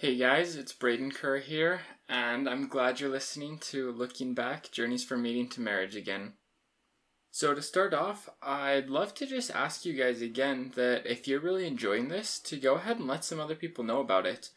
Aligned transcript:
Hey 0.00 0.14
guys, 0.14 0.54
it's 0.54 0.72
Braden 0.72 1.10
Kerr 1.10 1.38
here, 1.38 1.80
and 2.08 2.48
I'm 2.48 2.68
glad 2.68 3.00
you're 3.00 3.10
listening 3.10 3.58
to 3.62 3.90
Looking 3.90 4.32
Back 4.32 4.70
Journeys 4.70 5.02
from 5.02 5.22
Meeting 5.22 5.48
to 5.48 5.60
Marriage 5.60 5.96
again. 5.96 6.34
So, 7.32 7.52
to 7.52 7.60
start 7.60 7.92
off, 7.92 8.28
I'd 8.40 8.90
love 8.90 9.12
to 9.14 9.26
just 9.26 9.50
ask 9.50 9.84
you 9.84 9.94
guys 9.94 10.22
again 10.22 10.70
that 10.76 11.04
if 11.04 11.26
you're 11.26 11.40
really 11.40 11.66
enjoying 11.66 12.06
this, 12.06 12.38
to 12.42 12.56
go 12.60 12.76
ahead 12.76 12.98
and 12.98 13.08
let 13.08 13.24
some 13.24 13.40
other 13.40 13.56
people 13.56 13.82
know 13.82 13.98
about 13.98 14.24
it. 14.24 14.50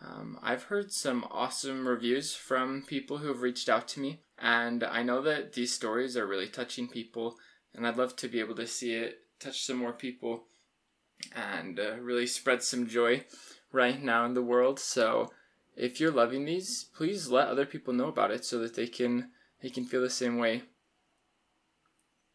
Um, 0.00 0.38
I've 0.40 0.62
heard 0.62 0.92
some 0.92 1.26
awesome 1.32 1.88
reviews 1.88 2.36
from 2.36 2.84
people 2.86 3.18
who 3.18 3.26
have 3.26 3.42
reached 3.42 3.68
out 3.68 3.88
to 3.88 4.00
me, 4.00 4.20
and 4.38 4.84
I 4.84 5.02
know 5.02 5.20
that 5.20 5.54
these 5.54 5.74
stories 5.74 6.16
are 6.16 6.28
really 6.28 6.46
touching 6.46 6.86
people, 6.86 7.34
and 7.74 7.88
I'd 7.88 7.96
love 7.96 8.14
to 8.14 8.28
be 8.28 8.38
able 8.38 8.54
to 8.54 8.68
see 8.68 8.94
it 8.94 9.18
touch 9.40 9.64
some 9.64 9.78
more 9.78 9.94
people 9.94 10.44
and 11.34 11.80
uh, 11.80 11.96
really 12.00 12.28
spread 12.28 12.62
some 12.62 12.86
joy 12.86 13.24
right 13.76 14.02
now 14.02 14.24
in 14.24 14.34
the 14.34 14.42
world. 14.42 14.80
So 14.80 15.30
if 15.76 16.00
you're 16.00 16.10
loving 16.10 16.46
these, 16.46 16.86
please 16.96 17.28
let 17.28 17.48
other 17.48 17.66
people 17.66 17.92
know 17.94 18.08
about 18.08 18.30
it 18.30 18.44
so 18.44 18.58
that 18.60 18.74
they 18.74 18.86
can 18.86 19.30
they 19.62 19.68
can 19.70 19.84
feel 19.84 20.00
the 20.00 20.10
same 20.10 20.38
way. 20.38 20.62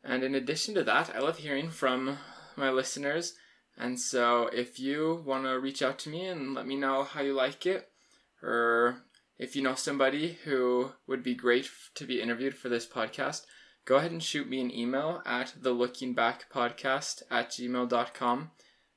And 0.03 0.23
in 0.23 0.35
addition 0.35 0.73
to 0.75 0.83
that, 0.83 1.13
I 1.15 1.19
love 1.19 1.39
hearing 1.39 1.69
from 1.69 2.17
my 2.55 2.69
listeners. 2.69 3.33
And 3.77 3.99
so 3.99 4.47
if 4.47 4.79
you 4.79 5.23
want 5.25 5.45
to 5.45 5.59
reach 5.59 5.81
out 5.81 5.99
to 5.99 6.09
me 6.09 6.27
and 6.27 6.53
let 6.53 6.67
me 6.67 6.75
know 6.75 7.03
how 7.03 7.21
you 7.21 7.33
like 7.33 7.65
it, 7.65 7.89
or 8.41 9.03
if 9.37 9.55
you 9.55 9.61
know 9.61 9.75
somebody 9.75 10.37
who 10.43 10.91
would 11.07 11.23
be 11.23 11.35
great 11.35 11.69
to 11.95 12.05
be 12.05 12.21
interviewed 12.21 12.55
for 12.55 12.69
this 12.69 12.87
podcast, 12.87 13.45
go 13.85 13.95
ahead 13.95 14.11
and 14.11 14.23
shoot 14.23 14.49
me 14.49 14.61
an 14.61 14.71
email 14.71 15.21
at 15.25 15.53
the 15.59 15.71
looking 15.71 16.13
back 16.13 16.45
podcast 16.51 17.23
at 17.31 17.49
gmail.com 17.49 18.51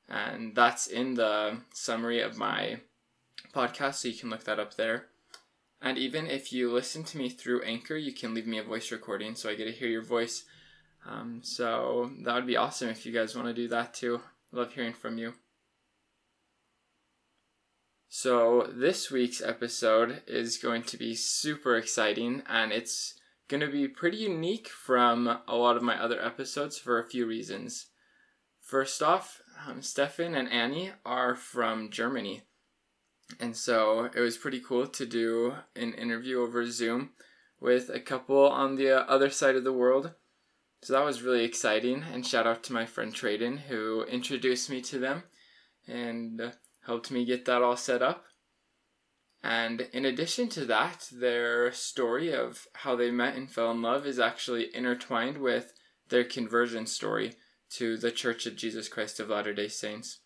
and 0.07 0.55
that's 0.55 0.87
in 0.87 1.15
the 1.15 1.57
summary 1.73 2.21
of 2.21 2.37
my 2.37 2.79
podcast, 3.53 3.95
so 3.95 4.07
you 4.07 4.13
can 4.13 4.29
look 4.29 4.43
that 4.43 4.59
up 4.59 4.75
there. 4.75 5.07
And 5.81 5.97
even 5.97 6.27
if 6.27 6.51
you 6.51 6.71
listen 6.71 7.03
to 7.05 7.17
me 7.17 7.29
through 7.29 7.61
Anchor, 7.63 7.95
you 7.95 8.13
can 8.13 8.33
leave 8.33 8.47
me 8.47 8.57
a 8.57 8.63
voice 8.63 8.91
recording 8.91 9.35
so 9.35 9.49
I 9.49 9.55
get 9.55 9.65
to 9.65 9.71
hear 9.71 9.87
your 9.87 10.03
voice. 10.03 10.43
Um, 11.05 11.41
so 11.43 12.11
that 12.23 12.33
would 12.33 12.47
be 12.47 12.57
awesome 12.57 12.89
if 12.89 13.05
you 13.05 13.11
guys 13.11 13.35
want 13.35 13.47
to 13.47 13.53
do 13.53 13.67
that 13.67 13.93
too. 13.93 14.21
Love 14.51 14.73
hearing 14.73 14.93
from 14.93 15.17
you. 15.17 15.33
So, 18.07 18.71
this 18.73 19.11
week's 19.11 19.41
episode 19.41 20.21
is 20.25 20.57
going 20.57 20.83
to 20.83 20.97
be 20.97 21.15
super 21.15 21.75
exciting 21.75 22.43
and 22.47 22.71
it's 22.71 23.19
going 23.49 23.59
to 23.59 23.71
be 23.71 23.89
pretty 23.89 24.17
unique 24.17 24.69
from 24.69 25.39
a 25.47 25.55
lot 25.55 25.75
of 25.75 25.83
my 25.83 26.01
other 26.01 26.23
episodes 26.23 26.77
for 26.77 26.97
a 26.97 27.07
few 27.07 27.25
reasons. 27.25 27.87
First 28.61 29.03
off, 29.03 29.41
um, 29.67 29.81
Stefan 29.81 30.35
and 30.35 30.51
Annie 30.51 30.91
are 31.05 31.35
from 31.35 31.89
Germany. 31.89 32.43
And 33.39 33.55
so 33.55 34.09
it 34.13 34.19
was 34.19 34.37
pretty 34.37 34.59
cool 34.59 34.87
to 34.87 35.05
do 35.05 35.55
an 35.75 35.93
interview 35.93 36.41
over 36.41 36.65
Zoom 36.69 37.11
with 37.59 37.89
a 37.89 37.99
couple 37.99 38.47
on 38.47 38.75
the 38.75 39.09
other 39.09 39.29
side 39.29 39.55
of 39.55 39.63
the 39.63 39.73
world. 39.73 40.13
So 40.83 40.93
that 40.93 41.05
was 41.05 41.23
really 41.23 41.43
exciting. 41.43 42.03
And 42.13 42.25
shout 42.25 42.45
out 42.45 42.63
to 42.65 42.73
my 42.73 42.85
friend 42.85 43.13
Traden 43.13 43.57
who 43.59 44.03
introduced 44.03 44.69
me 44.69 44.81
to 44.81 44.99
them 44.99 45.23
and 45.87 46.53
helped 46.85 47.09
me 47.09 47.25
get 47.25 47.45
that 47.45 47.63
all 47.63 47.77
set 47.77 48.01
up. 48.01 48.25
And 49.43 49.81
in 49.93 50.05
addition 50.05 50.49
to 50.49 50.65
that, 50.65 51.07
their 51.11 51.71
story 51.71 52.33
of 52.33 52.67
how 52.73 52.95
they 52.95 53.11
met 53.11 53.35
and 53.35 53.49
fell 53.49 53.71
in 53.71 53.81
love 53.81 54.05
is 54.05 54.19
actually 54.19 54.75
intertwined 54.75 55.37
with 55.37 55.73
their 56.09 56.23
conversion 56.23 56.85
story 56.85 57.35
to 57.71 57.97
the 57.97 58.11
Church 58.11 58.45
of 58.45 58.55
Jesus 58.55 58.87
Christ 58.87 59.19
of 59.19 59.29
Latter 59.29 59.53
day 59.53 59.67
Saints. 59.67 60.19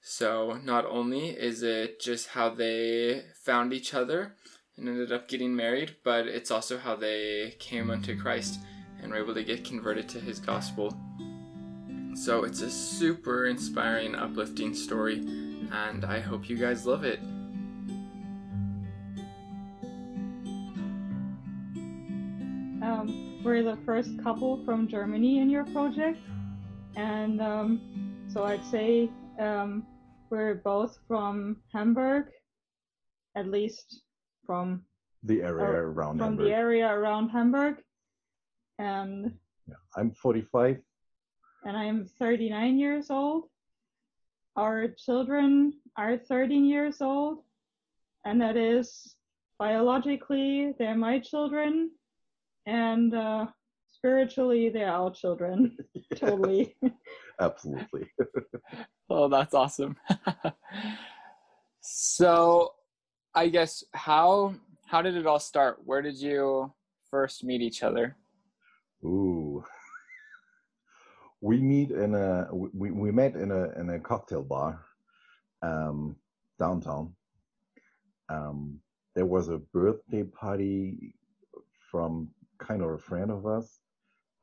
So, 0.00 0.58
not 0.64 0.86
only 0.86 1.30
is 1.30 1.62
it 1.62 2.00
just 2.00 2.28
how 2.28 2.50
they 2.50 3.24
found 3.42 3.72
each 3.72 3.94
other 3.94 4.36
and 4.76 4.88
ended 4.88 5.12
up 5.12 5.28
getting 5.28 5.54
married, 5.54 5.96
but 6.04 6.26
it's 6.26 6.50
also 6.50 6.78
how 6.78 6.94
they 6.94 7.56
came 7.58 7.90
unto 7.90 8.18
Christ 8.18 8.60
and 9.02 9.10
were 9.10 9.18
able 9.18 9.34
to 9.34 9.44
get 9.44 9.64
converted 9.64 10.08
to 10.10 10.20
his 10.20 10.38
gospel. 10.38 10.96
So, 12.14 12.44
it's 12.44 12.62
a 12.62 12.70
super 12.70 13.46
inspiring, 13.46 14.14
uplifting 14.14 14.74
story, 14.74 15.18
and 15.72 16.04
I 16.04 16.20
hope 16.20 16.48
you 16.48 16.56
guys 16.56 16.86
love 16.86 17.04
it. 17.04 17.20
Um, 22.80 23.40
we're 23.44 23.62
the 23.62 23.78
first 23.84 24.22
couple 24.22 24.64
from 24.64 24.88
Germany 24.88 25.40
in 25.40 25.50
your 25.50 25.64
project 25.66 26.18
and 26.98 27.40
um, 27.40 27.80
so 28.28 28.44
I'd 28.44 28.64
say 28.64 29.08
um, 29.38 29.86
we're 30.30 30.56
both 30.56 30.98
from 31.06 31.58
Hamburg, 31.72 32.26
at 33.36 33.46
least 33.46 34.02
from 34.44 34.82
the 35.22 35.42
area 35.42 35.64
uh, 35.64 35.82
around 35.82 36.18
from 36.18 36.26
Hamburg. 36.30 36.46
the 36.46 36.52
area 36.52 36.88
around 36.88 37.28
Hamburg, 37.28 37.76
and 38.80 39.32
yeah, 39.68 39.74
I'm 39.96 40.10
45, 40.10 40.78
and 41.64 41.76
I'm 41.76 42.04
39 42.18 42.78
years 42.78 43.10
old. 43.10 43.44
Our 44.56 44.88
children 44.88 45.74
are 45.96 46.18
13 46.18 46.64
years 46.64 47.00
old, 47.00 47.44
and 48.24 48.40
that 48.40 48.56
is 48.56 49.14
biologically 49.56 50.74
they're 50.80 50.96
my 50.96 51.20
children, 51.20 51.92
and 52.66 53.14
uh, 53.14 53.46
spiritually 53.98 54.68
they're 54.68 54.90
our 54.90 55.10
children. 55.10 55.76
Totally. 56.16 56.74
Absolutely. 57.40 58.08
Oh 59.10 59.26
that's 59.26 59.54
awesome. 59.54 59.96
So 61.80 62.74
i 63.34 63.48
guess 63.48 63.82
how 63.94 64.54
how 64.86 65.00
did 65.00 65.16
it 65.16 65.26
all 65.26 65.38
start? 65.38 65.78
Where 65.86 66.02
did 66.02 66.16
you 66.20 66.70
first 67.10 67.42
meet 67.42 67.62
each 67.62 67.82
other? 67.82 68.16
Ooh. 69.02 69.64
We 71.40 71.62
meet 71.62 71.90
in 71.90 72.14
a 72.14 72.48
we, 72.52 72.90
we 72.90 73.10
met 73.10 73.34
in 73.34 73.50
a 73.50 73.70
in 73.80 73.88
a 73.88 73.98
cocktail 73.98 74.42
bar 74.42 74.84
um 75.62 76.16
downtown. 76.58 77.14
Um 78.28 78.78
there 79.14 79.26
was 79.26 79.48
a 79.48 79.56
birthday 79.72 80.24
party 80.24 81.14
from 81.90 82.28
kind 82.58 82.82
of 82.82 82.90
a 82.90 82.98
friend 82.98 83.30
of 83.30 83.46
us 83.46 83.77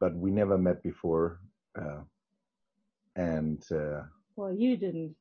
but 0.05 0.15
we 0.15 0.29
never 0.29 0.55
met 0.55 0.83
before. 0.83 1.39
Uh, 1.81 2.01
and 3.15 3.63
uh, 3.71 4.01
well, 4.35 4.53
you 4.53 4.77
didn't. 4.77 5.15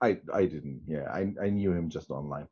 I 0.00 0.18
I 0.32 0.46
didn't. 0.46 0.80
Yeah, 0.86 1.06
I 1.12 1.22
I 1.44 1.50
knew 1.50 1.72
him 1.72 1.90
just 1.90 2.10
online. 2.10 2.48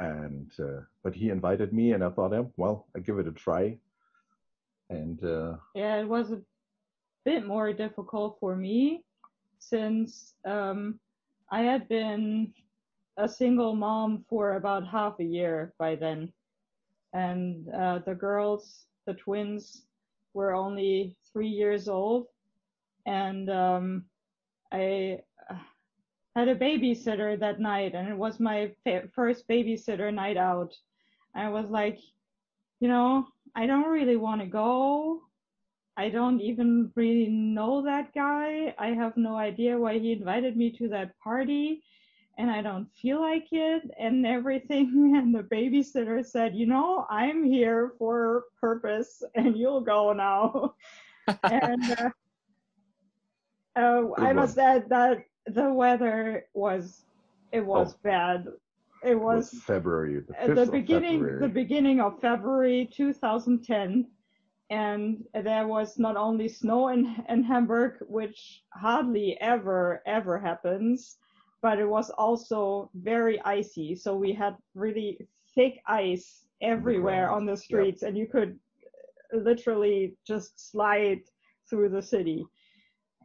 And 0.00 0.50
uh, 0.58 0.80
but 1.04 1.14
he 1.14 1.30
invited 1.30 1.72
me, 1.72 1.92
and 1.92 2.02
I 2.02 2.10
thought, 2.10 2.32
oh, 2.32 2.50
well, 2.56 2.88
I 2.96 2.98
give 2.98 3.20
it 3.20 3.28
a 3.28 3.32
try. 3.46 3.78
And 4.90 5.22
uh, 5.22 5.54
yeah, 5.76 6.00
it 6.00 6.08
was 6.08 6.32
a 6.32 6.42
bit 7.24 7.46
more 7.46 7.72
difficult 7.72 8.38
for 8.40 8.56
me 8.56 9.04
since 9.60 10.34
um, 10.44 10.98
I 11.58 11.60
had 11.60 11.88
been 11.88 12.52
a 13.18 13.28
single 13.28 13.76
mom 13.76 14.24
for 14.28 14.56
about 14.56 14.84
half 14.96 15.14
a 15.20 15.30
year 15.38 15.72
by 15.78 15.94
then, 15.94 16.32
and 17.12 17.68
uh, 17.68 18.00
the 18.04 18.16
girls, 18.16 18.86
the 19.06 19.14
twins, 19.14 19.86
were 20.34 20.54
only 20.54 21.16
three 21.32 21.48
years 21.48 21.88
old, 21.88 22.26
and 23.06 23.48
um, 23.48 24.04
I 24.72 25.20
uh, 25.50 25.56
had 26.36 26.48
a 26.48 26.56
babysitter 26.56 27.38
that 27.38 27.60
night, 27.60 27.94
and 27.94 28.08
it 28.08 28.16
was 28.16 28.40
my 28.40 28.72
fa- 28.84 29.08
first 29.14 29.48
babysitter 29.48 30.12
night 30.12 30.36
out. 30.36 30.74
I 31.34 31.48
was 31.48 31.70
like, 31.70 31.98
you 32.80 32.88
know, 32.88 33.26
I 33.54 33.66
don't 33.66 33.90
really 33.90 34.16
want 34.16 34.40
to 34.40 34.46
go. 34.46 35.22
I 35.96 36.08
don't 36.08 36.40
even 36.40 36.90
really 36.96 37.28
know 37.28 37.82
that 37.82 38.12
guy. 38.14 38.74
I 38.78 38.88
have 38.88 39.16
no 39.16 39.36
idea 39.36 39.78
why 39.78 39.98
he 39.98 40.12
invited 40.12 40.56
me 40.56 40.72
to 40.78 40.88
that 40.88 41.16
party 41.22 41.82
and 42.36 42.50
I 42.50 42.62
don't 42.62 42.88
feel 43.00 43.20
like 43.20 43.46
it 43.52 43.82
and 43.98 44.26
everything. 44.26 45.12
And 45.14 45.34
the 45.34 45.42
babysitter 45.42 46.24
said, 46.24 46.54
You 46.54 46.66
know, 46.66 47.06
I'm 47.08 47.44
here 47.44 47.92
for 47.98 48.44
purpose 48.60 49.22
and 49.34 49.56
you'll 49.56 49.80
go 49.80 50.12
now. 50.12 50.74
and 51.44 51.82
uh, 51.92 52.10
uh, 53.76 54.02
I 54.18 54.32
must 54.32 54.58
add 54.58 54.88
that 54.88 55.24
the 55.46 55.72
weather 55.72 56.46
was, 56.54 57.02
it 57.52 57.64
was 57.64 57.94
oh. 57.94 57.98
bad. 58.02 58.46
It 59.04 59.14
was, 59.14 59.52
it 59.52 59.56
was 59.56 59.62
February, 59.64 60.20
the 60.20 60.42
at 60.42 60.54
the 60.54 60.66
beginning, 60.66 61.20
February. 61.20 61.40
the 61.40 61.48
beginning 61.48 62.00
of 62.00 62.20
February 62.20 62.88
2010. 62.92 64.06
And 64.70 65.24
there 65.34 65.68
was 65.68 65.98
not 65.98 66.16
only 66.16 66.48
snow 66.48 66.88
in, 66.88 67.22
in 67.28 67.42
Hamburg, 67.42 67.98
which 68.08 68.62
hardly 68.72 69.38
ever, 69.40 70.02
ever 70.06 70.38
happens, 70.38 71.18
but 71.64 71.78
it 71.78 71.88
was 71.88 72.10
also 72.10 72.90
very 72.92 73.40
icy. 73.40 73.96
So 73.96 74.14
we 74.14 74.34
had 74.34 74.54
really 74.74 75.18
thick 75.54 75.80
ice 75.86 76.44
everywhere 76.60 77.30
on 77.30 77.46
the 77.46 77.56
streets, 77.56 78.02
yep. 78.02 78.10
and 78.10 78.18
you 78.18 78.26
could 78.26 78.58
literally 79.32 80.14
just 80.26 80.70
slide 80.70 81.22
through 81.70 81.88
the 81.88 82.02
city. 82.02 82.44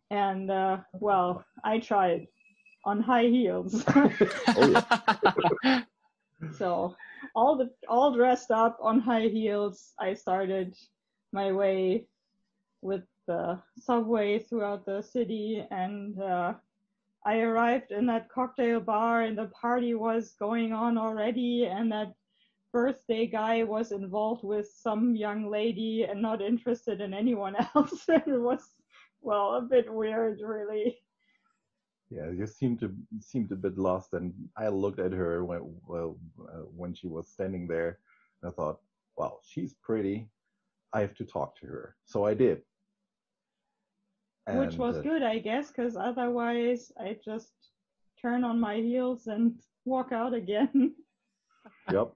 And 0.10 0.50
uh, 0.50 0.78
well, 1.02 1.44
I 1.66 1.80
tried. 1.80 2.28
on 2.86 3.02
high 3.02 3.28
heels. 3.28 3.84
Oh, 4.56 5.82
so 6.58 6.96
all 7.36 7.58
the 7.58 7.68
all 7.90 8.16
dressed 8.16 8.52
up 8.52 8.78
on 8.82 9.02
high 9.02 9.28
heels, 9.28 9.92
I 10.00 10.14
started 10.14 10.78
my 11.34 11.52
way 11.52 12.08
with 12.82 13.04
the 13.28 13.60
subway 13.78 14.40
throughout 14.40 14.86
the 14.86 15.02
city, 15.02 15.68
and 15.72 16.16
uh, 16.22 16.54
I 17.26 17.40
arrived 17.40 17.92
in 17.92 18.06
that 18.08 18.30
cocktail 18.30 18.80
bar, 18.80 19.24
and 19.24 19.38
the 19.38 19.48
party 19.48 19.94
was 19.94 20.36
going 20.40 20.72
on 20.74 20.98
already, 20.98 21.66
and 21.66 21.92
that 21.92 22.14
birthday 22.72 23.26
guy 23.28 23.64
was 23.64 23.92
involved 23.92 24.44
with 24.44 24.70
some 24.74 25.16
young 25.16 25.50
lady 25.50 26.04
and 26.04 26.22
not 26.22 26.42
interested 26.42 27.02
in 27.02 27.14
anyone 27.14 27.56
else. 27.76 28.08
and 28.08 28.24
it 28.28 28.40
was 28.40 28.76
well 29.22 29.56
a 29.56 29.62
bit 29.62 29.92
weird, 29.92 30.40
really. 30.44 30.98
Yeah, 32.10 32.32
you 32.32 32.48
seemed 32.48 32.80
to 32.80 32.92
seemed 33.20 33.52
a 33.52 33.56
bit 33.56 33.78
lost, 33.78 34.14
and 34.14 34.34
I 34.58 34.70
looked 34.70 35.00
at 35.00 35.12
her 35.12 35.46
when 35.46 35.62
well 35.88 36.18
uh, 36.42 36.66
when 36.76 36.94
she 36.94 37.08
was 37.08 37.28
standing 37.28 37.68
there, 37.68 38.00
and 38.42 38.52
I 38.52 38.54
thought, 38.54 38.80
"Well, 39.16 39.42
she's 39.48 39.76
pretty. 39.76 40.28
I 40.92 41.02
have 41.02 41.14
to 41.16 41.26
talk 41.26 41.56
to 41.60 41.68
her." 41.68 41.96
So 42.06 42.26
I 42.26 42.34
did. 42.34 42.64
Which 44.58 44.78
was 44.78 44.98
uh, 44.98 45.02
good, 45.02 45.24
I 45.24 45.40
guess, 45.40 45.68
because 45.72 45.96
otherwise 45.98 46.92
I 47.00 47.18
just 47.24 47.52
turn 48.22 48.44
on 48.44 48.60
my 48.60 48.76
heels 48.76 49.28
and 49.28 49.60
walk 49.86 50.12
out 50.12 50.34
again. 50.34 50.96
Yep. 51.92 52.14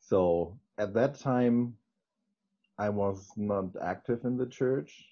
So 0.00 0.58
at 0.78 0.92
that 0.94 1.18
time, 1.18 1.74
I 2.78 2.88
was 2.88 3.30
not 3.36 3.66
active 3.80 4.24
in 4.24 4.36
the 4.36 4.46
church 4.46 5.10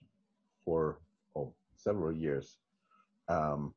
for 0.65 1.01
oh, 1.37 1.55
several 1.77 2.13
years. 2.13 2.57
Um, 3.29 3.75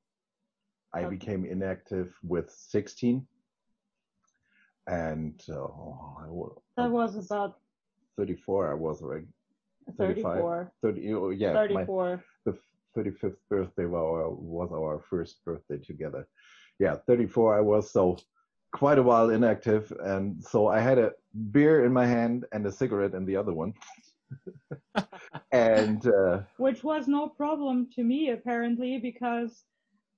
I 0.93 1.01
Okay. 1.01 1.09
became 1.09 1.45
inactive 1.45 2.13
with 2.23 2.49
16, 2.51 3.25
and 4.87 5.41
uh, 5.49 5.53
oh, 5.53 6.17
I 6.19 6.27
that 6.77 6.91
was 6.91 7.15
about 7.15 7.59
34. 8.17 8.71
I 8.71 8.75
was 8.75 9.01
like 9.01 9.25
35, 9.25 9.42
34. 9.97 10.71
30. 10.81 11.13
oh, 11.13 11.29
Yeah, 11.29 11.53
my 11.53 11.67
34. 11.67 12.23
the 12.45 12.57
35th 12.95 13.35
birthday 13.49 13.85
was 13.85 14.01
our, 14.01 14.29
was 14.29 14.71
our 14.71 14.99
first 15.09 15.43
birthday 15.45 15.77
together. 15.77 16.27
Yeah, 16.79 16.95
34 17.07 17.57
I 17.57 17.61
was, 17.61 17.91
so 17.91 18.17
quite 18.71 18.97
a 18.97 19.03
while 19.03 19.29
inactive. 19.29 19.91
And 20.03 20.43
so 20.43 20.67
I 20.67 20.79
had 20.79 20.97
a 20.97 21.11
beer 21.51 21.85
in 21.85 21.93
my 21.93 22.05
hand 22.05 22.45
and 22.51 22.65
a 22.65 22.71
cigarette 22.71 23.13
in 23.13 23.25
the 23.25 23.35
other 23.35 23.53
one. 23.53 23.73
and 25.51 26.05
uh, 26.07 26.41
which 26.57 26.83
was 26.83 27.07
no 27.07 27.27
problem 27.27 27.87
to 27.95 28.03
me 28.03 28.31
apparently 28.31 28.97
because 28.97 29.63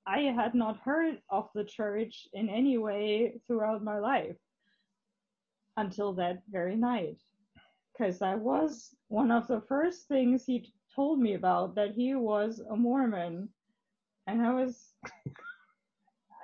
I 0.07 0.19
had 0.19 0.55
not 0.55 0.79
heard 0.79 1.19
of 1.29 1.49
the 1.53 1.65
church 1.65 2.27
in 2.33 2.47
any 2.47 2.77
way 2.77 3.41
throughout 3.45 3.83
my 3.83 3.97
life 3.97 4.37
until 5.77 6.13
that 6.13 6.41
very 6.49 6.75
night. 6.75 7.19
Because 7.97 8.19
that 8.19 8.39
was 8.39 8.95
one 9.07 9.31
of 9.31 9.47
the 9.47 9.61
first 9.61 10.07
things 10.07 10.45
he 10.45 10.71
told 10.95 11.19
me 11.19 11.33
about 11.35 11.75
that 11.75 11.91
he 11.95 12.15
was 12.15 12.61
a 12.69 12.75
Mormon. 12.75 13.49
And 14.27 14.41
I 14.41 14.53
was. 14.53 14.93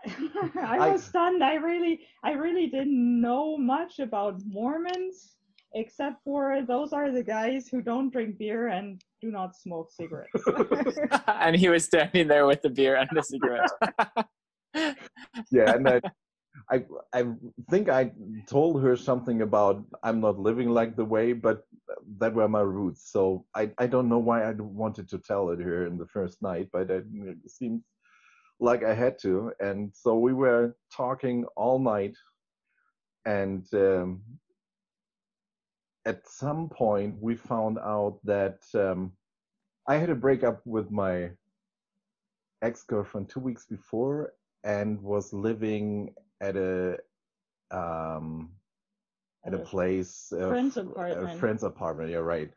I 0.07 0.77
I- 0.79 0.91
was 0.91 1.03
stunned. 1.03 1.43
I 1.43 1.55
really, 1.55 2.01
I 2.23 2.31
really 2.31 2.67
didn't 2.67 3.21
know 3.21 3.57
much 3.57 3.99
about 3.99 4.41
Mormons, 4.45 5.35
except 5.75 6.23
for 6.23 6.61
those 6.67 6.93
are 6.93 7.11
the 7.11 7.23
guys 7.23 7.67
who 7.67 7.81
don't 7.81 8.09
drink 8.11 8.37
beer 8.37 8.67
and 8.67 9.01
do 9.21 9.31
not 9.31 9.55
smoke 9.55 9.91
cigarettes. 9.91 10.31
and 11.27 11.55
he 11.55 11.69
was 11.69 11.85
standing 11.85 12.27
there 12.27 12.47
with 12.47 12.61
the 12.61 12.69
beer 12.69 12.95
and 12.95 13.09
the 13.13 13.21
cigarette. 13.21 13.69
yeah, 15.51 15.75
and 15.75 15.87
I, 15.87 16.01
I, 16.69 16.83
I 17.13 17.25
think 17.69 17.89
I 17.89 18.11
told 18.47 18.81
her 18.81 18.95
something 18.95 19.41
about 19.41 19.83
I'm 20.03 20.19
not 20.21 20.39
living 20.39 20.69
like 20.69 20.95
the 20.95 21.05
way, 21.05 21.33
but 21.33 21.63
that 22.19 22.33
were 22.33 22.47
my 22.47 22.61
roots. 22.61 23.11
So 23.11 23.45
I, 23.55 23.71
I 23.77 23.87
don't 23.87 24.09
know 24.09 24.19
why 24.19 24.43
I 24.43 24.51
wanted 24.51 25.09
to 25.09 25.17
tell 25.17 25.49
it 25.49 25.59
her 25.59 25.85
in 25.85 25.97
the 25.97 26.07
first 26.07 26.41
night, 26.41 26.69
but 26.71 26.89
it, 26.89 27.05
seemed 27.47 27.81
like 28.59 28.83
I 28.83 28.93
had 28.93 29.17
to. 29.19 29.51
And 29.59 29.91
so 29.93 30.17
we 30.17 30.33
were 30.33 30.75
talking 30.95 31.45
all 31.55 31.79
night, 31.79 32.15
and 33.25 33.65
um, 33.73 34.21
at 36.05 36.27
some 36.27 36.69
point 36.69 37.15
we 37.19 37.35
found 37.35 37.77
out 37.79 38.19
that 38.23 38.59
um, 38.75 39.11
I 39.87 39.95
had 39.95 40.09
a 40.09 40.15
breakup 40.15 40.61
with 40.65 40.91
my 40.91 41.31
ex-girlfriend 42.61 43.29
two 43.29 43.39
weeks 43.39 43.65
before 43.65 44.33
and 44.63 45.01
was 45.01 45.33
living 45.33 46.13
at 46.41 46.55
a 46.57 46.97
um 47.71 48.49
at 49.45 49.53
a 49.53 49.57
At 49.57 49.61
a 49.61 49.65
place 49.65 50.31
uh, 50.33 50.49
friend's 50.49 50.77
f- 50.77 50.85
apartment. 50.87 51.29
a 51.35 51.39
friend's 51.39 51.63
apartment 51.63 52.09
yeah 52.09 52.17
right 52.35 52.51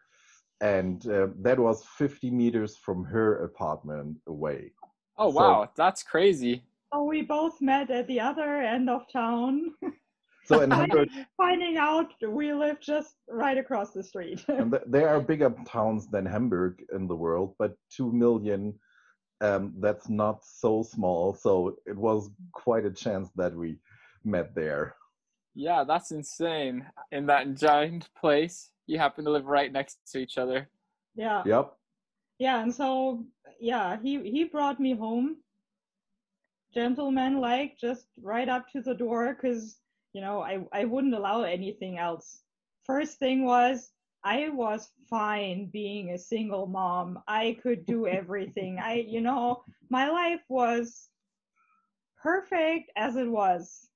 and 0.61 1.07
uh, 1.09 1.29
that 1.43 1.59
was 1.59 1.85
50 1.99 2.31
meters 2.31 2.77
from 2.77 3.05
her 3.05 3.45
apartment 3.45 4.17
away 4.27 4.73
oh 5.19 5.31
So- 5.31 5.37
wow, 5.39 5.71
that's 5.77 6.03
crazy. 6.03 6.55
oh, 6.93 7.05
we 7.05 7.23
both 7.23 7.61
met 7.61 7.91
at 7.91 8.07
the 8.07 8.21
other 8.21 8.51
end 8.75 8.89
of 8.89 9.03
town, 9.13 9.53
so 10.49 10.61
in 10.65 10.71
Hamburg 10.79 11.09
finding 11.37 11.77
out 11.77 12.09
we 12.41 12.53
live 12.53 12.79
just 12.81 13.15
right 13.29 13.59
across 13.65 13.89
the 13.93 14.03
street. 14.11 14.41
and 14.49 14.71
th- 14.73 14.87
there 14.87 15.09
are 15.13 15.21
bigger 15.21 15.51
towns 15.77 16.03
than 16.15 16.25
Hamburg 16.27 16.75
in 16.97 17.03
the 17.09 17.17
world 17.25 17.55
but 17.59 17.73
2 17.97 18.13
million 18.13 18.61
um, 19.41 19.75
that's 19.79 20.09
not 20.09 20.45
so 20.45 20.83
small 20.83 21.35
so 21.35 21.77
it 21.87 21.97
was 21.97 22.31
quite 22.53 22.85
a 22.87 22.91
chance 22.91 23.31
that 23.37 23.55
we 23.55 23.79
met 24.25 24.55
there 24.55 24.95
Yeah, 25.55 25.85
that's 25.85 26.11
insane. 26.11 26.85
In 27.13 27.27
that 27.27 27.55
giant 27.55 28.11
place, 28.19 28.71
you 28.89 28.99
happen 28.99 29.25
to 29.25 29.31
live 29.31 29.47
right 29.47 29.71
next 29.71 29.99
to 30.11 30.19
each 30.19 30.37
other. 30.37 30.69
yeah. 31.15 31.43
yep 31.47 31.79
Yeah, 32.39 32.63
and 32.63 32.75
so 32.75 33.23
yeah, 33.61 33.97
he 34.03 34.19
he 34.35 34.45
brought 34.51 34.81
me 34.81 34.97
home, 34.99 35.39
gentleman 36.75 37.39
like, 37.41 37.79
just 37.79 38.07
right 38.19 38.49
up 38.49 38.67
to 38.73 38.83
the 38.83 38.95
door, 38.95 39.31
cause 39.39 39.79
you 40.13 40.21
know 40.21 40.43
I 40.43 40.67
I 40.73 40.85
wouldn't 40.91 41.15
allow 41.15 41.43
anything 41.47 41.99
else. 41.99 42.43
First 42.83 43.19
thing 43.23 43.45
was 43.47 43.94
I 44.25 44.49
was 44.49 44.91
fine 45.11 45.67
being 45.67 46.11
a 46.11 46.19
single 46.19 46.67
mom. 46.67 47.23
I 47.29 47.59
could 47.63 47.85
do 47.85 48.07
everything. 48.07 48.79
I 48.79 49.05
you 49.07 49.21
know 49.21 49.63
my 49.91 50.09
life 50.09 50.43
was 50.49 51.09
perfect 52.23 52.91
as 52.97 53.17
it 53.17 53.29
was. 53.29 53.89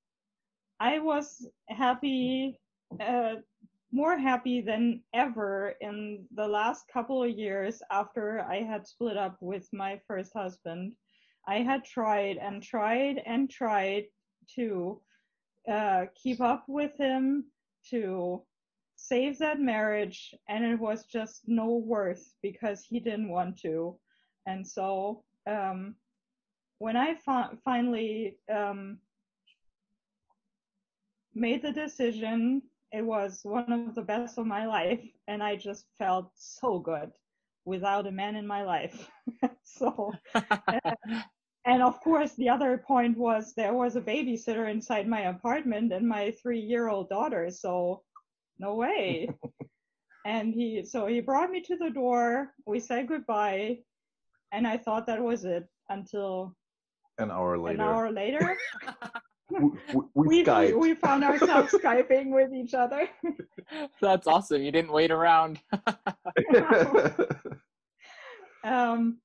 I 0.79 0.99
was 0.99 1.47
happy. 1.67 2.59
Uh, 2.99 3.35
more 3.91 4.17
happy 4.17 4.61
than 4.61 5.01
ever 5.15 5.73
in 5.81 6.23
the 6.35 6.47
last 6.47 6.87
couple 6.93 7.23
of 7.23 7.31
years 7.31 7.81
after 7.91 8.41
I 8.41 8.61
had 8.61 8.87
split 8.87 9.17
up 9.17 9.37
with 9.41 9.67
my 9.73 9.99
first 10.07 10.31
husband. 10.35 10.93
I 11.47 11.57
had 11.61 11.83
tried 11.83 12.37
and 12.37 12.61
tried 12.61 13.19
and 13.25 13.49
tried 13.49 14.05
to 14.55 15.01
uh, 15.67 16.05
keep 16.15 16.39
up 16.39 16.65
with 16.67 16.95
him, 16.99 17.45
to 17.89 18.43
save 19.07 19.37
that 19.39 19.59
marriage, 19.59 20.33
and 20.47 20.63
it 20.65 20.79
was 20.79 21.05
just 21.05 21.41
no 21.47 21.75
worth 21.75 22.33
because 22.41 22.83
he 22.83 22.99
didn't 22.99 23.29
want 23.29 23.59
to. 23.61 23.97
And 24.45 24.67
so 24.67 25.23
um, 25.47 25.95
when 26.79 26.97
I 26.97 27.15
fi- 27.15 27.51
finally 27.63 28.37
um, 28.51 28.99
made 31.35 31.61
the 31.61 31.71
decision 31.71 32.61
it 32.91 33.05
was 33.05 33.41
one 33.43 33.71
of 33.71 33.95
the 33.95 34.01
best 34.01 34.37
of 34.37 34.45
my 34.45 34.65
life 34.65 35.03
and 35.27 35.43
i 35.43 35.55
just 35.55 35.85
felt 35.97 36.31
so 36.35 36.79
good 36.79 37.11
without 37.65 38.07
a 38.07 38.11
man 38.11 38.35
in 38.35 38.47
my 38.47 38.63
life 38.63 39.09
so 39.63 40.11
and 41.65 41.83
of 41.83 41.99
course 42.01 42.33
the 42.35 42.49
other 42.49 42.77
point 42.77 43.17
was 43.17 43.53
there 43.53 43.73
was 43.73 43.95
a 43.95 44.01
babysitter 44.01 44.69
inside 44.69 45.07
my 45.07 45.21
apartment 45.21 45.93
and 45.93 46.07
my 46.07 46.31
three 46.41 46.59
year 46.59 46.89
old 46.89 47.09
daughter 47.09 47.49
so 47.49 48.01
no 48.59 48.75
way 48.75 49.27
and 50.25 50.53
he 50.53 50.83
so 50.85 51.05
he 51.07 51.19
brought 51.21 51.49
me 51.49 51.61
to 51.61 51.75
the 51.77 51.89
door 51.89 52.53
we 52.65 52.79
said 52.79 53.07
goodbye 53.07 53.77
and 54.51 54.67
i 54.67 54.77
thought 54.77 55.07
that 55.07 55.21
was 55.21 55.45
it 55.45 55.65
until 55.89 56.55
an 57.17 57.31
hour 57.31 57.57
later. 57.57 57.81
an 57.81 57.87
hour 57.87 58.11
later 58.11 58.55
we, 59.51 59.69
we, 59.93 60.01
we 60.13 60.43
we, 60.43 60.73
we 60.73 60.95
found 60.95 61.23
ourselves 61.23 61.73
skyping 61.83 62.31
with 62.33 62.53
each 62.53 62.73
other 62.73 63.09
That's 64.01 64.27
awesome. 64.27 64.61
You 64.61 64.71
didn't 64.71 64.91
wait 64.91 65.11
around. 65.11 65.59
um 68.63 69.19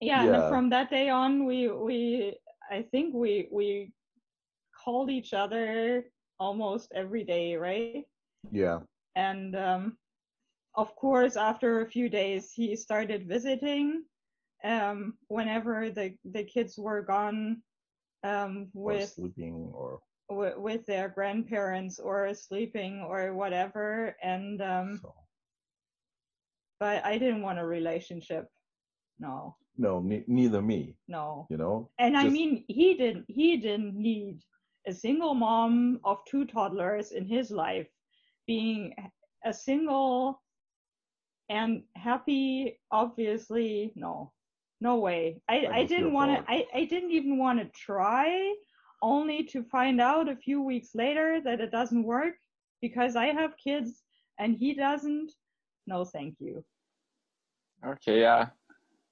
yeah, 0.00 0.24
and 0.24 0.34
Yeah. 0.34 0.40
then 0.40 0.48
from 0.48 0.70
that 0.70 0.90
day 0.90 1.08
on 1.08 1.44
we 1.44 1.68
we 1.68 2.36
i 2.70 2.82
think 2.82 3.14
we 3.14 3.48
we 3.52 3.92
called 4.84 5.10
each 5.10 5.32
other 5.32 6.04
almost 6.40 6.90
every 6.94 7.24
day 7.24 7.56
right 7.56 8.04
yeah 8.50 8.78
and 9.14 9.54
um 9.56 9.96
of 10.76 10.94
course 10.96 11.36
after 11.36 11.80
a 11.80 11.86
few 11.86 12.08
days 12.08 12.52
he 12.52 12.74
started 12.76 13.26
visiting 13.28 14.02
um, 14.64 15.14
whenever 15.28 15.90
the 15.90 16.14
the 16.24 16.42
kids 16.44 16.78
were 16.78 17.02
gone 17.02 17.62
um, 18.24 18.68
or 18.84 18.98
with 18.98 19.00
sleeping 19.00 19.70
or 19.74 20.00
wi- 20.28 20.56
with 20.56 20.84
their 20.86 21.08
grandparents 21.08 21.98
or 21.98 22.32
sleeping 22.34 23.00
or 23.00 23.32
whatever 23.34 24.16
and 24.22 24.60
um 24.62 25.00
so. 25.00 25.14
but 26.80 27.04
i 27.04 27.18
didn't 27.18 27.42
want 27.42 27.58
a 27.58 27.64
relationship 27.64 28.48
no 29.18 29.56
No, 29.76 30.00
ne- 30.00 30.24
neither 30.26 30.60
me. 30.62 30.96
no 31.08 31.48
You 31.48 31.56
know. 31.56 31.90
and 31.98 32.16
i 32.16 32.26
mean 32.26 32.64
he 32.68 32.94
didn't 32.94 33.24
he 33.28 33.56
didn't 33.56 33.94
need 33.94 34.40
a 34.86 34.92
single 34.92 35.34
mom 35.34 36.00
of 36.04 36.18
two 36.26 36.44
toddlers 36.44 37.12
in 37.12 37.26
his 37.26 37.50
life 37.50 37.88
being 38.46 38.94
a 39.44 39.52
single 39.52 40.40
and 41.48 41.82
happy 41.96 42.78
obviously 42.90 43.92
no 43.96 44.32
no 44.80 44.96
way 44.98 45.40
i 45.48 45.60
That 45.60 45.72
i 45.72 45.84
didn't 45.84 46.12
want 46.12 46.46
to 46.46 46.52
i 46.52 46.66
i 46.74 46.84
didn't 46.84 47.10
even 47.10 47.38
want 47.38 47.58
to 47.58 47.66
try 47.78 48.54
only 49.02 49.42
to 49.44 49.64
find 49.64 50.00
out 50.00 50.28
a 50.28 50.36
few 50.36 50.62
weeks 50.62 50.90
later 50.94 51.40
that 51.44 51.60
it 51.60 51.70
doesn't 51.70 52.04
work 52.04 52.34
because 52.80 53.16
i 53.16 53.26
have 53.26 53.52
kids 53.62 54.02
and 54.38 54.56
he 54.56 54.74
doesn't 54.74 55.32
no 55.86 56.04
thank 56.04 56.36
you 56.38 56.64
Okay, 57.84 58.20
yeah. 58.20 58.46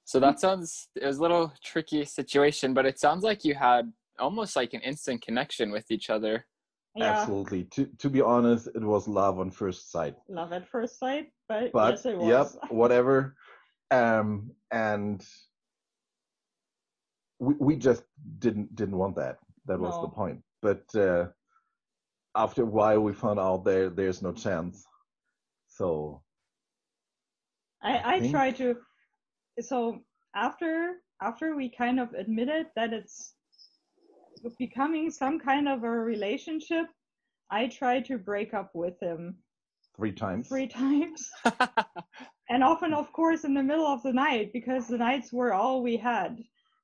So 0.05 0.19
that 0.19 0.39
sounds 0.39 0.89
it 0.95 1.05
was 1.05 1.17
a 1.17 1.21
little 1.21 1.53
tricky 1.63 2.05
situation, 2.05 2.73
but 2.73 2.85
it 2.85 2.99
sounds 2.99 3.23
like 3.23 3.45
you 3.45 3.55
had 3.55 3.91
almost 4.19 4.55
like 4.55 4.73
an 4.73 4.81
instant 4.81 5.21
connection 5.21 5.71
with 5.71 5.91
each 5.91 6.09
other. 6.09 6.45
Yeah 6.95 7.19
Absolutely. 7.19 7.63
To 7.75 7.85
to 7.99 8.09
be 8.09 8.21
honest, 8.21 8.67
it 8.67 8.81
was 8.81 9.07
love 9.07 9.39
on 9.39 9.51
first 9.51 9.91
sight. 9.91 10.15
love 10.27 10.51
at 10.51 10.67
first 10.67 10.99
sight 10.99 11.27
but, 11.47 11.71
But 11.71 11.91
yes 11.91 12.05
it 12.05 12.17
was 12.17 12.27
yep, 12.27 12.71
whatever. 12.71 13.35
Um, 13.91 14.51
and 14.71 15.25
we 17.39 17.53
we 17.59 17.75
just 17.75 18.03
didn't 18.39 18.75
didn't 18.75 18.97
want 18.97 19.15
that. 19.15 19.37
That 19.65 19.79
was 19.79 20.01
the 20.01 20.07
point. 20.07 20.41
But 20.61 20.83
uh, 20.95 21.27
after 22.35 22.63
a 22.63 22.65
while, 22.65 23.01
we 23.01 23.13
found 23.13 23.39
out 23.39 23.65
there 23.65 23.89
there's 23.89 24.21
no 24.21 24.31
chance. 24.31 24.85
So 25.67 26.21
I, 27.83 28.15
I 28.15 28.19
think- 28.19 28.31
try 28.31 28.51
to 28.51 28.77
so 29.59 29.99
after 30.35 31.01
after 31.21 31.55
we 31.55 31.69
kind 31.69 31.99
of 31.99 32.13
admitted 32.13 32.67
that 32.75 32.93
it's 32.93 33.33
becoming 34.59 35.11
some 35.11 35.39
kind 35.39 35.67
of 35.67 35.83
a 35.83 35.89
relationship, 35.89 36.85
I 37.49 37.67
tried 37.67 38.05
to 38.05 38.17
break 38.17 38.53
up 38.53 38.71
with 38.73 38.99
him 39.01 39.37
three 39.95 40.11
times. 40.11 40.47
three 40.47 40.67
times. 40.67 41.29
and 42.49 42.63
often 42.63 42.93
of 42.93 43.11
course 43.13 43.43
in 43.43 43.53
the 43.53 43.63
middle 43.63 43.85
of 43.85 44.01
the 44.03 44.13
night 44.13 44.51
because 44.53 44.87
the 44.87 44.97
nights 44.97 45.33
were 45.33 45.53
all 45.53 45.83
we 45.83 45.97
had. 45.97 46.39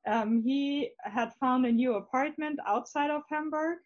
Um, 0.08 0.42
he 0.42 0.92
had 1.02 1.34
found 1.40 1.66
a 1.66 1.72
new 1.72 1.96
apartment 1.96 2.60
outside 2.66 3.12
of 3.12 3.24
Hamburg 3.30 3.80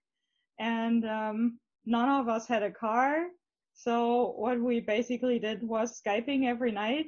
and 0.60 1.06
um, 1.06 1.60
none 1.86 2.10
of 2.10 2.28
us 2.28 2.48
had 2.48 2.64
a 2.64 2.72
car. 2.72 3.28
So 3.74 4.34
what 4.38 4.60
we 4.60 4.80
basically 4.82 5.40
did 5.40 5.64
was 5.64 6.02
Skyping 6.02 6.46
every 6.46 6.72
night 6.72 7.08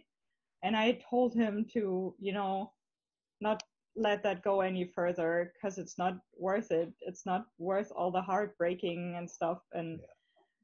and 0.64 0.76
I 0.78 1.00
told 1.10 1.36
him 1.36 1.66
to, 1.74 2.16
you 2.20 2.34
know, 2.34 2.72
not 3.42 3.62
let 3.96 4.24
that 4.24 4.44
go 4.44 4.62
any 4.62 4.86
further 4.86 5.54
because 5.54 5.78
it's 5.78 5.98
not 5.98 6.18
worth 6.38 6.72
it. 6.72 6.94
It's 7.02 7.26
not 7.26 7.46
worth 7.58 7.92
all 7.96 8.12
the 8.12 8.22
heartbreaking 8.22 9.16
and 9.18 9.30
stuff. 9.30 9.60
And 9.74 10.00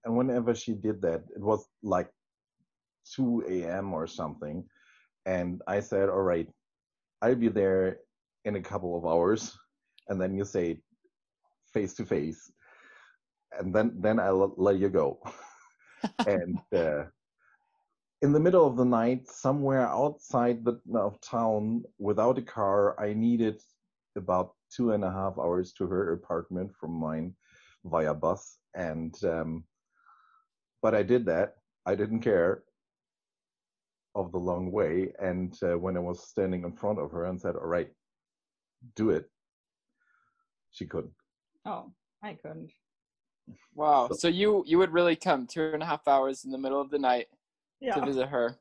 And 0.05 0.15
whenever 0.17 0.55
she 0.55 0.73
did 0.73 1.01
that, 1.01 1.23
it 1.35 1.41
was 1.41 1.67
like 1.83 2.09
2 3.15 3.43
a.m. 3.49 3.93
or 3.93 4.07
something. 4.07 4.65
And 5.25 5.61
I 5.67 5.79
said, 5.81 6.09
All 6.09 6.21
right, 6.21 6.47
I'll 7.21 7.35
be 7.35 7.49
there 7.49 7.99
in 8.45 8.55
a 8.55 8.61
couple 8.61 8.97
of 8.97 9.05
hours. 9.05 9.57
And 10.07 10.19
then 10.19 10.35
you 10.35 10.45
say 10.45 10.81
face 11.73 11.93
to 11.95 12.05
face. 12.05 12.51
And 13.59 13.73
then, 13.73 13.93
then 13.99 14.19
I'll 14.19 14.53
let 14.57 14.77
you 14.79 14.89
go. 14.89 15.19
and 16.27 16.59
uh, 16.75 17.05
in 18.21 18.33
the 18.33 18.39
middle 18.39 18.67
of 18.67 18.75
the 18.75 18.85
night, 18.85 19.27
somewhere 19.29 19.87
outside 19.87 20.65
the, 20.65 20.79
of 20.93 21.19
town 21.21 21.83
without 21.97 22.37
a 22.37 22.41
car, 22.41 22.99
I 22.99 23.13
needed 23.13 23.61
about 24.17 24.53
two 24.75 24.91
and 24.91 25.03
a 25.05 25.11
half 25.11 25.37
hours 25.39 25.71
to 25.73 25.87
her 25.87 26.13
apartment 26.13 26.71
from 26.75 26.91
mine 26.91 27.33
via 27.85 28.13
bus. 28.13 28.57
And 28.75 29.15
um, 29.23 29.63
but 30.81 30.93
I 30.95 31.03
did 31.03 31.25
that. 31.27 31.55
I 31.85 31.95
didn't 31.95 32.21
care 32.21 32.63
of 34.15 34.31
the 34.31 34.37
long 34.37 34.71
way. 34.71 35.13
And 35.19 35.57
uh, 35.63 35.77
when 35.77 35.95
I 35.95 36.01
was 36.01 36.27
standing 36.27 36.63
in 36.63 36.73
front 36.73 36.99
of 36.99 37.11
her 37.11 37.25
and 37.25 37.39
said, 37.39 37.55
"All 37.55 37.65
right, 37.67 37.89
do 38.95 39.11
it," 39.11 39.29
she 40.71 40.85
couldn't. 40.85 41.13
oh, 41.65 41.91
I 42.21 42.33
couldn't. 42.33 42.71
wow. 43.73 44.07
So- 44.09 44.15
So 44.15 44.27
you 44.27 44.63
you 44.67 44.77
would 44.77 44.91
really 44.91 45.15
come 45.15 45.47
two 45.47 45.71
and 45.73 45.81
a 45.81 45.85
half 45.85 46.05
hours 46.07 46.43
in 46.43 46.51
the 46.51 46.57
middle 46.57 46.81
of 46.81 46.89
the 46.89 46.99
night 46.99 47.27
to 47.81 48.05
visit 48.05 48.27
her, 48.29 48.57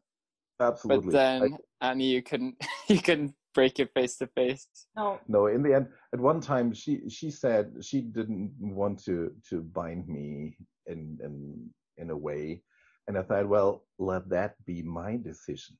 Absolutely. 0.61 1.13
but 1.13 1.19
I- 1.19 1.39
then 1.41 1.59
Annie, 1.81 2.07
you 2.07 2.23
couldn't 2.23 2.57
you 2.89 3.01
couldn't 3.01 3.35
break 3.55 3.81
it 3.81 3.91
face 3.95 4.17
to 4.19 4.27
face. 4.29 4.69
No. 4.97 5.19
no, 5.27 5.47
in 5.47 5.63
the 5.63 5.75
end, 5.75 5.89
at 6.13 6.21
one 6.21 6.41
time, 6.41 6.73
she 6.73 7.09
she 7.09 7.31
said 7.31 7.73
she 7.83 8.01
didn't 8.03 8.53
want 8.61 9.03
to 9.05 9.33
to 9.51 9.63
bind 9.63 10.09
me 10.09 10.57
in 10.87 11.19
in 11.23 11.71
in 11.97 12.11
a 12.11 12.17
way, 12.17 12.63
and 13.07 13.19
I 13.19 13.23
thought, 13.23 13.49
well, 13.49 13.85
let 13.99 14.29
that 14.31 14.55
be 14.65 14.83
my 14.83 15.17
decision. 15.17 15.77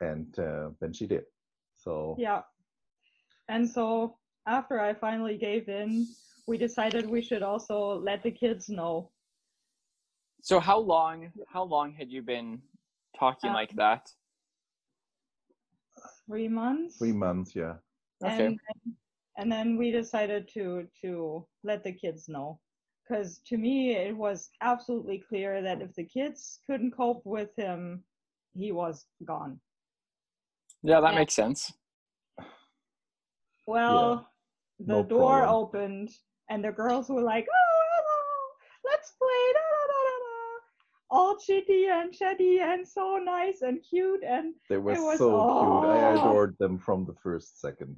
And 0.00 0.38
uh, 0.38 0.70
then 0.80 0.92
she 0.92 1.06
did. 1.06 1.24
So 1.74 2.16
Yeah. 2.18 2.42
And 3.48 3.68
so 3.68 4.16
after 4.46 4.80
I 4.80 4.92
finally 4.92 5.38
gave 5.38 5.68
in, 5.68 6.06
we 6.46 6.58
decided 6.58 7.08
we 7.08 7.22
should 7.22 7.42
also 7.42 8.00
let 8.00 8.22
the 8.22 8.30
kids 8.30 8.68
know. 8.68 9.10
So 10.46 10.60
how 10.60 10.78
long 10.78 11.32
how 11.48 11.64
long 11.64 11.92
had 11.92 12.08
you 12.08 12.22
been 12.22 12.62
talking 13.18 13.50
Um, 13.50 13.56
like 13.56 13.74
that? 13.74 14.02
Three 16.28 16.46
months. 16.46 16.98
three 16.98 17.10
months, 17.10 17.56
yeah. 17.56 17.74
Okay. 18.22 18.46
And, 18.46 18.60
and 19.38 19.50
then 19.50 19.76
we 19.76 19.90
decided 19.90 20.48
to 20.54 20.86
to 21.02 21.44
let 21.64 21.82
the 21.82 21.90
kids 21.90 22.28
know. 22.28 22.60
Because 23.02 23.40
to 23.48 23.56
me, 23.58 23.96
it 23.96 24.16
was 24.16 24.50
absolutely 24.62 25.18
clear 25.28 25.62
that 25.62 25.82
if 25.82 25.92
the 25.96 26.04
kids 26.04 26.60
couldn't 26.70 26.92
cope 26.92 27.22
with 27.24 27.50
him, 27.56 28.04
he 28.54 28.70
was 28.70 29.04
gone. 29.24 29.58
Yeah, 30.84 31.00
that 31.00 31.12
yeah. 31.12 31.18
makes 31.18 31.34
sense. 31.34 31.72
Well, 33.66 34.30
the 34.78 34.86
no 34.86 35.02
door 35.02 35.40
problem. 35.40 35.56
opened 35.56 36.10
and 36.50 36.62
the 36.62 36.70
girls 36.70 37.08
were 37.08 37.22
like, 37.34 37.46
"Oh, 37.50 37.75
All 41.18 41.34
chitty 41.46 41.82
and 41.98 42.12
chatty 42.12 42.54
and 42.60 42.86
so 42.86 43.04
nice 43.16 43.62
and 43.62 43.76
cute 43.90 44.22
and 44.22 44.54
They 44.68 44.76
were 44.78 44.92
It 44.92 45.00
was- 45.08 45.18
so 45.18 45.30
cute. 45.30 45.90
I 45.96 46.12
oh. 46.12 46.14
adored 46.30 46.54
them 46.58 46.78
from 46.86 46.98
the 47.08 47.14
first 47.24 47.60
second. 47.60 47.92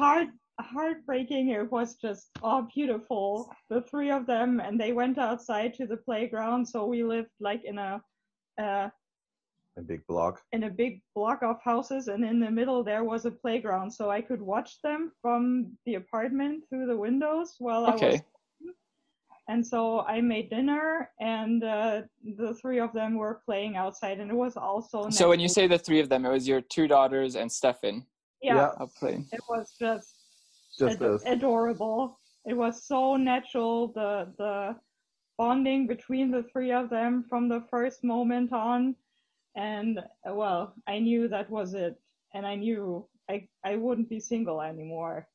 heart 0.00 0.28
heartbreaking. 0.60 1.44
It 1.50 1.70
was 1.76 1.88
just 2.06 2.24
oh 2.42 2.60
beautiful. 2.74 3.26
The 3.72 3.80
three 3.90 4.10
of 4.18 4.22
them 4.26 4.60
and 4.64 4.74
they 4.82 4.92
went 4.92 5.18
outside 5.18 5.70
to 5.78 5.84
the 5.86 5.96
playground. 6.08 6.62
So 6.72 6.86
we 6.86 7.02
lived 7.14 7.34
like 7.48 7.62
in 7.64 7.76
a 7.78 7.90
uh, 8.66 8.88
A 9.76 9.82
big 9.82 10.02
block. 10.06 10.34
in 10.56 10.62
a 10.64 10.70
big 10.82 11.02
block 11.16 11.40
of 11.42 11.56
houses 11.70 12.06
and 12.12 12.24
in 12.32 12.38
the 12.46 12.50
middle 12.58 12.80
there 12.84 13.02
was 13.12 13.22
a 13.26 13.34
playground 13.42 13.90
so 13.98 14.02
i 14.18 14.20
could 14.28 14.40
watch 14.54 14.70
them 14.86 15.00
from 15.22 15.42
the 15.86 15.94
apartment 16.02 16.56
through 16.68 16.86
the 16.92 16.96
windows 17.06 17.48
while 17.58 17.82
i 17.86 17.90
was 17.90 18.02
Okay. 18.02 18.18
And 19.48 19.66
so 19.66 20.00
i 20.02 20.20
made 20.20 20.48
dinner 20.50 21.10
and 21.20 21.62
uh, 21.64 22.02
the 22.38 22.54
three 22.54 22.80
of 22.80 22.92
them 22.92 23.16
were 23.16 23.40
playing 23.44 23.76
outside 23.76 24.18
and 24.20 24.30
it 24.30 24.34
was 24.34 24.56
also 24.56 25.08
So 25.10 25.28
when 25.28 25.40
you 25.40 25.48
say 25.48 25.66
the 25.66 25.78
three 25.78 26.00
of 26.00 26.08
them, 26.08 26.24
it 26.24 26.30
was 26.30 26.48
your 26.48 26.60
two 26.62 26.86
daughters 26.88 27.36
and 27.36 27.50
Stefan? 27.50 28.06
Yeah, 28.42 28.70
Yeah. 28.78 28.86
playing. 28.98 29.26
it 29.32 29.42
was 29.48 29.74
just 29.78 30.14
Just 30.78 31.00
ad- 31.02 31.20
adorable. 31.26 32.18
It 32.46 32.56
was 32.56 32.84
so 32.84 33.16
natural 33.16 33.88
the 33.98 34.10
the 34.38 34.76
bonding 35.38 35.86
between 35.86 36.30
the 36.30 36.44
three 36.50 36.72
of 36.72 36.88
them 36.90 37.24
from 37.28 37.48
the 37.48 37.60
first 37.72 38.04
moment 38.04 38.52
on. 38.52 38.94
And 39.56 39.98
uh, 39.98 40.34
well 40.40 40.74
i 40.86 40.98
knew 40.98 41.28
that 41.28 41.48
was 41.50 41.74
it. 41.74 41.94
And 42.34 42.46
i 42.46 42.54
knew 42.54 43.06
i 43.30 43.36
i 43.64 43.76
wouldn't 43.76 44.08
be 44.08 44.20
single 44.20 44.60
anymore. 44.62 45.28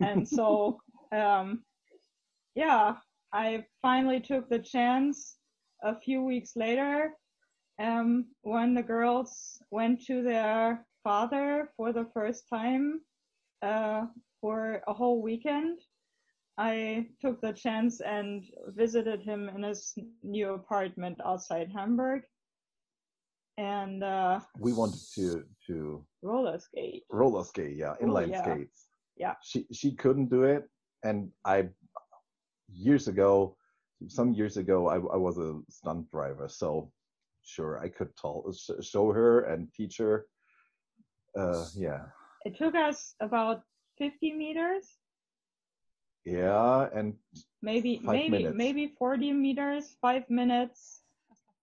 And 0.00 0.26
so 0.36 0.80
um 1.12 1.62
yeah 2.54 2.96
i 3.32 3.64
finally 3.80 4.20
took 4.20 4.48
the 4.48 4.58
chance 4.58 5.36
a 5.82 5.98
few 5.98 6.22
weeks 6.22 6.52
later 6.56 7.12
um 7.80 8.26
when 8.42 8.74
the 8.74 8.82
girls 8.82 9.58
went 9.70 10.00
to 10.04 10.22
their 10.22 10.84
father 11.02 11.70
for 11.76 11.92
the 11.92 12.06
first 12.14 12.44
time 12.48 13.00
uh 13.62 14.06
for 14.40 14.82
a 14.86 14.92
whole 14.92 15.22
weekend 15.22 15.78
I 16.58 17.06
took 17.20 17.40
the 17.40 17.52
chance 17.52 18.00
and 18.00 18.44
visited 18.68 19.22
him 19.22 19.48
in 19.48 19.62
his 19.62 19.94
new 20.22 20.52
apartment 20.52 21.18
outside 21.24 21.70
Hamburg. 21.74 22.22
and 23.58 24.02
uh, 24.02 24.40
We 24.58 24.72
wanted 24.72 25.00
to 25.14 25.44
to 25.66 26.04
roller 26.22 26.58
skate. 26.58 27.04
roller 27.10 27.44
skate, 27.44 27.76
yeah, 27.76 27.94
inline 28.02 28.30
yeah. 28.30 28.42
skates. 28.42 28.88
Yeah. 29.16 29.34
She 29.42 29.66
she 29.72 29.92
couldn't 29.94 30.28
do 30.28 30.44
it, 30.44 30.68
and 31.04 31.30
I 31.44 31.68
years 32.74 33.08
ago, 33.08 33.56
some 34.08 34.32
years 34.32 34.56
ago, 34.56 34.88
I, 34.88 34.96
I 34.96 35.16
was 35.16 35.38
a 35.38 35.60
stunt 35.70 36.10
driver, 36.10 36.48
so 36.48 36.90
sure 37.44 37.78
I 37.78 37.88
could 37.88 38.14
tell, 38.16 38.52
show 38.80 39.12
her 39.12 39.42
and 39.44 39.72
teach 39.74 39.98
her. 39.98 40.26
Uh, 41.36 41.64
yeah, 41.76 42.06
It 42.44 42.56
took 42.56 42.74
us 42.74 43.14
about 43.20 43.62
50 43.98 44.32
meters, 44.34 44.98
yeah, 46.24 46.88
and 46.94 47.14
maybe 47.62 48.00
maybe 48.02 48.30
minutes. 48.30 48.56
maybe 48.56 48.94
40 48.98 49.32
meters, 49.32 49.96
five 50.00 50.28
minutes 50.28 51.02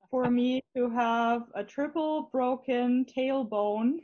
for 0.09 0.29
me 0.29 0.61
to 0.75 0.89
have 0.89 1.43
a 1.55 1.63
triple 1.63 2.29
broken 2.31 3.05
tailbone. 3.05 3.99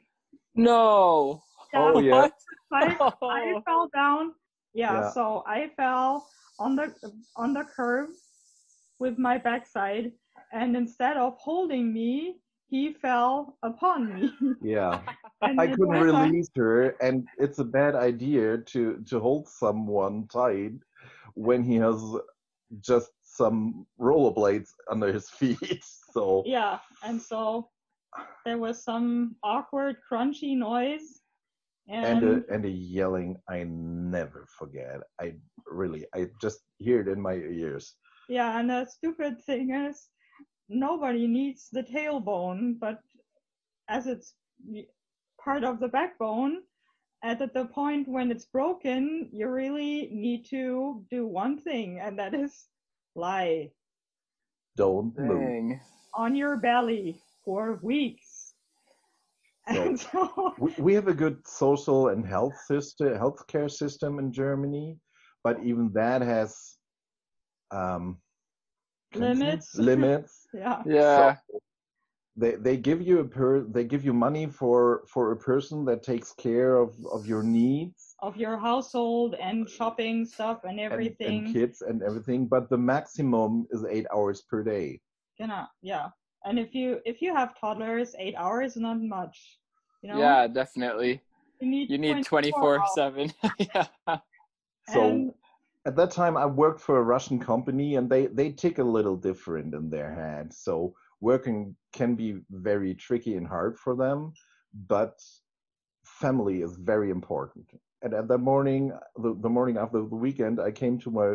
No. 0.56 1.42
Oh, 1.74 2.00
yeah. 2.00 2.30
I, 2.72 2.96
I 3.22 3.62
fell 3.66 3.90
down. 3.94 4.34
Yeah, 4.74 5.02
Yeah. 5.02 5.10
so 5.12 5.44
I 5.48 5.72
fell 5.76 6.28
on 6.60 6.76
the 6.76 6.94
on 7.36 7.54
the 7.54 7.64
curb 7.64 8.10
with 9.00 9.18
my 9.18 9.38
backside, 9.38 10.12
and 10.54 10.76
instead 10.76 11.18
of 11.18 11.36
holding 11.38 11.94
me, 11.94 12.38
he 12.68 12.94
fell 12.94 13.58
upon 13.64 14.14
me. 14.14 14.32
yeah. 14.62 15.02
I 15.42 15.68
couldn't 15.68 15.90
release 15.90 16.50
her, 16.56 16.96
and 17.02 17.28
it's 17.38 17.60
a 17.60 17.64
bad 17.64 17.96
idea 17.96 18.58
to 18.58 19.04
to 19.08 19.20
hold 19.20 19.48
someone 19.48 20.28
tight 20.28 20.74
when 21.36 21.64
he 21.64 21.76
has 21.76 22.02
just 22.82 23.12
some 23.24 23.86
rollerblades 24.00 24.70
under 24.90 25.12
his 25.12 25.30
feet. 25.40 25.84
So 26.14 26.44
Yeah, 26.46 26.80
and 27.04 27.22
so 27.22 27.70
there 28.46 28.58
was 28.58 28.84
some 28.84 29.36
awkward, 29.44 29.98
crunchy 30.10 30.56
noise, 30.58 31.22
Uh, 31.90 31.94
and 31.94 32.24
and 32.24 32.24
a, 32.24 32.54
and 32.54 32.66
a 32.66 32.70
yelling 32.70 33.38
I 33.50 33.64
never 33.68 34.48
forget. 34.58 35.00
I 35.22 35.34
really 35.68 36.06
I 36.16 36.28
just 36.42 36.60
hear 36.78 37.00
it 37.02 37.08
in 37.08 37.22
my 37.22 37.36
ears. 37.36 37.96
yeah, 38.28 38.60
and 38.60 38.70
the 38.70 38.86
stupid 38.86 39.42
thing 39.46 39.70
is, 39.88 40.10
nobody 40.70 41.28
needs 41.28 41.70
the 41.72 41.84
tailbone, 41.84 42.80
but 42.80 43.00
as 43.88 44.08
it's 44.08 44.34
part 45.44 45.64
of 45.64 45.80
the 45.80 45.88
backbone, 45.88 46.54
at 47.24 47.38
the- 47.40 47.52
the 47.54 47.66
point 47.66 48.08
when 48.08 48.32
it's 48.32 48.46
broken, 48.46 49.30
you 49.32 49.48
really 49.50 50.10
need 50.12 50.46
to 50.50 51.06
do 51.10 51.28
one 51.28 51.58
thing, 51.68 52.00
and 52.00 52.18
that 52.20 52.34
is 52.34 52.68
lie 53.16 53.72
Don't 54.76 55.18
move. 55.18 55.80
On 56.16 56.36
your 56.36 56.58
belly 56.58 57.16
for 57.44 57.80
weeks. 57.82 58.35
And 59.68 60.00
so, 60.12 60.54
We, 60.58 60.74
we 60.78 60.94
have 60.94 61.08
a 61.08 61.14
good 61.14 61.46
social 61.48 62.10
and 62.10 62.26
health 62.26 62.56
system, 62.68 63.10
healthcare 63.10 63.70
system 63.70 64.20
in 64.20 64.32
Germany, 64.32 64.98
but 65.44 65.64
even 65.64 65.92
that 65.94 66.22
has 66.22 66.78
um, 67.72 68.18
Limits. 69.14 69.76
Limits. 69.76 70.48
yeah, 70.54 70.84
Yeah. 70.86 71.36
So 71.36 71.62
they 72.38 72.56
they 72.56 72.78
give 72.78 73.02
you 73.02 73.20
a 73.20 73.26
per 73.26 73.62
they 73.62 73.86
give 73.86 74.04
you 74.04 74.14
money 74.14 74.46
for 74.46 75.04
for 75.08 75.32
a 75.32 75.38
person 75.38 75.86
that 75.86 76.04
takes 76.04 76.34
care 76.34 76.76
of 76.76 76.94
of 77.12 77.26
your 77.26 77.44
needs 77.44 78.16
of 78.20 78.36
your 78.36 78.58
household 78.58 79.36
and 79.36 79.70
shopping 79.70 80.26
stuff 80.26 80.60
and 80.64 80.80
and, 80.80 80.82
everything. 80.92 81.46
and 81.46 81.54
kids 81.54 81.82
and 81.82 82.02
everything, 82.04 82.48
but 82.48 82.70
the 82.70 82.78
maximum 82.78 83.68
is 83.72 83.86
eight 83.90 84.06
hours 84.14 84.42
per 84.50 84.64
day. 84.64 85.00
Genau, 85.38 85.66
yeah. 85.82 86.10
And 86.46 86.60
if 86.60 86.76
you 86.76 87.00
if 87.06 87.22
you 87.22 87.36
have 87.36 87.60
toddlers, 87.60 88.16
eight 88.20 88.36
hours 88.36 88.76
not 88.78 89.02
much. 89.02 89.60
You 90.02 90.10
know, 90.14 90.20
Yeah, 90.20 90.48
definitely. 90.48 91.22
you 91.60 91.68
need 91.68 91.90
You 91.90 91.98
need 91.98 92.26
24 92.26 92.78
24 92.78 92.88
7. 92.94 93.34
Yeah. 93.60 93.88
So 94.94 95.02
And- 95.02 95.34
at 95.88 95.96
that 95.98 96.10
time, 96.10 96.36
I 96.36 96.48
worked 96.48 96.82
for 96.82 96.98
a 96.98 97.04
Russian 97.04 97.40
company, 97.40 97.96
and 97.98 98.10
they 98.10 98.26
they 98.26 98.52
tick 98.52 98.80
a 98.80 98.84
little 98.84 99.16
different 99.16 99.76
in 99.76 99.90
their 99.92 100.12
head. 100.14 100.52
So 100.52 100.96
working 101.22 101.76
can 101.94 102.16
be 102.16 102.42
very 102.50 102.96
tricky 102.96 103.36
and 103.36 103.48
hard 103.48 103.78
for 103.78 103.96
them, 103.96 104.34
but 104.88 105.14
family 106.04 106.62
is 106.64 106.76
very 106.78 107.10
important. 107.12 107.68
And 108.02 108.14
at 108.16 108.28
that 108.30 108.40
morning, 108.40 108.92
the, 109.24 109.36
the 109.42 109.50
morning 109.50 109.78
after 109.78 110.00
the 110.00 110.16
weekend, 110.28 110.60
I 110.60 110.72
came 110.72 110.98
to 111.00 111.12
my 111.12 111.30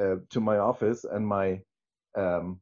uh, 0.00 0.16
to 0.30 0.40
my 0.40 0.58
office, 0.58 1.04
and 1.04 1.24
my 1.24 1.60
um, 2.16 2.60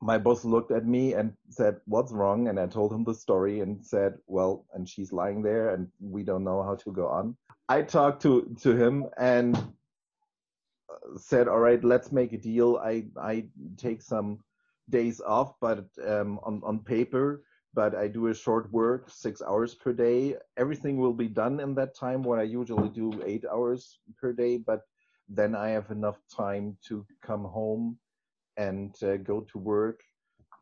my 0.00 0.16
boss 0.18 0.44
looked 0.44 0.70
at 0.70 0.86
me 0.86 1.14
and 1.14 1.32
said, 1.50 1.80
"What's 1.84 2.12
wrong?" 2.12 2.48
And 2.48 2.58
I 2.58 2.66
told 2.66 2.92
him 2.92 3.04
the 3.04 3.14
story 3.14 3.60
and 3.60 3.84
said, 3.84 4.18
"Well, 4.26 4.64
and 4.72 4.88
she's 4.88 5.12
lying 5.12 5.42
there, 5.42 5.74
and 5.74 5.88
we 6.00 6.22
don't 6.22 6.44
know 6.44 6.62
how 6.62 6.76
to 6.76 6.92
go 6.92 7.08
on." 7.08 7.36
I 7.68 7.82
talked 7.82 8.22
to 8.22 8.54
to 8.60 8.74
him 8.76 9.06
and 9.18 9.56
uh, 9.56 11.18
said, 11.18 11.48
"All 11.48 11.60
right, 11.60 11.82
let's 11.84 12.12
make 12.12 12.32
a 12.32 12.38
deal. 12.38 12.76
I 12.78 13.04
I 13.16 13.46
take 13.76 14.00
some 14.02 14.38
days 14.88 15.20
off, 15.20 15.54
but 15.60 15.84
um, 16.06 16.40
on 16.42 16.62
on 16.64 16.80
paper, 16.80 17.44
but 17.74 17.94
I 17.94 18.08
do 18.08 18.28
a 18.28 18.34
short 18.34 18.72
work, 18.72 19.10
six 19.10 19.42
hours 19.42 19.74
per 19.74 19.92
day. 19.92 20.36
Everything 20.56 20.96
will 20.96 21.14
be 21.14 21.28
done 21.28 21.60
in 21.60 21.74
that 21.74 21.94
time. 21.94 22.22
What 22.22 22.38
I 22.38 22.44
usually 22.44 22.88
do, 22.88 23.12
eight 23.24 23.44
hours 23.44 24.00
per 24.18 24.32
day, 24.32 24.56
but 24.56 24.82
then 25.28 25.54
I 25.54 25.68
have 25.68 25.90
enough 25.90 26.18
time 26.28 26.76
to 26.88 27.06
come 27.20 27.44
home 27.44 27.98
and 28.56 28.94
uh, 29.02 29.16
go 29.18 29.40
to 29.52 29.58
work." 29.58 30.00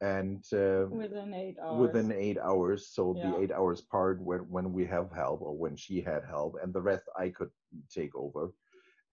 And 0.01 0.45
uh, 0.53 0.87
within 0.91 1.35
eight 1.35 1.57
hours. 1.59 1.81
within 1.81 2.13
eight 2.13 2.39
hours. 2.39 2.89
So 2.95 3.17
Yeah. 3.17 3.31
the 3.31 3.41
eight 3.43 3.53
hours 3.53 3.81
part 3.81 4.21
when 4.23 4.41
when 4.51 4.73
we 4.73 4.85
have 4.87 5.11
help 5.13 5.43
or 5.43 5.57
when 5.57 5.77
she 5.77 6.01
had 6.01 6.23
help, 6.25 6.57
and 6.63 6.73
the 6.73 6.83
rest 6.83 7.05
I 7.19 7.31
could 7.31 7.51
take 7.91 8.15
over. 8.15 8.53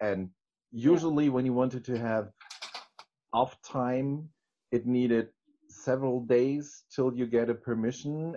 And 0.02 0.30
usually 0.72 1.30
when 1.30 1.46
you 1.46 1.54
wanted 1.54 1.84
to 1.86 1.98
have 1.98 2.32
off 3.34 3.62
time, 3.62 4.30
it 4.72 4.86
needed 4.86 5.30
several 5.70 6.22
days 6.22 6.84
till 6.94 7.14
you 7.16 7.26
get 7.26 7.50
a 7.50 7.56
permission. 7.56 8.36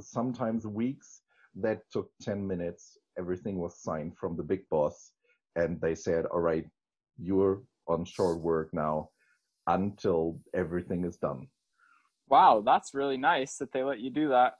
Sometimes 0.00 0.66
weeks. 0.66 1.22
That 1.54 1.80
took 1.90 2.10
ten 2.20 2.46
minutes. 2.46 2.98
Everything 3.18 3.58
was 3.58 3.82
signed 3.82 4.16
from 4.18 4.36
the 4.36 4.42
big 4.42 4.68
boss, 4.68 5.12
and 5.54 5.80
they 5.80 5.94
said, 5.94 6.26
"All 6.26 6.40
right, 6.40 6.66
you're 7.18 7.62
on 7.88 8.04
short 8.04 8.40
work 8.40 8.74
now." 8.74 9.10
Until 9.66 10.38
everything 10.54 11.04
is 11.04 11.16
done. 11.16 11.48
Wow, 12.28 12.62
that's 12.64 12.94
really 12.94 13.16
nice 13.16 13.56
that 13.58 13.72
they 13.72 13.82
let 13.82 14.00
you 14.00 14.10
do 14.10 14.28
that. 14.28 14.54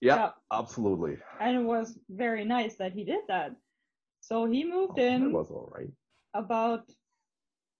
Yeah, 0.00 0.16
Yeah. 0.16 0.30
absolutely. 0.52 1.18
and 1.40 1.56
it 1.56 1.64
was 1.64 1.98
very 2.10 2.44
nice 2.44 2.76
that 2.76 2.92
he 2.92 3.04
did 3.04 3.22
that. 3.28 3.52
So 4.20 4.46
he 4.46 4.64
moved 4.64 4.98
Oh, 4.98 5.02
in 5.02 5.22
It 5.26 5.32
was 5.32 5.50
all 5.50 5.72
right. 5.74 5.90
about 6.34 6.84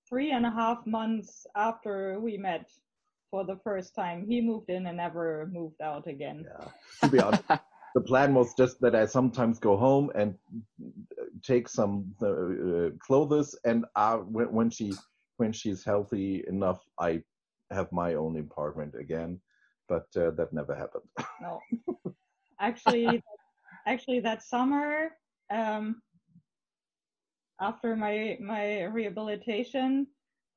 three 0.09 0.31
and 0.33 0.47
a 0.47 0.51
half 0.51 0.87
months 0.87 1.47
after 1.55 2.19
we 2.21 2.37
met 2.37 2.71
for 3.31 3.45
the 3.45 3.57
first 3.63 3.95
time. 3.95 4.27
He 4.27 4.41
moved 4.41 4.71
in 4.71 4.87
and 4.87 4.97
never 4.97 5.49
moved 5.53 5.81
out 5.83 6.07
again. 6.07 6.47
Yeah. 6.47 6.69
To 7.03 7.09
be 7.09 7.21
honest, 7.21 7.43
the 7.95 8.01
plan 8.01 8.35
was 8.35 8.55
just 8.55 8.81
that 8.81 8.95
I 8.95 9.07
sometimes 9.07 9.59
go 9.59 9.77
home 9.77 10.11
and 10.15 10.35
take 11.43 11.69
some 11.69 12.15
uh, 12.23 12.91
clothes, 13.01 13.55
and 13.65 13.85
uh, 13.97 14.17
when, 14.19 14.53
when 14.53 14.71
she 14.71 14.93
when 15.39 15.53
she's 15.53 15.85
healthy 15.85 16.45
enough, 16.47 16.85
I 17.01 17.23
have 17.71 17.91
my 17.93 18.15
own 18.15 18.39
apartment 18.39 18.95
again. 18.95 19.41
But 19.89 20.07
uh, 20.17 20.31
that 20.33 20.53
never 20.53 20.75
happened. 20.75 21.09
No, 21.41 21.61
actually, 22.61 23.23
actually 23.87 24.21
that 24.21 24.43
summer, 24.43 25.13
um, 25.51 26.03
after 27.61 27.97
my 27.97 28.37
my 28.41 28.83
rehabilitation, 28.83 30.09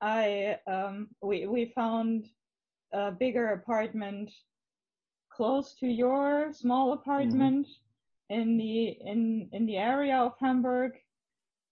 I 0.02 0.58
um, 0.68 1.10
we 1.22 1.46
we 1.48 1.72
found 1.76 2.26
a 2.94 3.12
bigger 3.12 3.52
apartment 3.52 4.32
close 5.32 5.76
to 5.76 5.88
your 5.88 6.52
small 6.52 6.94
apartment 6.94 7.68
in 8.30 8.58
the 8.58 8.98
in 9.06 9.50
in 9.54 9.66
the 9.66 9.78
area 9.78 10.18
of 10.18 10.34
Hamburg, 10.40 10.94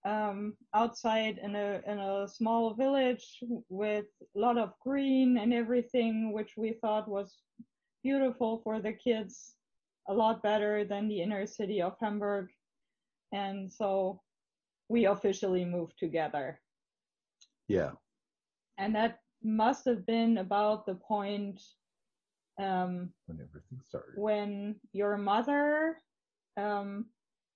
um, 0.05 0.55
outside 0.73 1.39
in 1.43 1.55
a 1.55 1.81
in 1.85 1.99
a 1.99 2.27
small 2.27 2.73
village 2.73 3.39
with 3.69 4.05
a 4.35 4.39
lot 4.39 4.57
of 4.57 4.73
green 4.79 5.37
and 5.37 5.53
everything, 5.53 6.31
which 6.33 6.53
we 6.57 6.73
thought 6.81 7.07
was 7.07 7.37
beautiful 8.03 8.61
for 8.63 8.79
the 8.81 8.93
kids, 8.93 9.55
a 10.07 10.13
lot 10.13 10.41
better 10.41 10.85
than 10.85 11.07
the 11.07 11.21
inner 11.21 11.45
city 11.45 11.81
of 11.81 11.95
Hamburg, 11.99 12.47
and 13.33 13.71
so 13.71 14.21
we 14.89 15.05
officially 15.05 15.65
moved 15.65 15.97
together 15.99 16.59
yeah. 17.69 17.91
and 18.77 18.93
that 18.95 19.19
must 19.43 19.85
have 19.85 20.05
been 20.05 20.39
about 20.39 20.85
the 20.85 20.95
point 20.95 21.61
um, 22.59 23.09
When 23.27 23.39
everything 23.39 23.79
started. 23.87 24.15
when 24.17 24.75
your 24.91 25.15
mother 25.15 25.97
um, 26.57 27.05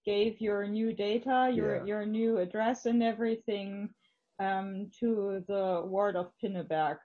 gave 0.06 0.42
your 0.42 0.68
new 0.68 0.94
data, 0.94 1.52
your 1.54 1.78
Yeah. 1.78 1.86
your 1.86 2.06
new 2.06 2.38
address 2.39 2.86
and 2.86 3.04
everything 3.04 3.94
um, 4.39 4.89
to 5.00 5.44
the 5.48 5.84
ward 5.86 6.16
of 6.16 6.32
Pinneberg. 6.42 6.98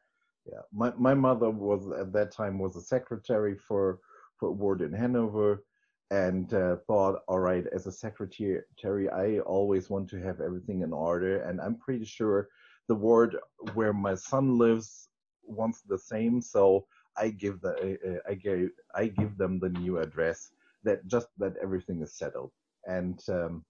yeah. 0.47 0.63
My 0.73 0.93
my 0.97 1.15
mother 1.15 1.51
was 1.51 1.91
at 1.91 2.13
that 2.13 2.33
time 2.33 2.59
was 2.59 2.77
a 2.77 2.81
secretary 2.83 3.57
for 3.57 4.01
for 4.37 4.49
a 4.49 4.53
ward 4.53 4.83
in 4.83 4.93
Hanover, 4.93 5.65
and 6.11 6.53
uh, 6.55 6.77
thought, 6.87 7.23
all 7.29 7.41
right, 7.41 7.67
as 7.73 7.87
a 7.87 7.93
secretary, 7.93 9.09
I 9.11 9.41
always 9.41 9.91
want 9.91 10.09
to 10.11 10.21
have 10.23 10.41
everything 10.41 10.83
in 10.83 10.93
order, 10.93 11.43
and 11.43 11.61
I'm 11.61 11.77
pretty 11.77 12.05
sure 12.05 12.49
the 12.89 12.95
ward 12.95 13.37
where 13.75 13.93
my 13.93 14.15
son 14.15 14.59
lives 14.59 15.09
wants 15.45 15.83
the 15.83 15.99
same, 15.99 16.41
so 16.41 16.87
I 17.17 17.31
give 17.31 17.61
the 17.61 17.75
uh, 18.09 18.31
I 18.31 18.35
gave 18.35 18.71
I 18.95 19.07
give 19.09 19.37
them 19.37 19.59
the 19.59 19.71
new 19.71 19.99
address 19.99 20.51
that 20.85 21.07
just 21.07 21.29
that 21.39 21.55
everything 21.63 22.03
is 22.03 22.15
settled, 22.17 22.53
and 22.89 23.21
um, 23.29 23.65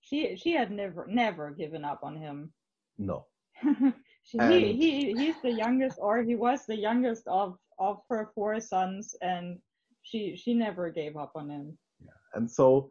she 0.00 0.36
she 0.36 0.52
had 0.52 0.70
never 0.70 1.06
never 1.08 1.50
given 1.52 1.84
up 1.84 2.00
on 2.02 2.16
him. 2.16 2.52
no, 2.98 3.26
she, 4.24 4.38
And- 4.38 4.52
he, 4.52 4.72
he 4.74 5.12
he's 5.14 5.40
the 5.42 5.52
youngest, 5.52 5.98
or 6.00 6.22
he 6.22 6.34
was 6.36 6.66
the 6.66 6.76
youngest 6.76 7.24
of 7.28 7.56
of 7.78 8.02
her 8.10 8.30
four 8.34 8.60
sons, 8.60 9.14
and 9.22 9.58
she 10.02 10.36
she 10.36 10.52
never 10.54 10.90
gave 10.90 11.16
up 11.16 11.32
on 11.34 11.48
him. 11.48 11.78
Yeah. 12.04 12.18
And 12.34 12.50
so 12.50 12.90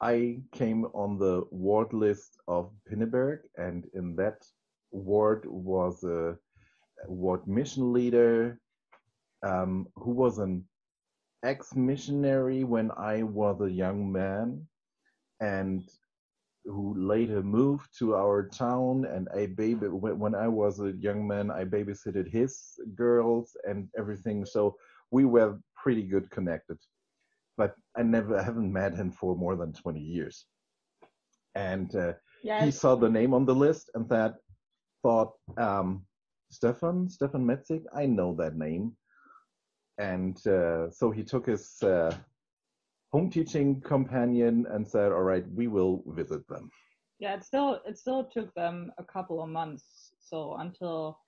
I 0.00 0.40
came 0.52 0.84
on 0.94 1.18
the 1.18 1.42
ward 1.50 1.92
list 1.92 2.38
of 2.46 2.70
Pinneberg, 2.88 3.40
and 3.56 3.86
in 3.94 4.14
that 4.16 4.44
ward 4.92 5.44
was 5.46 6.04
a 6.04 6.36
ward 7.06 7.46
mission 7.46 7.92
leader 7.92 8.60
um, 9.42 9.86
who 9.96 10.12
was 10.12 10.38
an 10.38 10.64
ex 11.44 11.74
missionary 11.74 12.64
when 12.64 12.90
I 12.92 13.22
was 13.22 13.60
a 13.60 13.70
young 13.70 14.10
man, 14.10 14.66
and 15.40 15.88
who 16.64 16.94
later 16.98 17.42
moved 17.42 17.88
to 17.98 18.16
our 18.16 18.48
town. 18.48 19.06
And 19.06 19.28
I 19.34 19.46
baby 19.46 19.86
when 19.86 20.34
I 20.34 20.48
was 20.48 20.80
a 20.80 20.92
young 20.92 21.26
man, 21.26 21.50
I 21.50 21.64
babysitted 21.64 22.30
his 22.30 22.78
girls 22.94 23.56
and 23.64 23.88
everything. 23.96 24.44
So 24.44 24.76
we 25.10 25.24
were 25.24 25.58
pretty 25.82 26.02
good 26.02 26.30
connected 26.30 26.78
but 27.58 27.74
I 27.96 28.02
never 28.02 28.40
haven't 28.42 28.72
met 28.72 28.94
him 28.94 29.10
for 29.10 29.36
more 29.36 29.56
than 29.56 29.72
20 29.74 30.00
years. 30.00 30.46
And 31.54 31.94
uh, 31.94 32.12
Yeah, 32.42 32.64
he 32.64 32.70
saw 32.70 32.94
the 32.94 33.10
name 33.10 33.34
on 33.34 33.44
the 33.44 33.54
list 33.54 33.90
and 33.94 34.08
that 34.08 34.36
thought, 35.02 35.32
um, 35.58 36.06
Stefan, 36.50 37.10
Stefan 37.10 37.44
Metzig, 37.44 37.82
I 37.94 38.06
know 38.06 38.34
that 38.36 38.56
name. 38.56 38.96
And 39.98 40.36
uh, 40.46 40.90
so 40.90 41.10
he 41.10 41.24
took 41.24 41.46
his 41.46 41.82
uh, 41.82 42.14
home 43.12 43.30
teaching 43.30 43.80
companion 43.80 44.66
and 44.70 44.86
said, 44.86 45.12
all 45.12 45.22
right, 45.22 45.44
we 45.54 45.66
will 45.66 46.02
visit 46.06 46.46
them. 46.48 46.70
yeah. 47.18 47.34
It 47.34 47.44
still 47.44 47.80
it 47.86 47.98
still 47.98 48.24
took 48.24 48.54
them 48.54 48.92
a 48.98 49.04
couple 49.04 49.42
of 49.42 49.48
months, 49.48 50.12
so 50.20 50.56
until 50.56 51.18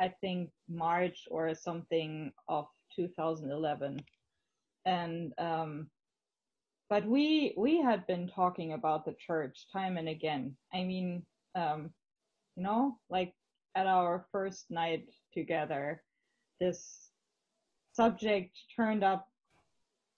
I 0.00 0.08
think 0.20 0.50
March 0.68 1.28
or 1.30 1.54
something 1.54 2.32
of 2.48 2.66
2011, 2.94 4.00
and 4.86 5.32
um, 5.38 5.90
but 6.88 7.04
we 7.06 7.54
we 7.56 7.80
had 7.82 8.06
been 8.06 8.28
talking 8.28 8.72
about 8.72 9.04
the 9.04 9.14
church 9.26 9.66
time 9.72 9.98
and 9.98 10.08
again. 10.08 10.56
I 10.72 10.84
mean, 10.84 11.26
um, 11.54 11.90
you 12.56 12.62
know, 12.62 12.98
like 13.10 13.34
at 13.74 13.86
our 13.86 14.26
first 14.32 14.70
night 14.70 15.04
together, 15.34 16.02
this 16.60 17.10
subject 17.96 18.56
turned 18.76 19.02
up 19.02 19.26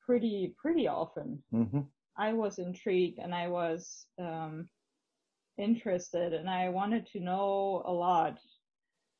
pretty 0.04 0.54
pretty 0.60 0.88
often. 0.88 1.42
hmm 1.50 1.80
I 2.20 2.32
was 2.32 2.58
intrigued 2.58 3.20
and 3.20 3.32
I 3.32 3.46
was 3.46 4.06
um, 4.18 4.68
interested 5.56 6.32
and 6.32 6.50
I 6.50 6.68
wanted 6.68 7.06
to 7.12 7.20
know 7.20 7.84
a 7.86 7.92
lot 7.92 8.38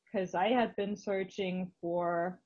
because 0.03 0.35
I 0.35 0.49
had 0.49 0.75
been 0.75 0.97
searching 0.97 1.71
for 1.79 2.41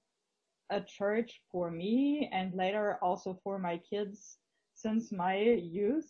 a 0.69 0.79
church 0.81 1.41
for 1.51 1.71
me 1.71 2.29
and 2.31 2.53
later 2.53 2.99
also 3.01 3.39
for 3.43 3.57
my 3.57 3.77
kids 3.89 4.37
since 4.75 5.11
my 5.11 5.37
youth. 5.37 6.09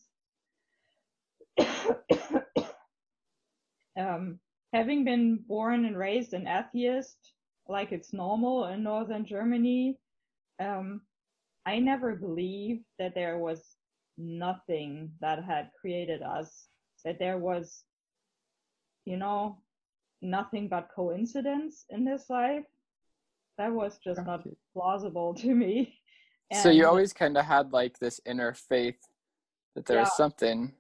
um, 3.98 4.40
having 4.74 5.06
been 5.06 5.38
born 5.48 5.86
and 5.86 5.98
raised 5.98 6.34
an 6.34 6.48
atheist, 6.48 7.18
like 7.68 7.92
it's 7.92 8.14
normal 8.14 8.66
in 8.66 8.84
northern 8.84 9.26
Germany, 9.26 9.98
um, 10.60 11.02
I 11.66 11.80
never 11.80 12.16
believed 12.16 12.84
that 13.00 13.16
there 13.16 13.38
was 13.38 13.78
nothing 14.18 15.12
that 15.22 15.44
had 15.44 15.70
created 15.80 16.22
us, 16.22 16.68
that 17.06 17.20
there 17.20 17.38
was, 17.38 17.84
you 19.06 19.18
know, 19.18 19.60
nothing 20.22 20.68
but 20.68 20.90
coincidence 20.94 21.86
in 21.90 22.04
this 22.06 22.30
life. 22.30 22.66
That 23.58 23.72
was 23.72 24.00
just 24.04 24.26
not 24.26 24.46
plausible 24.74 25.34
to 25.36 25.54
me. 25.54 26.00
So 26.62 26.70
you 26.70 26.86
always 26.86 27.14
kind 27.14 27.36
of 27.36 27.46
had 27.46 27.74
like 27.74 27.98
this 27.98 28.22
inner 28.28 28.54
faith 28.54 29.00
that 29.76 29.88
there 29.88 30.02
was 30.02 30.16
something. 30.16 30.72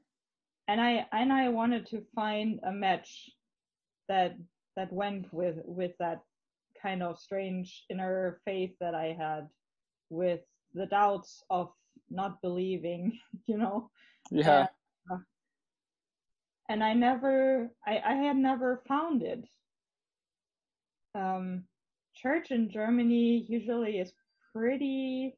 and 0.67 0.79
I 0.79 1.07
and 1.11 1.33
I 1.33 1.49
wanted 1.49 1.87
to 1.87 2.03
find 2.13 2.59
a 2.63 2.71
match 2.71 3.31
that 4.07 4.37
that 4.75 4.93
went 4.93 5.33
with 5.33 5.55
with 5.65 5.93
that 5.97 6.21
kind 6.83 7.01
of 7.01 7.17
strange 7.17 7.85
inner 7.89 8.41
faith 8.45 8.75
that 8.79 8.93
I 8.93 9.15
had 9.17 9.47
with 10.09 10.41
the 10.73 10.85
doubts 10.85 11.43
of 11.49 11.71
not 12.09 12.41
believing, 12.41 13.17
you 13.47 13.57
know. 13.57 13.89
Yeah. 14.29 14.67
and 16.69 16.83
I 16.83 16.93
never, 16.93 17.69
I, 17.85 18.01
I 18.05 18.13
had 18.15 18.37
never 18.37 18.81
found 18.87 19.23
it. 19.23 19.43
Um, 21.15 21.63
church 22.15 22.51
in 22.51 22.69
Germany 22.69 23.45
usually 23.47 23.99
is 23.99 24.13
pretty 24.53 25.35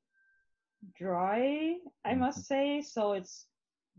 dry, 0.97 1.75
I 2.03 2.15
must 2.15 2.45
say. 2.45 2.81
So 2.81 3.13
it's 3.13 3.47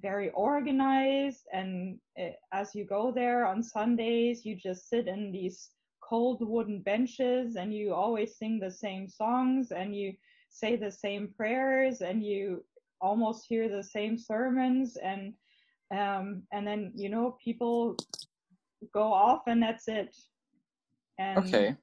very 0.01 0.31
organized, 0.31 1.45
and 1.53 1.99
uh, 2.21 2.31
as 2.53 2.75
you 2.75 2.85
go 2.85 3.13
there 3.13 3.47
on 3.47 3.63
Sundays, 3.63 4.45
you 4.45 4.55
just 4.55 4.89
sit 4.89 5.09
in 5.09 5.33
these 5.33 5.71
cold 6.09 6.39
wooden 6.41 6.81
benches, 6.83 7.57
and 7.57 7.75
you 7.75 7.93
always 7.95 8.37
sing 8.37 8.61
the 8.61 8.71
same 8.71 9.09
songs, 9.09 9.73
and 9.73 9.95
you 9.97 10.15
say 10.51 10.77
the 10.77 10.91
same 10.91 11.29
prayers, 11.37 12.01
and 12.01 12.23
you 12.25 12.65
almost 13.01 13.47
hear 13.49 13.69
the 13.69 13.83
same 13.83 14.19
sermons, 14.19 14.97
and 14.97 15.35
um, 15.97 16.43
and 16.53 16.67
then 16.67 16.93
you 16.97 17.09
know 17.11 17.37
people 17.43 17.99
go 18.93 19.13
off 19.13 19.43
and 19.47 19.63
that's 19.63 19.89
it 19.89 20.15
and 21.19 21.59
Okay. 21.59 21.77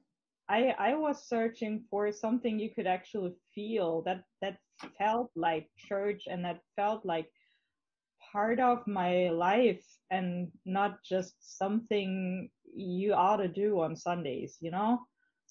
i 0.48 0.74
i 0.78 0.94
was 0.94 1.28
searching 1.28 1.84
for 1.90 2.10
something 2.12 2.58
you 2.58 2.70
could 2.74 2.86
actually 2.86 3.32
feel 3.54 4.02
that 4.02 4.24
that 4.40 4.58
felt 4.98 5.30
like 5.36 5.68
church 5.76 6.24
and 6.30 6.44
that 6.44 6.60
felt 6.76 7.04
like 7.04 7.28
part 8.32 8.60
of 8.60 8.86
my 8.86 9.28
life 9.30 9.84
and 10.10 10.48
not 10.64 10.98
just 11.04 11.36
something 11.58 12.50
you 12.74 13.14
ought 13.14 13.36
to 13.38 13.48
do 13.48 13.80
on 13.80 13.96
sundays 13.96 14.58
you 14.60 14.70
know 14.70 15.00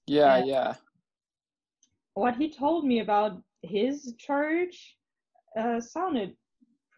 Yeah, 0.08 0.38
Yeah. 0.38 0.44
yeah. 0.44 0.76
what 2.14 2.36
he 2.36 2.50
told 2.50 2.86
me 2.86 3.00
about 3.00 3.42
his 3.62 4.16
church 4.18 4.98
uh, 5.58 5.80
sounded 5.80 6.36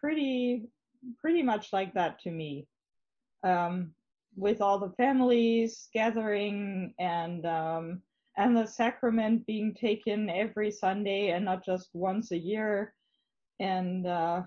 pretty 0.00 0.68
pretty 1.20 1.42
much 1.42 1.72
like 1.72 1.94
that 1.94 2.18
to 2.20 2.30
me 2.30 2.66
um, 3.44 3.92
with 4.36 4.60
all 4.60 4.78
the 4.78 4.90
families 4.96 5.88
gathering 5.94 6.94
and 6.98 7.46
um, 7.46 8.02
and 8.36 8.56
the 8.56 8.66
sacrament 8.66 9.46
being 9.46 9.74
taken 9.74 10.30
every 10.30 10.70
sunday 10.70 11.30
and 11.30 11.44
not 11.44 11.64
just 11.64 11.90
once 11.94 12.32
a 12.32 12.38
year 12.38 12.94
and 13.60 14.06
uh, 14.06 14.42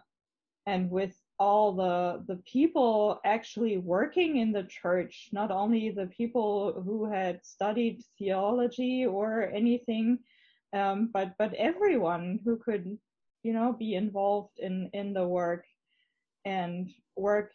and 0.68 0.90
with 0.92 1.19
all 1.40 1.72
the 1.72 2.24
the 2.28 2.42
people 2.46 3.20
actually 3.26 3.78
working 3.78 4.38
in 4.38 4.52
the 4.52 4.64
church 4.64 5.30
not 5.32 5.52
only 5.52 5.90
the 5.90 6.08
people 6.08 6.82
who 6.86 7.10
had 7.10 7.40
studied 7.46 8.04
theology 8.18 9.06
or 9.06 9.50
anything 9.54 10.20
um, 10.74 11.10
but 11.14 11.34
but 11.38 11.54
everyone 11.54 12.40
who 12.44 12.58
could 12.58 12.98
you 13.44 13.54
know 13.54 13.74
be 13.74 13.96
involved 13.96 14.60
in 14.60 14.90
in 14.94 15.14
the 15.14 15.26
work 15.26 15.66
and 16.46 16.90
work 17.16 17.52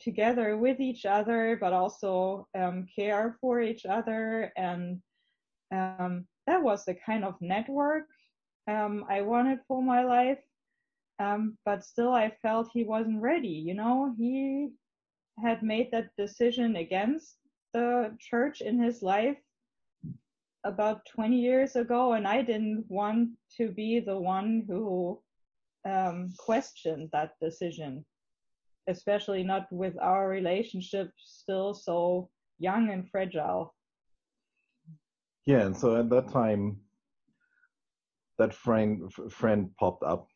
together 0.00 0.56
with 0.56 0.80
each 0.80 1.04
other 1.04 1.56
but 1.60 1.72
also 1.72 2.46
um, 2.58 2.86
care 2.94 3.36
for 3.40 3.60
each 3.60 3.84
other. 3.84 4.50
And 4.56 5.02
um, 5.70 6.26
that 6.46 6.62
was 6.62 6.84
the 6.84 6.94
kind 6.94 7.24
of 7.24 7.34
network 7.40 8.06
um, 8.68 9.04
i 9.08 9.20
wanted 9.20 9.58
for 9.66 9.82
my 9.82 10.04
life 10.04 10.38
um, 11.18 11.56
but 11.64 11.84
still 11.84 12.12
i 12.12 12.30
felt 12.42 12.70
he 12.72 12.84
wasn't 12.84 13.20
ready 13.20 13.48
you 13.48 13.74
know 13.74 14.14
he 14.18 14.68
had 15.42 15.62
made 15.62 15.90
that 15.90 16.08
decision 16.16 16.76
against 16.76 17.36
the 17.72 18.14
church 18.18 18.60
in 18.60 18.82
his 18.82 19.02
life 19.02 19.38
about 20.64 21.04
20 21.06 21.36
years 21.36 21.76
ago 21.76 22.12
and 22.12 22.26
i 22.26 22.42
didn't 22.42 22.84
want 22.88 23.30
to 23.56 23.70
be 23.70 24.00
the 24.00 24.16
one 24.16 24.64
who 24.68 25.20
um, 25.88 26.32
questioned 26.38 27.08
that 27.12 27.32
decision 27.40 28.04
especially 28.88 29.42
not 29.42 29.66
with 29.72 29.94
our 30.00 30.28
relationship 30.28 31.10
still 31.18 31.74
so 31.74 32.28
young 32.58 32.90
and 32.90 33.08
fragile 33.10 33.74
Yeah, 35.44 35.66
and 35.66 35.76
so 35.76 35.96
at 35.96 36.08
that 36.10 36.28
time, 36.28 36.78
that 38.38 38.54
friend 38.54 39.12
friend 39.30 39.70
popped 39.78 40.04
up. 40.04 40.28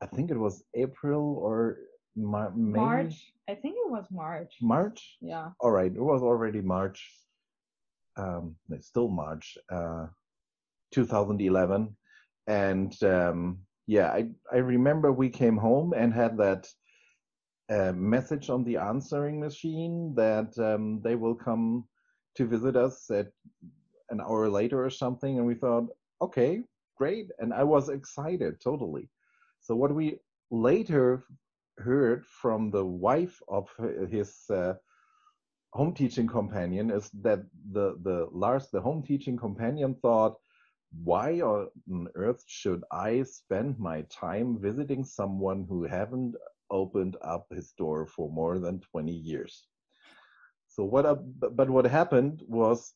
I 0.00 0.06
think 0.06 0.30
it 0.30 0.38
was 0.38 0.64
April 0.74 1.36
or 1.38 1.78
Ma- 2.16 2.50
May? 2.54 2.78
March. 2.80 3.32
I 3.48 3.54
think 3.54 3.76
it 3.76 3.90
was 3.90 4.06
March. 4.10 4.54
March. 4.60 5.16
Yeah. 5.20 5.50
All 5.60 5.70
right, 5.70 5.92
it 5.92 6.00
was 6.00 6.22
already 6.22 6.60
March. 6.60 7.00
Um, 8.16 8.56
it's 8.70 8.88
still 8.88 9.08
March, 9.08 9.56
uh, 9.72 10.06
2011, 10.92 11.96
and 12.46 13.02
um, 13.02 13.60
yeah, 13.86 14.08
I 14.10 14.28
I 14.52 14.56
remember 14.56 15.12
we 15.12 15.28
came 15.30 15.56
home 15.56 15.92
and 15.96 16.12
had 16.12 16.36
that 16.38 16.68
uh, 17.70 17.92
message 17.92 18.50
on 18.50 18.64
the 18.64 18.76
answering 18.76 19.38
machine 19.40 20.12
that 20.16 20.58
um, 20.58 21.00
they 21.02 21.14
will 21.14 21.34
come 21.36 21.84
to 22.36 22.46
visit 22.46 22.76
us 22.76 23.10
at 23.10 23.28
an 24.10 24.20
hour 24.20 24.48
later 24.48 24.84
or 24.84 24.90
something, 24.90 25.38
and 25.38 25.46
we 25.46 25.54
thought, 25.54 25.86
okay, 26.20 26.60
great, 26.96 27.30
and 27.38 27.54
I 27.54 27.62
was 27.64 27.88
excited 27.88 28.60
totally. 28.60 29.08
So 29.60 29.76
what 29.76 29.94
we 29.94 30.18
later 30.50 31.24
heard 31.78 32.26
from 32.26 32.70
the 32.70 32.84
wife 32.84 33.40
of 33.48 33.68
his 34.10 34.48
uh, 34.50 34.74
home 35.72 35.94
teaching 35.94 36.26
companion 36.26 36.90
is 36.90 37.10
that 37.22 37.40
the 37.72 37.96
the 38.02 38.28
Lars, 38.32 38.68
the 38.70 38.80
home 38.80 39.02
teaching 39.02 39.36
companion, 39.36 39.94
thought, 40.02 40.36
why 41.04 41.40
on 41.40 42.08
earth 42.14 42.42
should 42.46 42.82
I 42.90 43.22
spend 43.22 43.78
my 43.78 44.02
time 44.10 44.58
visiting 44.60 45.04
someone 45.04 45.66
who 45.68 45.84
haven't 45.84 46.34
opened 46.70 47.16
up 47.22 47.46
his 47.50 47.72
door 47.72 48.06
for 48.06 48.30
more 48.30 48.58
than 48.58 48.80
20 48.80 49.12
years? 49.12 49.66
So 50.68 50.84
what? 50.84 51.04
But 51.56 51.70
what 51.70 51.84
happened 51.84 52.42
was 52.48 52.94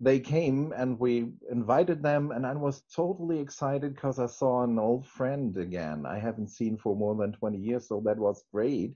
they 0.00 0.20
came 0.20 0.72
and 0.76 0.98
we 0.98 1.28
invited 1.50 2.02
them 2.02 2.30
and 2.30 2.46
i 2.46 2.54
was 2.54 2.82
totally 2.94 3.40
excited 3.40 3.94
because 3.94 4.18
i 4.18 4.26
saw 4.26 4.62
an 4.62 4.78
old 4.78 5.06
friend 5.06 5.56
again. 5.56 6.06
I 6.06 6.18
haven't 6.18 6.50
seen 6.50 6.76
for 6.76 6.94
more 6.94 7.16
than 7.16 7.32
20 7.32 7.58
years 7.58 7.88
so 7.88 8.00
that 8.04 8.16
was 8.16 8.44
great. 8.52 8.94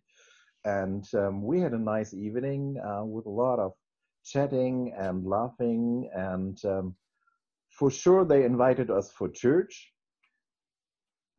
And 0.65 1.05
um, 1.15 1.43
we 1.43 1.61
had 1.61 1.73
a 1.73 1.79
nice 1.79 2.15
evening 2.15 2.77
uh, 2.79 3.05
with 3.05 3.27
a 3.27 3.31
lot 3.31 3.59
of 3.59 3.73
chatting 4.25 4.95
and 4.97 5.27
laughing 5.27 6.09
and 6.15 6.65
um, 6.65 6.95
for 7.69 7.91
sure 7.91 8.25
they 8.25 8.45
invited 8.45 8.91
us 8.91 9.11
for 9.11 9.29
church 9.29 9.93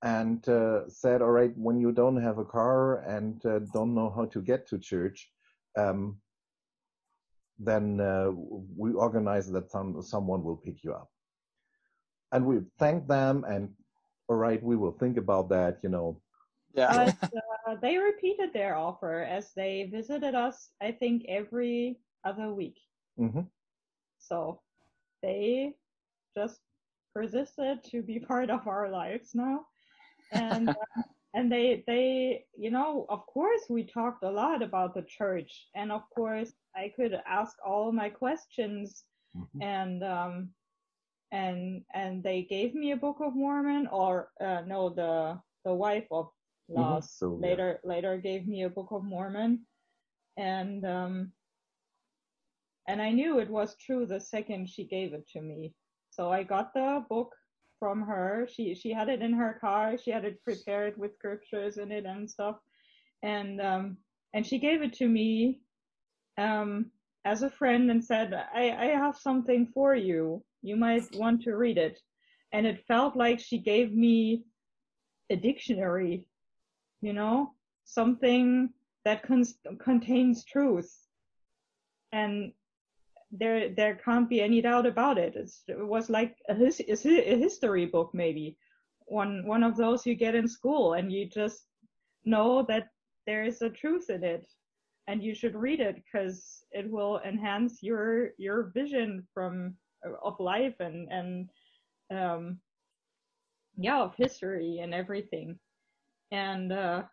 and 0.03 0.49
uh, 0.49 0.89
said 0.89 1.21
all 1.21 1.31
right 1.31 1.53
when 1.55 1.79
you 1.79 1.93
don't 1.93 2.21
have 2.21 2.37
a 2.37 2.43
car 2.43 2.99
and 3.07 3.45
uh, 3.45 3.59
don't 3.73 3.95
know 3.95 4.11
how 4.13 4.25
to 4.25 4.41
get 4.41 4.67
to 4.67 4.77
church 4.77 5.31
um, 5.77 6.17
then 7.59 7.99
uh, 7.99 8.31
we 8.77 8.93
organize 8.93 9.51
that 9.51 9.71
some 9.71 10.01
someone 10.01 10.43
will 10.43 10.57
pick 10.57 10.83
you 10.83 10.93
up 10.93 11.09
and 12.31 12.45
we 12.45 12.59
thank 12.79 13.07
them 13.07 13.43
and 13.47 13.69
all 14.27 14.35
right 14.35 14.61
we 14.63 14.75
will 14.75 14.91
think 14.91 15.17
about 15.17 15.49
that 15.49 15.77
you 15.83 15.89
know 15.89 16.19
Yeah. 16.73 17.11
But 17.21 17.33
uh, 17.67 17.75
they 17.81 17.97
repeated 17.97 18.51
their 18.51 18.75
offer 18.75 19.21
as 19.21 19.53
they 19.53 19.89
visited 19.91 20.33
us, 20.35 20.71
I 20.81 20.91
think, 20.91 21.25
every 21.27 21.99
other 22.25 22.53
week. 22.53 22.79
mm-hmm. 23.19 23.41
So 24.17 24.61
they 25.21 25.73
just 26.35 26.59
persisted 27.13 27.83
to 27.85 28.01
be 28.01 28.19
part 28.27 28.49
of 28.49 28.67
our 28.67 28.89
lives 28.89 29.35
now. 29.35 29.65
And 30.31 30.69
uh, 30.69 31.03
and 31.33 31.51
they 31.51 31.83
they 31.87 32.45
you 32.57 32.71
know 32.71 33.05
of 33.09 33.25
course 33.27 33.61
we 33.69 33.83
talked 33.83 34.23
a 34.23 34.31
lot 34.31 34.61
about 34.61 34.93
the 34.93 35.03
church. 35.03 35.67
And 35.75 35.91
of 35.91 36.03
course 36.09 36.53
I 36.75 36.91
could 36.95 37.13
ask 37.27 37.55
all 37.65 37.91
my 37.91 38.09
questions 38.09 39.05
hmm 39.33 39.61
and 39.61 40.03
um 40.03 40.49
and 41.31 41.83
and 41.93 42.23
they 42.23 42.43
gave 42.43 42.73
me 42.75 42.91
a 42.91 42.97
book 42.97 43.17
of 43.21 43.35
mormon 43.35 43.87
or 43.91 44.29
uh, 44.41 44.61
no 44.67 44.89
the 44.89 45.39
the 45.65 45.73
wife 45.73 46.07
of 46.11 46.29
Lars 46.69 47.09
So 47.19 47.39
yeah. 47.41 47.49
later 47.49 47.79
later 47.83 48.17
gave 48.17 48.47
me 48.47 48.63
a 48.63 48.69
book 48.69 48.91
of 48.91 49.03
mormon. 49.03 49.65
And 50.37 50.85
um 50.85 51.31
and 52.87 53.01
i 53.01 53.11
knew 53.11 53.39
it 53.39 53.49
was 53.49 53.75
true 53.77 54.05
the 54.05 54.19
second 54.19 54.69
she 54.69 54.85
gave 54.85 55.13
it 55.13 55.27
to 55.29 55.41
me. 55.41 55.73
So 56.11 56.31
i 56.31 56.43
got 56.43 56.73
the 56.73 57.05
book 57.09 57.35
from 57.83 58.01
her. 58.01 58.47
She 58.49 58.75
she 58.75 58.93
had 58.93 59.09
it 59.09 59.21
in 59.21 59.33
her 59.33 59.57
car. 59.59 59.97
She 59.97 60.09
had 60.09 60.23
it 60.23 60.41
prepared 60.41 60.97
with 60.97 61.15
scriptures 61.15 61.77
in 61.77 61.91
it 61.91 62.05
and 62.05 62.29
stuff. 62.29 62.55
And 63.21 63.59
um 63.59 63.97
and 64.33 64.47
she 64.47 64.57
gave 64.57 64.81
it 64.81 64.93
to 64.99 65.07
me 65.09 65.59
um 66.37 66.91
as 67.25 67.43
a 67.43 67.49
friend 67.49 67.91
and 67.91 68.01
said 68.11 68.33
i 68.33 68.63
i 68.85 68.87
have 69.03 69.17
something 69.17 69.67
for 69.73 69.93
you. 69.95 70.41
You 70.61 70.77
might 70.77 71.13
want 71.23 71.41
to 71.41 71.57
read 71.57 71.77
it. 71.77 71.99
And 72.53 72.65
it 72.65 72.87
felt 72.87 73.17
like 73.17 73.41
she 73.41 73.57
gave 73.57 73.93
me 74.05 74.45
a 75.29 75.35
dictionary 75.35 76.25
you 77.01 77.13
know 77.19 77.51
something 77.83 78.69
that 79.03 79.23
cons- 79.27 79.59
contains 79.89 80.45
truth. 80.45 80.93
And 82.13 82.53
there 83.37 83.69
there 83.69 83.95
can't 83.95 84.29
be 84.29 84.41
any 84.41 84.61
doubt 84.61 84.85
about 84.85 85.17
it. 85.17 85.35
It's, 85.35 85.63
it 85.67 85.85
was 85.85 86.09
like 86.09 86.37
a, 86.49 86.53
his, 86.53 86.79
a 86.79 87.37
history 87.37 87.85
book 87.85 88.11
maybe. 88.13 88.57
One 89.05 89.45
one 89.45 89.63
of 89.63 89.75
those 89.75 90.05
you 90.05 90.15
get 90.15 90.35
in 90.35 90.47
school 90.47 90.93
and 90.93 91.11
you 91.11 91.27
just 91.27 91.65
know 92.25 92.63
that 92.69 92.87
there 93.25 93.43
is 93.43 93.61
a 93.61 93.69
truth 93.69 94.09
in 94.09 94.23
it. 94.23 94.45
And 95.07 95.21
you 95.21 95.35
should 95.35 95.55
read 95.55 95.81
it 95.81 95.95
because 95.95 96.63
it 96.71 96.89
will 96.89 97.19
enhance 97.25 97.81
your 97.81 98.29
your 98.37 98.71
vision 98.73 99.27
from 99.33 99.75
of 100.23 100.39
life 100.39 100.75
and 100.79 101.09
and 101.11 101.49
um 102.11 102.59
yeah 103.77 104.01
of 104.01 104.15
history 104.15 104.79
and 104.81 104.93
everything. 104.93 105.59
And 106.31 106.71
uh 106.71 107.03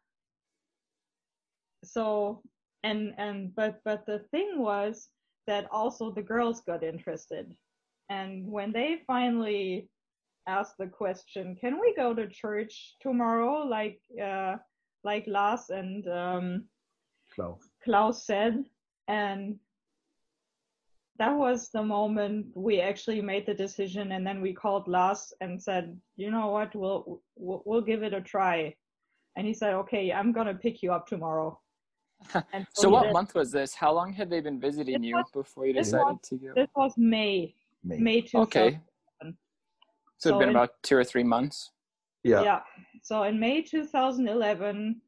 so 1.83 2.43
and 2.85 3.15
and 3.19 3.55
but 3.55 3.81
but 3.85 4.07
the 4.07 4.21
thing 4.31 4.59
was 4.59 5.09
that 5.51 5.67
also 5.71 6.11
the 6.11 6.29
girls 6.33 6.61
got 6.71 6.83
interested 6.83 7.47
and 8.09 8.47
when 8.57 8.73
they 8.73 8.91
finally 9.07 9.89
asked 10.47 10.79
the 10.79 10.87
question 10.87 11.57
can 11.61 11.75
we 11.81 11.95
go 12.03 12.15
to 12.15 12.27
church 12.43 12.97
tomorrow 13.01 13.55
like 13.77 14.01
uh 14.23 14.57
like 15.05 15.25
Lars 15.27 15.71
and 15.71 16.07
um 16.09 16.65
Klaus. 17.35 17.71
Klaus 17.83 18.27
said, 18.27 18.65
and 19.09 19.59
that 21.19 21.37
was 21.37 21.71
the 21.71 21.83
moment 21.83 22.47
we 22.55 22.81
actually 22.81 23.21
made 23.21 23.47
the 23.47 23.55
decision. 23.55 24.13
And 24.13 24.27
then 24.27 24.41
we 24.41 24.53
called 24.53 24.89
Lars 24.89 25.33
and 25.41 25.63
said, 25.63 25.99
you 26.17 26.31
know 26.31 26.49
what, 26.49 26.75
we'll 26.75 27.23
we'll, 27.37 27.63
we'll 27.65 27.83
give 27.83 28.03
it 28.03 28.15
a 28.15 28.21
try. 28.21 28.75
And 29.37 29.47
he 29.47 29.55
said, 29.55 29.75
okay, 29.75 30.13
I'm 30.13 30.33
gonna 30.33 30.55
pick 30.55 30.83
you 30.83 30.93
up 30.93 31.07
tomorrow. 31.07 31.61
And 32.53 32.67
So 32.75 32.89
what 32.91 33.05
did. 33.05 33.13
month 33.13 33.35
was 33.35 33.51
this? 33.51 33.75
How 33.75 33.93
long 33.93 34.13
had 34.13 34.29
they 34.31 34.41
been 34.41 34.61
visiting 34.61 35.01
This 35.01 35.09
you 35.09 35.17
was- 35.17 35.31
before 35.33 35.67
you 35.67 35.73
this 35.73 35.89
decided 35.91 36.23
to 36.23 36.37
go? 36.37 36.53
This 36.55 36.69
was 36.75 36.93
May, 36.97 37.55
May. 37.83 37.99
May 37.99 38.21
2000. 38.21 38.43
Okay. 38.43 38.81
So 39.21 39.27
it'd 39.27 39.37
So 40.19 40.39
been 40.39 40.51
in- 40.51 40.57
about 40.57 40.71
two 40.83 40.97
or 40.97 41.05
three 41.05 41.25
months. 41.25 41.71
Yeah. 42.23 42.43
yeah. 42.43 42.61
So 43.03 43.23
in 43.23 43.41
May 43.41 43.63
2011, 43.63 45.01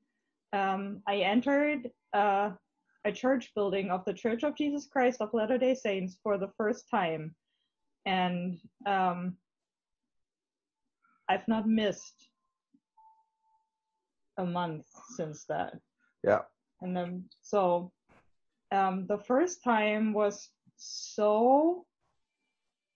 um, 0.54 1.02
I 1.06 1.16
entered 1.18 1.90
uh, 2.14 2.50
a 3.04 3.12
church 3.12 3.52
building 3.54 3.90
of 3.90 4.02
the 4.06 4.14
Church 4.14 4.42
of 4.44 4.56
Jesus 4.56 4.86
Christ 4.86 5.20
of 5.20 5.28
Latter 5.34 5.58
day 5.58 5.74
Saints 5.74 6.18
for 6.22 6.38
the 6.38 6.48
first 6.56 6.88
time. 6.90 7.34
And 8.06 8.58
um, 8.86 9.36
I've 11.28 11.46
not 11.46 11.68
missed 11.68 12.28
a 14.38 14.44
month 14.46 14.86
since 15.16 15.44
that. 15.50 15.74
Yeah. 16.24 16.40
And 16.82 16.96
then, 16.96 17.24
so 17.40 17.92
um, 18.70 19.06
the 19.06 19.18
first 19.18 19.62
time 19.62 20.12
was 20.12 20.50
so 20.76 21.86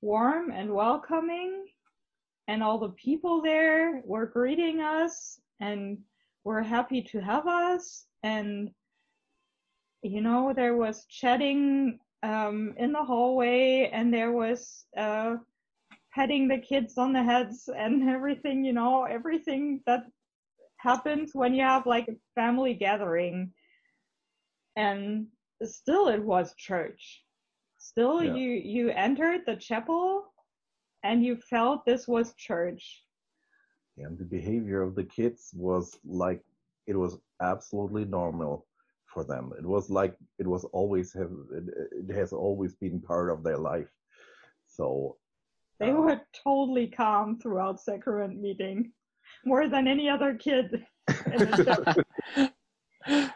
warm 0.03 0.51
and 0.51 0.73
welcoming 0.73 1.67
and 2.49 2.63
all 2.63 2.79
the 2.79 2.91
people 2.91 3.43
there 3.43 4.03
were 4.05 4.27
greeting 4.27 4.81
us 4.81 5.41
and 5.61 5.99
were 6.45 6.63
happy 6.63 7.03
to 7.03 7.21
have 7.21 7.47
us. 7.47 8.07
And 8.23 8.71
you 10.03 10.21
know 10.21 10.53
there 10.55 10.77
was 10.77 11.07
chatting 11.07 11.99
um, 12.23 12.75
in 12.77 12.93
the 12.93 13.03
hallway 13.03 13.91
and 13.93 14.13
there 14.13 14.33
was 14.33 14.87
uh, 14.97 15.37
petting 16.15 16.49
the 16.49 16.59
kids 16.59 16.99
on 16.99 17.13
the 17.13 17.23
heads 17.23 17.69
and 17.77 18.09
everything 18.09 18.65
you 18.65 18.73
know 18.73 19.05
everything 19.05 19.81
that 19.87 20.05
happens 20.79 21.31
when 21.35 21.55
you 21.55 21.63
have 21.63 21.87
like 21.87 22.09
a 22.09 22.17
family 22.35 22.75
gathering 22.75 23.51
and 24.77 25.27
still 25.65 26.09
it 26.09 26.23
was 26.23 26.55
church 26.57 27.23
still 27.79 28.23
Yeah. 28.23 28.35
you 28.35 28.51
you 28.75 28.91
entered 28.91 29.43
the 29.47 29.57
chapel 29.57 30.33
and 31.03 31.25
you 31.25 31.37
felt 31.37 31.85
this 31.85 32.07
was 32.09 32.35
church 32.35 33.05
and 33.99 34.19
the 34.19 34.25
behavior 34.25 34.83
of 34.83 34.95
the 34.95 35.05
kids 35.05 35.51
was 35.55 35.99
like 36.05 36.43
it 36.87 36.97
was 36.97 37.19
absolutely 37.41 38.05
normal 38.05 38.67
for 39.07 39.25
them 39.25 39.53
it 39.59 39.65
was 39.65 39.89
like 39.91 40.17
it 40.39 40.47
was 40.47 40.65
always 40.73 41.13
have 41.13 41.33
it, 41.59 41.65
it 42.11 42.15
has 42.15 42.33
always 42.33 42.75
been 42.75 43.01
part 43.01 43.31
of 43.31 43.43
their 43.43 43.59
life 43.59 43.93
So 44.67 45.17
They 45.81 45.91
uh, 45.91 46.01
were 46.01 46.21
totally 46.45 46.89
calm 46.89 47.39
throughout 47.39 47.81
sacrament 47.81 48.41
meeting, 48.41 48.93
more 49.45 49.69
than 49.69 49.87
any 49.89 50.09
other 50.09 50.35
kid. 50.35 50.85
in 51.33 51.39
the 51.41 52.05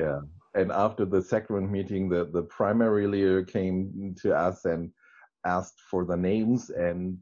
yeah. 0.00 0.20
And 0.54 0.72
after 0.72 1.04
the 1.04 1.22
sacrament 1.22 1.70
meeting, 1.70 2.08
the, 2.08 2.24
the 2.32 2.42
primary 2.42 3.06
leader 3.06 3.44
came 3.44 4.14
to 4.22 4.34
us 4.34 4.64
and 4.64 4.90
asked 5.46 5.80
for 5.90 6.04
the 6.04 6.16
names 6.16 6.70
and 6.70 7.18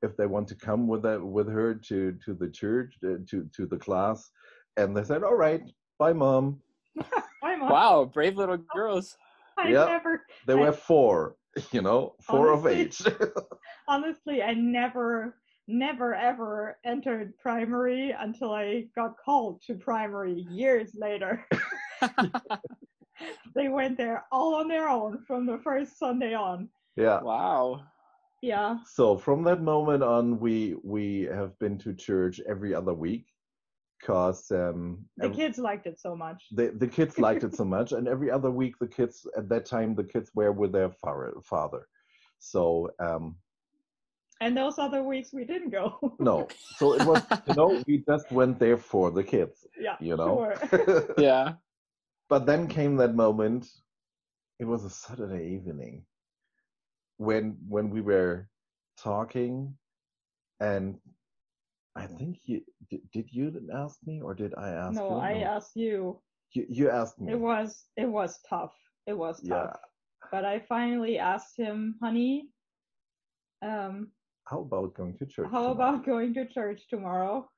if 0.00 0.16
they 0.16 0.26
want 0.26 0.46
to 0.48 0.54
come 0.54 0.86
with 0.86 1.02
that 1.02 1.20
with 1.22 1.48
her 1.48 1.74
to 1.74 2.16
to 2.24 2.32
the 2.34 2.48
church 2.48 2.94
uh, 3.04 3.16
to 3.28 3.48
to 3.56 3.66
the 3.66 3.76
class. 3.76 4.30
And 4.76 4.96
they 4.96 5.02
said, 5.02 5.24
"All 5.24 5.34
right, 5.34 5.60
bye, 5.98 6.12
mom." 6.12 6.60
I'm 7.42 7.62
a, 7.62 7.66
wow, 7.66 8.04
brave 8.04 8.36
little 8.36 8.58
girls. 8.72 9.16
I 9.58 9.70
Yeah. 9.70 9.86
never, 9.86 10.24
They 10.46 10.54
I- 10.54 10.56
were 10.56 10.72
four, 10.72 11.34
you 11.72 11.82
know, 11.82 12.14
four 12.22 12.52
of 12.52 12.64
Honestly. 12.64 12.82
age. 12.82 13.02
honestly, 13.88 14.42
I 14.42 14.54
never, 14.54 15.36
never 15.66 16.14
ever 16.14 16.78
entered 16.84 17.36
primary 17.38 18.14
until 18.16 18.52
I 18.52 18.84
got 18.94 19.16
called 19.24 19.62
to 19.62 19.74
primary 19.74 20.46
years 20.50 20.92
later. 20.94 21.44
they 23.54 23.68
went 23.68 23.96
there 23.96 24.24
all 24.30 24.54
on 24.54 24.68
their 24.68 24.88
own 24.88 25.22
from 25.26 25.46
the 25.46 25.58
first 25.58 25.98
Sunday 25.98 26.34
on. 26.34 26.68
yeah. 26.96 27.20
wow. 27.20 27.80
Yeah, 28.40 28.76
So 28.86 29.16
from 29.18 29.42
that 29.44 29.62
moment 29.62 30.04
on, 30.04 30.38
we 30.38 30.76
we 30.84 31.22
have 31.22 31.58
been 31.58 31.76
to 31.78 31.92
church 31.92 32.40
every 32.48 32.72
other 32.72 32.94
week, 32.94 33.26
cause 34.00 34.52
um, 34.52 35.04
the 35.16 35.28
kids 35.28 35.58
liked 35.58 35.88
it 35.88 35.98
so 35.98 36.14
much. 36.14 36.44
the 36.52 36.70
the 36.70 36.86
kids 36.86 37.18
liked 37.26 37.42
it 37.42 37.56
so 37.56 37.64
much, 37.64 37.90
and 37.90 38.06
every 38.06 38.30
other 38.30 38.52
week 38.52 38.78
the 38.78 38.86
kids 38.86 39.26
at 39.36 39.48
that 39.48 39.66
time 39.66 39.96
the 39.96 40.04
kids 40.04 40.30
were 40.36 40.52
with 40.52 40.70
their 40.70 40.90
father. 40.90 41.32
father. 41.42 41.88
So 42.38 42.90
um, 43.00 43.34
And 44.40 44.56
those 44.56 44.78
other 44.78 45.02
weeks 45.02 45.32
we 45.32 45.44
didn't 45.44 45.70
go. 45.70 45.98
no, 46.20 46.46
so 46.76 46.94
it 46.94 47.04
was 47.04 47.24
you 47.48 47.54
know 47.54 47.82
we 47.88 48.04
just 48.06 48.30
went 48.30 48.60
there 48.60 48.78
for 48.78 49.10
the 49.10 49.24
kids, 49.24 49.66
yeah, 49.80 49.96
you 50.00 50.16
know. 50.16 50.46
sure. 50.70 51.14
Yeah. 51.18 51.54
But 52.28 52.46
then 52.46 52.68
came 52.68 52.96
that 52.96 53.14
moment. 53.14 53.66
It 54.58 54.64
was 54.66 54.84
a 54.84 54.90
Saturday 54.90 55.54
evening 55.54 56.04
when 57.16 57.56
when 57.68 57.90
we 57.90 58.00
were 58.00 58.48
talking, 58.96 59.74
and 60.60 60.98
I 61.96 62.06
think 62.06 62.38
you 62.44 62.62
did. 62.90 63.00
Did 63.12 63.28
you 63.32 63.68
ask 63.74 63.98
me 64.06 64.20
or 64.20 64.34
did 64.34 64.54
I 64.56 64.70
ask 64.70 64.94
no, 64.94 65.10
you? 65.10 65.16
I 65.16 65.32
asked 65.40 65.76
you. 65.76 66.20
You, 66.52 66.66
you 66.68 66.90
asked 66.90 67.20
me. 67.20 67.32
It 67.32 67.40
was 67.40 67.84
it 67.96 68.08
was 68.08 68.38
tough. 68.48 68.74
It 69.06 69.16
was 69.16 69.40
tough. 69.40 69.70
yeah. 69.74 70.28
But 70.30 70.44
I 70.44 70.60
finally 70.68 71.18
asked 71.18 71.56
him, 71.56 71.94
honey, 72.02 72.50
um, 73.62 74.08
How 74.44 74.60
about 74.60 74.94
going 74.94 75.16
to 75.18 75.26
church? 75.26 75.48
how 75.50 75.62
tonight?" 75.62 75.72
about 75.72 76.06
going 76.06 76.34
to 76.34 76.46
church 76.46 76.82
tomorrow? 76.90 77.48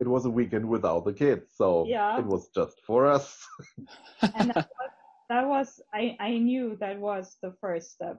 It 0.00 0.06
was 0.06 0.26
a 0.26 0.30
weekend 0.30 0.68
without 0.68 1.04
the 1.04 1.12
kids, 1.12 1.50
so 1.56 1.84
Yeah. 1.86 2.18
it 2.18 2.24
was 2.26 2.48
just 2.54 2.80
for 2.86 3.06
us. 3.06 3.44
And 4.34 4.50
that 4.50 4.68
was, 4.78 4.90
that 5.28 5.46
was 5.46 5.80
I, 5.94 6.16
I 6.20 6.38
knew 6.38 6.76
that 6.80 6.98
was 6.98 7.36
the 7.42 7.52
first 7.60 7.92
step. 7.92 8.18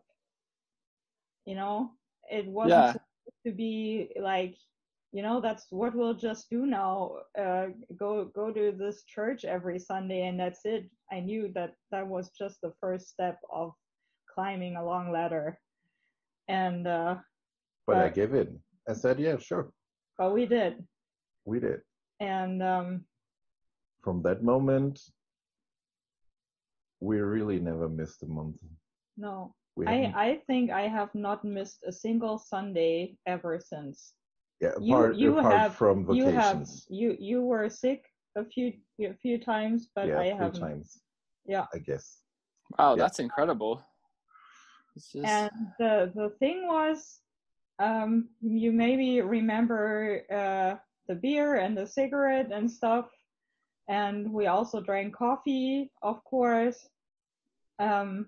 You 1.46 1.56
know, 1.56 1.92
it 2.30 2.46
wasn't 2.48 2.72
Yeah. 2.72 2.92
supposed 2.94 3.44
to 3.48 3.52
be 3.54 4.12
like, 4.20 4.56
you 5.12 5.24
know, 5.24 5.42
that's 5.42 5.66
what 5.72 5.96
we'll 5.96 6.14
just 6.14 6.50
do 6.50 6.66
now. 6.66 7.18
Uh, 7.38 7.68
go 7.98 8.26
go 8.26 8.52
to 8.54 8.72
this 8.72 9.04
church 9.06 9.44
every 9.46 9.80
Sunday 9.80 10.28
and 10.28 10.40
that's 10.40 10.66
it. 10.66 10.90
I 11.12 11.20
knew 11.22 11.52
that 11.56 11.74
that 11.92 12.06
was 12.06 12.30
just 12.38 12.62
the 12.62 12.74
first 12.80 13.10
step 13.10 13.40
of 13.52 13.74
climbing 14.34 14.76
a 14.76 14.86
long 14.86 15.12
ladder. 15.12 15.58
And 16.48 16.86
uh, 16.88 17.16
But 17.88 17.98
I 17.98 18.10
gave 18.10 18.34
in. 18.36 18.60
I 18.88 18.94
said, 18.94 19.20
yeah, 19.20 19.38
sure. 19.38 19.72
but 20.18 20.34
we 20.34 20.46
did. 20.46 20.86
We 21.50 21.60
did. 21.60 21.82
And 22.20 22.62
um, 22.62 23.06
From 24.04 24.22
that 24.24 24.44
moment, 24.44 25.00
we 27.02 27.20
really 27.20 27.60
never 27.60 27.90
missed 27.90 28.24
a 28.24 28.28
month. 28.28 28.58
no, 29.18 29.56
I, 29.88 30.12
I 30.16 30.42
think 30.48 30.70
I 30.72 30.88
have 30.88 31.14
not 31.16 31.44
missed 31.44 31.84
a 31.88 31.92
single 31.92 32.38
Sunday 32.38 33.18
ever 33.26 33.60
since. 33.60 34.14
yeah, 34.62 34.74
apart, 34.78 35.16
you 35.16 35.40
apart 35.40 35.54
have- 35.54 35.76
from 35.76 36.06
You 36.12 36.26
have 36.26 36.58
vacations. 36.58 36.86
you 36.90 37.16
you 37.20 37.42
were 37.42 37.70
sick 37.70 38.02
a 38.36 38.44
few 38.46 38.74
a 39.02 39.14
few 39.24 39.38
times, 39.40 39.90
but 39.96 40.08
yeah, 40.10 40.20
I 40.20 40.28
three 40.30 40.38
haven't. 40.44 40.62
times. 40.62 41.02
Yeah. 41.46 41.66
I 41.74 41.80
guess. 41.80 42.22
Wow, 42.78 42.96
Yeah. 42.96 43.04
that's 43.04 43.20
incredible. 43.20 43.82
Just 44.96 45.16
And 45.24 45.52
the 45.80 46.12
the 46.16 46.30
thing 46.40 46.68
was, 46.68 47.22
um, 47.80 48.30
you 48.42 48.72
maybe 48.72 49.22
remember 49.22 50.24
uh, 50.32 50.76
the 51.10 51.16
beer 51.16 51.56
and 51.56 51.76
the 51.76 51.88
cigarette 51.88 52.52
and 52.54 52.72
stuff, 52.72 53.10
and 53.90 54.32
we 54.32 54.46
also 54.46 54.80
drank 54.80 55.16
coffee, 55.16 55.92
of 56.02 56.24
course. 56.24 56.88
Um, 57.80 58.28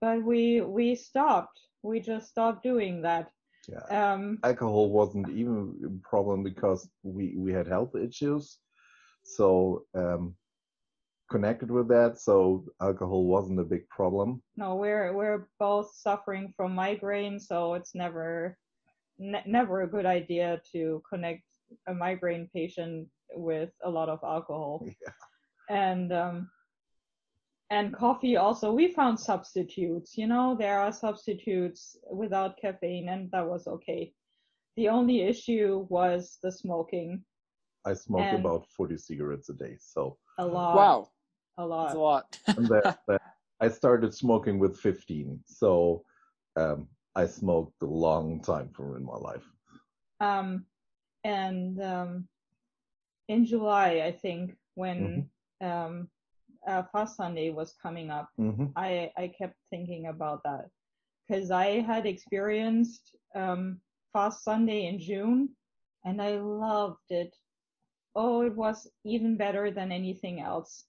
but 0.00 0.24
we 0.24 0.62
we 0.62 0.94
stopped. 0.96 1.60
We 1.82 2.00
just 2.00 2.28
stopped 2.30 2.62
doing 2.62 3.02
that. 3.02 3.30
Yeah. 3.68 4.12
Um, 4.12 4.38
Alcohol 4.42 4.90
wasn't 4.90 5.28
even 5.28 5.74
a 5.84 6.08
problem 6.08 6.42
because 6.42 6.88
we, 7.04 7.34
we 7.36 7.52
had 7.52 7.68
health 7.68 7.94
issues. 7.94 8.58
So 9.24 9.84
um, 9.94 10.34
connected 11.30 11.70
with 11.70 11.88
that, 11.88 12.18
so 12.18 12.64
alcohol 12.80 13.24
wasn't 13.24 13.60
a 13.60 13.64
big 13.64 13.88
problem. 13.88 14.42
no, 14.56 14.74
we're 14.76 15.12
we're 15.12 15.46
both 15.58 15.94
suffering 15.94 16.52
from 16.56 16.74
migraine, 16.74 17.38
so 17.38 17.74
it's 17.74 17.94
never 17.94 18.56
ne- 19.18 19.42
never 19.46 19.82
a 19.82 19.86
good 19.88 20.06
idea 20.06 20.60
to 20.72 21.02
connect 21.08 21.44
a 21.88 21.94
migraine 21.94 22.48
patient 22.54 23.08
with 23.34 23.70
a 23.84 23.90
lot 23.90 24.08
of 24.08 24.20
alcohol. 24.24 24.84
Yeah. 25.00 25.12
And 25.70 26.12
um, 26.12 26.50
and 27.70 27.94
coffee 27.94 28.36
also. 28.36 28.72
We 28.72 28.92
found 28.92 29.18
substitutes. 29.18 30.18
You 30.18 30.26
know, 30.26 30.56
there 30.58 30.78
are 30.78 30.92
substitutes 30.92 31.96
without 32.10 32.58
caffeine, 32.60 33.08
and 33.08 33.30
that 33.30 33.46
was 33.48 33.66
okay. 33.66 34.12
The 34.76 34.88
only 34.88 35.22
issue 35.22 35.86
was 35.88 36.38
the 36.42 36.50
smoking. 36.52 37.24
I 37.86 37.94
smoke 37.94 38.22
And- 38.22 38.40
about 38.44 38.66
40 38.76 38.96
cigarettes 38.98 39.48
a 39.48 39.54
day. 39.54 39.76
So 39.80 40.18
A 40.38 40.46
lot. 40.46 40.76
wow, 40.76 41.08
A 41.58 41.62
that's 41.62 41.70
lot. 41.70 41.94
a 41.94 41.98
lot. 41.98 42.38
and 42.58 42.66
that, 42.68 42.98
that 43.08 43.22
I 43.60 43.68
started 43.68 44.12
smoking 44.14 44.58
with 44.58 44.76
15. 44.78 45.40
So 45.46 46.04
um, 46.56 46.88
I 47.14 47.26
smoked 47.26 47.82
a 47.82 47.86
long 47.86 48.40
time 48.42 48.70
for 48.74 48.96
in 48.96 49.04
my 49.04 49.16
life. 49.16 49.44
um, 50.20 50.66
and 51.24 51.80
um, 51.82 52.28
in 53.28 53.44
July, 53.44 54.02
I 54.04 54.12
think, 54.12 54.56
when 54.74 55.28
um, 55.60 56.08
uh, 56.66 56.82
Fast 56.92 57.16
Sunday 57.16 57.50
was 57.50 57.74
coming 57.82 58.10
up, 58.10 58.28
hmm 58.36 58.66
I, 58.76 59.10
I 59.16 59.28
kept 59.28 59.56
thinking 59.70 60.06
about 60.06 60.42
that 60.44 60.68
because 61.28 61.50
I 61.50 61.80
had 61.80 62.06
experienced 62.06 63.14
um, 63.34 63.80
Fast 64.12 64.44
Sunday 64.44 64.86
in 64.86 64.98
June 64.98 65.50
and 66.04 66.20
I 66.22 66.38
loved 66.38 67.08
it. 67.10 67.34
Oh, 68.14 68.42
it 68.42 68.54
was 68.56 68.90
even 69.04 69.36
better 69.36 69.70
than 69.70 69.92
anything 69.92 70.40
else. 70.40 70.84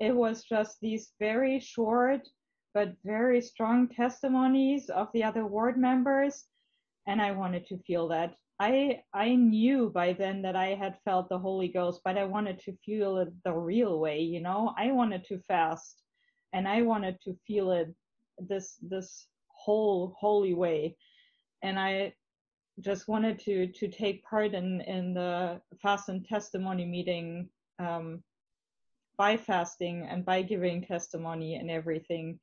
It 0.00 0.14
was 0.14 0.44
just 0.44 0.78
these 0.80 1.12
very 1.18 1.60
short 1.60 2.28
but 2.78 2.94
very 3.04 3.40
strong 3.40 3.88
testimonies 3.88 4.88
of 4.88 5.08
the 5.12 5.24
other 5.24 5.44
ward 5.44 5.76
members, 5.76 6.44
and 7.08 7.20
I 7.20 7.32
wanted 7.32 7.66
to 7.66 7.78
feel 7.78 8.06
that. 8.06 8.36
I 8.60 9.02
I 9.12 9.34
knew 9.34 9.90
by 9.90 10.12
then 10.12 10.42
that 10.42 10.54
I 10.54 10.68
had 10.82 11.02
felt 11.04 11.28
the 11.28 11.40
Holy 11.40 11.66
Ghost, 11.66 12.02
but 12.04 12.16
I 12.16 12.24
wanted 12.24 12.60
to 12.60 12.78
feel 12.86 13.16
it 13.18 13.30
the 13.42 13.52
real 13.52 13.98
way, 13.98 14.20
you 14.20 14.40
know. 14.40 14.74
I 14.78 14.92
wanted 14.92 15.24
to 15.24 15.40
fast, 15.48 16.04
and 16.52 16.68
I 16.68 16.82
wanted 16.82 17.20
to 17.22 17.36
feel 17.48 17.72
it 17.72 17.88
this 18.50 18.76
this 18.80 19.26
whole 19.48 20.14
holy 20.16 20.54
way, 20.54 20.96
and 21.62 21.80
I 21.80 22.14
just 22.78 23.08
wanted 23.08 23.40
to 23.46 23.66
to 23.80 23.88
take 23.88 24.22
part 24.22 24.54
in 24.54 24.82
in 24.82 25.14
the 25.14 25.60
fast 25.82 26.08
and 26.10 26.24
testimony 26.24 26.86
meeting 26.86 27.48
um, 27.80 28.22
by 29.16 29.36
fasting 29.36 30.06
and 30.10 30.24
by 30.24 30.42
giving 30.42 30.80
testimony 30.80 31.56
and 31.56 31.72
everything 31.72 32.38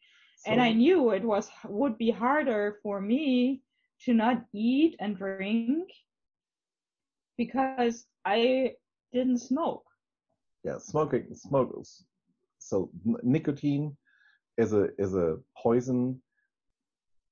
and 0.45 0.61
I 0.61 0.71
knew 0.73 1.11
it 1.11 1.23
was 1.23 1.49
would 1.67 1.97
be 1.97 2.11
harder 2.11 2.77
for 2.83 3.01
me 3.01 3.61
to 4.05 4.13
not 4.13 4.45
eat 4.53 4.95
and 4.99 5.15
drink 5.17 5.75
because 7.38 8.05
I 8.25 8.73
didn't 9.13 9.39
smoke. 9.39 9.83
yeah, 10.63 10.77
smoking, 10.77 11.33
smokers. 11.36 12.05
So 12.59 12.89
n- 13.07 13.17
nicotine 13.23 13.97
is 14.57 14.73
a 14.73 14.89
is 14.97 15.15
a 15.15 15.38
poison. 15.57 16.21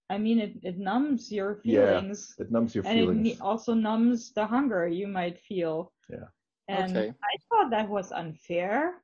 I 0.09 0.17
mean, 0.17 0.39
it, 0.39 0.53
it 0.63 0.77
numbs 0.79 1.31
your 1.31 1.55
feelings. 1.55 1.65
Yeah, 1.65 2.01
feelings 2.01 2.35
It 2.39 2.51
numbs 2.51 2.75
your 2.75 2.83
and 2.83 2.99
it 2.99 3.11
feelings. 3.11 3.23
ne- 3.23 3.37
also 3.39 3.73
numbs 3.73 4.33
the 4.33 4.45
hunger 4.45 4.87
you 4.87 5.07
might 5.07 5.39
feel. 5.39 5.91
Yeah. 6.09 6.27
And 6.67 6.97
Okay. 6.97 7.13
I 7.23 7.33
thought 7.49 7.71
that 7.71 7.89
was 7.89 8.11
unfair. 8.11 9.02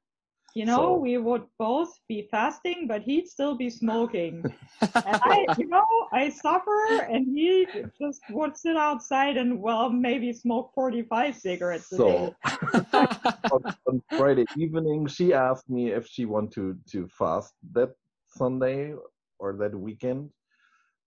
You 0.55 0.65
know, 0.65 0.77
So- 0.77 0.95
we 0.97 1.17
would 1.17 1.45
both 1.57 1.91
be 2.07 2.27
fasting, 2.31 2.87
but 2.87 3.01
he'd 3.01 3.27
still 3.27 3.55
be 3.55 3.69
smoking. 3.69 4.43
and 4.81 5.21
I, 5.23 5.45
you 5.57 5.67
know, 5.67 5.85
I 6.11 6.29
suffer, 6.29 7.01
and 7.09 7.25
he 7.37 7.67
just 8.01 8.21
would 8.31 8.57
sit 8.57 8.77
outside 8.77 9.37
and 9.37 9.61
well, 9.61 9.89
maybe 9.89 10.33
smoke 10.33 10.71
45 10.73 11.35
cigarettes 11.35 11.91
a 11.91 11.97
day. 11.97 12.33
So 12.43 12.93
on, 13.51 13.75
on 13.87 14.01
Friday 14.17 14.45
evening, 14.57 15.07
she 15.07 15.33
asked 15.33 15.69
me 15.69 15.89
if 15.91 16.07
she 16.07 16.25
want 16.25 16.51
to 16.53 16.77
to 16.91 17.07
fast 17.07 17.53
that 17.73 17.91
Sunday 18.27 18.93
or 19.39 19.53
that 19.57 19.73
weekend, 19.75 20.29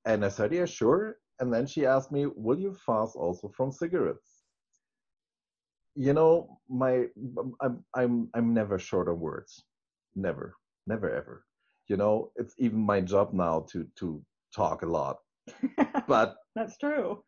and 0.04 0.24
I 0.24 0.28
said, 0.28 0.52
yeah, 0.52 0.64
sure. 0.64 1.18
And 1.40 1.52
then 1.52 1.66
she 1.66 1.86
asked 1.86 2.12
me, 2.12 2.26
will 2.26 2.58
you 2.58 2.74
fast 2.74 3.16
also 3.16 3.48
from 3.48 3.72
cigarettes? 3.72 4.31
You 5.94 6.12
know, 6.14 6.60
my 6.68 7.06
I'm 7.60 7.84
I'm 7.94 8.30
I'm 8.34 8.54
never 8.54 8.78
short 8.78 9.08
on 9.08 9.20
words, 9.20 9.64
never, 10.14 10.56
never 10.86 11.10
ever. 11.10 11.44
You 11.88 11.96
know, 11.96 12.32
it's 12.36 12.54
even 12.58 12.80
my 12.80 13.00
job 13.00 13.32
now 13.34 13.66
to 13.72 13.86
to 13.96 14.24
talk 14.54 14.82
a 14.82 14.86
lot, 14.86 15.18
but 16.08 16.36
That's 16.54 16.78
true. 16.78 17.22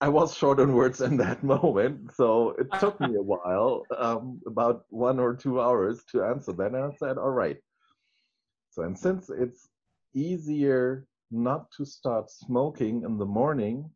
I 0.00 0.08
was 0.08 0.36
short 0.36 0.60
on 0.60 0.74
words 0.74 1.00
in 1.00 1.16
that 1.18 1.42
moment, 1.44 2.12
so 2.12 2.50
it 2.50 2.74
took 2.74 3.00
me 3.00 3.16
a 3.16 3.22
while, 3.22 3.86
um, 3.96 4.40
about 4.46 4.84
one 4.90 5.18
or 5.18 5.34
two 5.34 5.60
hours 5.60 6.04
to 6.12 6.22
answer 6.24 6.52
that, 6.52 6.74
and 6.74 6.84
I 6.84 6.90
said, 6.92 7.18
"All 7.18 7.30
right." 7.30 7.58
So, 8.70 8.82
and 8.82 8.98
since 8.98 9.30
it's 9.30 9.70
easier 10.14 11.06
not 11.30 11.70
to 11.72 11.84
start 11.86 12.30
smoking 12.30 13.02
in 13.04 13.18
the 13.18 13.26
morning 13.26 13.93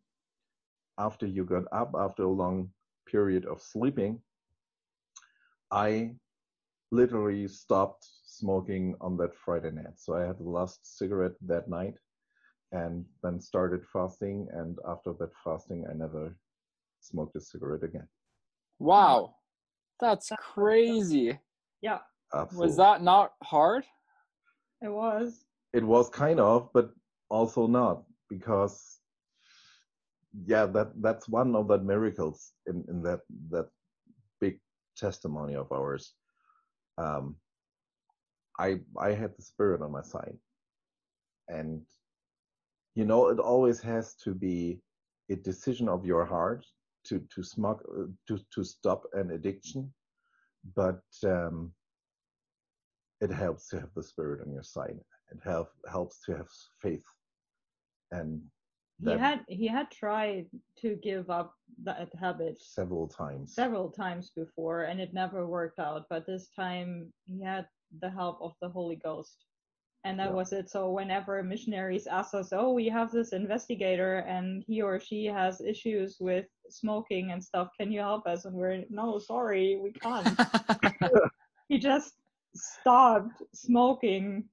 after 0.98 1.26
you 1.26 1.44
got 1.44 1.64
up 1.72 1.92
after 1.98 2.24
a 2.24 2.28
long 2.30 2.70
period 3.06 3.46
of 3.46 3.60
sleeping, 3.60 4.20
I 5.70 6.14
literally 6.90 7.48
stopped 7.48 8.06
smoking 8.24 8.94
on 9.00 9.16
that 9.18 9.34
Friday 9.34 9.70
night. 9.70 9.96
So 9.96 10.14
I 10.14 10.22
had 10.26 10.38
the 10.38 10.48
last 10.48 10.80
cigarette 10.98 11.34
that 11.46 11.68
night 11.68 11.94
and 12.72 13.04
then 13.22 13.40
started 13.40 13.84
fasting. 13.92 14.48
And 14.52 14.78
after 14.86 15.12
that 15.18 15.30
fasting, 15.44 15.86
I 15.90 15.94
never 15.94 16.36
smoked 17.00 17.36
a 17.36 17.40
cigarette 17.40 17.84
again. 17.84 18.08
wow. 18.78 19.34
That's 20.00 20.30
crazy. 20.38 21.38
Yeah, 21.82 21.98
Absolutely. 22.32 22.68
Was 22.68 22.76
that 22.76 23.02
not 23.02 23.32
hard? 23.42 23.84
it 24.80 24.88
was. 24.88 25.44
It 25.72 25.84
was 25.84 26.08
kind 26.08 26.40
of, 26.40 26.70
but 26.72 26.90
also 27.28 27.66
not 27.66 28.04
because, 28.28 29.00
yeah, 30.46 30.66
that 30.66 30.92
that's 31.00 31.28
one 31.28 31.54
of 31.56 31.68
the 31.68 31.78
miracles 31.78 32.52
in 32.66 32.84
in 32.88 33.02
that 33.02 33.20
that 33.50 33.68
big 34.40 34.60
testimony 34.96 35.54
of 35.54 35.70
ours. 35.72 36.14
Um, 36.98 37.36
I 38.58 38.80
I 38.98 39.12
had 39.12 39.36
the 39.36 39.42
spirit 39.42 39.82
on 39.82 39.92
my 39.92 40.02
side, 40.02 40.38
and 41.48 41.82
you 42.94 43.04
know 43.04 43.28
it 43.28 43.38
always 43.38 43.80
has 43.80 44.14
to 44.24 44.34
be 44.34 44.80
a 45.30 45.36
decision 45.36 45.88
of 45.88 46.04
your 46.04 46.24
heart 46.24 46.64
to 47.04 47.20
to 47.34 47.42
uh, 47.64 47.74
to 48.26 48.38
to 48.54 48.64
stop 48.64 49.04
an 49.14 49.30
addiction, 49.30 49.92
but 50.74 51.02
um, 51.24 51.72
it 53.20 53.30
helps 53.30 53.68
to 53.68 53.80
have 53.80 53.90
the 53.94 54.02
spirit 54.02 54.46
on 54.46 54.52
your 54.52 54.62
side. 54.62 54.98
It 55.30 55.38
help, 55.44 55.70
helps 55.90 56.20
to 56.24 56.36
have 56.36 56.48
faith, 56.80 57.04
and 58.12 58.42
He 59.00 59.12
had 59.12 59.44
he 59.48 59.66
had 59.68 59.90
tried 59.90 60.46
to 60.80 60.96
give 60.96 61.30
up 61.30 61.54
that 61.84 62.12
habit 62.18 62.60
several 62.60 63.06
times. 63.06 63.54
several 63.54 63.90
times 63.90 64.30
before, 64.34 64.84
and 64.84 65.00
it 65.00 65.14
never 65.14 65.46
worked 65.46 65.78
out. 65.78 66.06
But 66.10 66.26
this 66.26 66.48
time 66.48 67.12
he 67.24 67.40
had 67.40 67.68
the 68.00 68.10
help 68.10 68.40
of 68.42 68.54
the 68.60 68.68
Holy 68.68 68.96
Ghost, 68.96 69.44
and 70.04 70.18
that 70.18 70.30
Yeah. 70.30 70.34
was 70.40 70.52
it. 70.52 70.68
So 70.68 70.90
whenever 70.90 71.42
missionaries 71.44 72.08
ask 72.08 72.34
us, 72.34 72.52
"Oh, 72.52 72.72
we 72.72 72.88
have 72.88 73.12
this 73.12 73.32
investigator, 73.32 74.18
and 74.26 74.64
he 74.66 74.82
or 74.82 74.98
she 74.98 75.26
has 75.26 75.60
issues 75.60 76.18
with 76.18 76.46
smoking 76.68 77.30
and 77.30 77.42
stuff. 77.42 77.68
Can 77.78 77.92
you 77.92 78.00
help 78.00 78.26
us?" 78.26 78.44
and 78.46 78.54
we're 78.56 78.84
no, 78.90 79.18
sorry, 79.20 79.76
we 79.76 79.92
can't. 79.92 80.28
he 81.68 81.78
just 81.78 82.14
stopped 82.54 83.42
smoking 83.54 84.48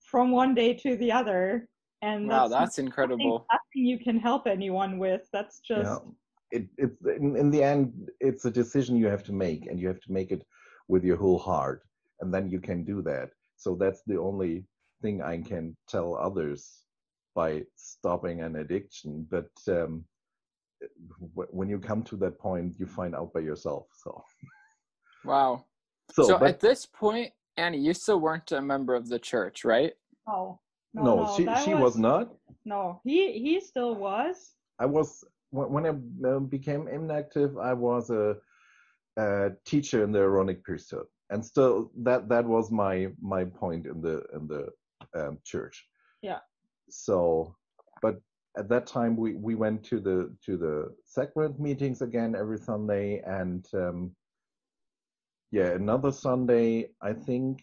from 0.00 0.32
one 0.32 0.52
day 0.54 0.74
to 0.74 0.96
the 0.96 1.12
other 1.12 1.68
and 2.02 2.28
wow, 2.28 2.48
that's, 2.48 2.60
that's 2.60 2.78
incredible. 2.78 3.46
nothing 3.52 3.86
you 3.86 3.98
can 3.98 4.18
help 4.18 4.46
anyone 4.46 4.98
with 4.98 5.22
that's 5.32 5.60
just 5.60 6.02
yeah. 6.02 6.10
It, 6.50 6.68
it's 6.76 7.00
in, 7.06 7.34
in 7.34 7.50
the 7.50 7.62
end, 7.62 8.10
it's 8.20 8.44
a 8.44 8.50
decision 8.50 8.96
you 8.96 9.06
have 9.06 9.24
to 9.24 9.32
make, 9.32 9.66
and 9.66 9.80
you 9.80 9.88
have 9.88 10.02
to 10.02 10.12
make 10.12 10.30
it 10.32 10.44
with 10.86 11.02
your 11.02 11.16
whole 11.16 11.38
heart, 11.38 11.80
and 12.20 12.34
then 12.34 12.50
you 12.50 12.60
can 12.60 12.84
do 12.84 13.00
that. 13.02 13.30
So 13.56 13.74
that's 13.74 14.02
the 14.06 14.18
only 14.18 14.66
thing 15.00 15.22
I 15.22 15.38
can 15.40 15.74
tell 15.88 16.14
others 16.14 16.84
by 17.34 17.62
stopping 17.76 18.42
an 18.42 18.56
addiction. 18.56 19.26
But 19.30 19.50
um, 19.68 20.04
w- 21.34 21.48
when 21.50 21.70
you 21.70 21.78
come 21.78 22.02
to 22.02 22.16
that 22.16 22.38
point, 22.38 22.78
you 22.78 22.84
find 22.84 23.14
out 23.14 23.32
by 23.32 23.40
yourself. 23.40 23.86
So, 24.02 24.22
Wow. 25.24 25.64
so, 26.10 26.24
So, 26.24 26.38
but 26.38 26.48
at 26.50 26.60
this 26.60 26.84
point, 26.84 27.32
Annie, 27.56 27.78
you 27.78 27.94
still 27.94 28.20
weren't 28.20 28.52
a 28.52 28.60
member 28.60 28.94
of 28.94 29.08
the 29.08 29.18
church, 29.18 29.64
right? 29.64 29.94
no 30.26 30.60
no, 30.94 31.02
no, 31.04 31.16
no, 31.24 31.36
she 31.36 31.64
she 31.64 31.74
was 31.74 31.96
not. 31.96 32.34
no 32.64 33.00
he 33.04 33.32
he 33.38 33.60
still 33.60 33.94
was 33.94 34.54
I 34.78 34.86
was 34.86 35.24
when 35.52 35.86
I 35.86 36.28
uh, 36.28 36.38
became 36.40 36.88
inactive. 36.88 37.58
I 37.58 37.74
was 37.74 38.10
a, 38.10 38.36
a 39.18 39.50
teacher 39.64 40.02
in 40.02 40.12
the 40.12 40.20
Aaronic 40.20 40.64
priesthood, 40.64 41.06
and 41.30 41.44
still 41.44 41.92
that 41.98 42.28
that 42.28 42.44
was 42.46 42.70
my 42.70 43.08
my 43.20 43.44
point 43.44 43.86
in 43.86 44.00
the 44.00 44.24
in 44.34 44.48
the 44.48 44.68
um, 45.14 45.38
church. 45.44 45.86
Yeah. 46.22 46.38
So, 46.88 47.54
but 48.00 48.20
at 48.56 48.68
that 48.70 48.86
time 48.86 49.16
we 49.16 49.34
we 49.34 49.54
went 49.54 49.84
to 49.84 50.00
the 50.00 50.34
to 50.46 50.56
the 50.56 50.94
sacrament 51.04 51.60
meetings 51.60 52.00
again 52.02 52.34
every 52.34 52.58
Sunday, 52.58 53.22
and 53.26 53.66
um, 53.74 54.16
yeah, 55.50 55.70
another 55.72 56.10
Sunday 56.10 56.88
I 57.02 57.12
think. 57.12 57.62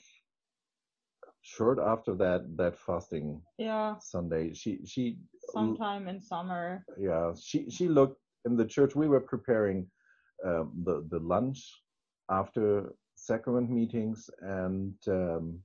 Short 1.42 1.80
after 1.80 2.14
that, 2.16 2.58
that 2.58 2.78
fasting 2.78 3.42
yeah. 3.58 3.96
Sunday, 4.00 4.54
she 4.54 4.86
she 4.86 5.18
sometime 5.54 6.08
in 6.08 6.22
summer. 6.22 6.86
Yeah 6.98 7.34
she 7.40 7.70
she 7.70 7.88
looked 7.88 8.20
in 8.46 8.56
the 8.56 8.66
church 8.66 8.96
we 8.96 9.08
were 9.08 9.22
preparing 9.22 9.88
um, 10.46 10.72
the 10.86 11.06
the 11.10 11.20
lunch 11.20 11.60
after 12.30 12.94
sacrament 13.16 13.70
meetings 13.70 14.30
and 14.42 14.94
um 15.08 15.60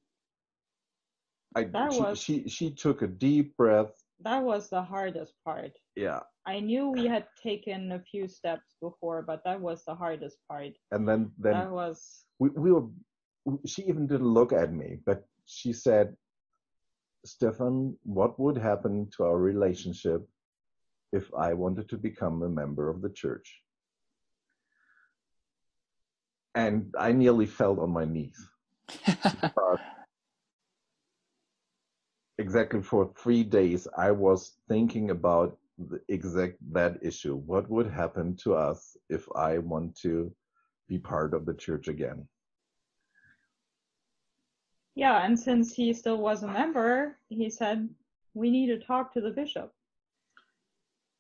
I, 1.57 1.65
That 1.65 1.93
she, 1.93 2.01
was- 2.01 2.19
she 2.19 2.49
she 2.49 2.71
took 2.71 3.03
a 3.03 3.07
deep 3.07 3.57
breath. 3.57 3.95
That 4.21 4.43
was 4.43 4.71
the 4.71 4.83
hardest 4.83 5.35
part. 5.45 5.73
Yeah. 5.95 6.21
I 6.47 6.61
knew 6.61 6.89
we 6.91 7.07
had 7.07 7.27
taken 7.43 7.93
a 7.93 8.01
few 8.01 8.27
steps 8.29 8.75
before 8.81 9.23
but 9.23 9.43
that 9.45 9.61
was 9.61 9.85
the 9.85 9.95
hardest 9.95 10.39
part. 10.49 10.73
And 10.91 11.07
then 11.09 11.31
then 11.39 11.55
that 11.55 11.71
was 11.71 12.27
we, 12.39 12.49
we 12.51 12.71
were 12.73 12.87
she 13.67 13.83
even 13.85 14.07
didn't 14.07 14.33
look 14.35 14.53
at 14.53 14.73
me 14.73 14.99
but 15.07 15.25
she 15.47 15.73
said 15.73 16.17
stefan 17.25 17.97
what 18.03 18.39
would 18.39 18.57
happen 18.57 19.09
to 19.17 19.25
our 19.25 19.39
relationship 19.39 20.27
if 21.13 21.33
i 21.35 21.53
wanted 21.53 21.89
to 21.89 21.97
become 21.97 22.43
a 22.43 22.49
member 22.49 22.89
of 22.91 23.01
the 23.01 23.11
church? 23.11 23.61
And 26.55 26.95
i 26.99 27.13
nearly 27.13 27.47
fell 27.47 27.81
on 27.81 27.91
my 27.91 28.05
knees. 28.05 28.39
Exactly 32.37 32.83
for 32.83 33.13
three 33.17 33.45
days 33.45 33.87
i 33.97 34.11
was 34.11 34.57
thinking 34.69 35.11
about 35.11 35.57
the 35.79 36.01
exact 36.09 36.57
that 36.73 36.99
issue. 37.03 37.37
What 37.37 37.69
would 37.71 37.91
happen 37.91 38.37
to 38.43 38.55
us 38.55 38.97
if 39.09 39.29
i 39.37 39.59
want 39.59 39.97
to 40.03 40.33
be 40.89 40.99
part 40.99 41.33
of 41.35 41.47
the 41.47 41.55
church 41.55 41.87
again 41.89 42.29
yeah 44.95 45.25
and 45.25 45.39
since 45.39 45.73
he 45.73 45.93
still 45.93 46.19
was 46.19 46.43
a 46.43 46.49
member 46.49 47.17
he 47.29 47.51
said 47.51 47.89
we 48.35 48.51
need 48.51 48.67
to 48.67 48.79
talk 48.79 49.13
to 49.13 49.21
the 49.21 49.31
bishop 49.31 49.73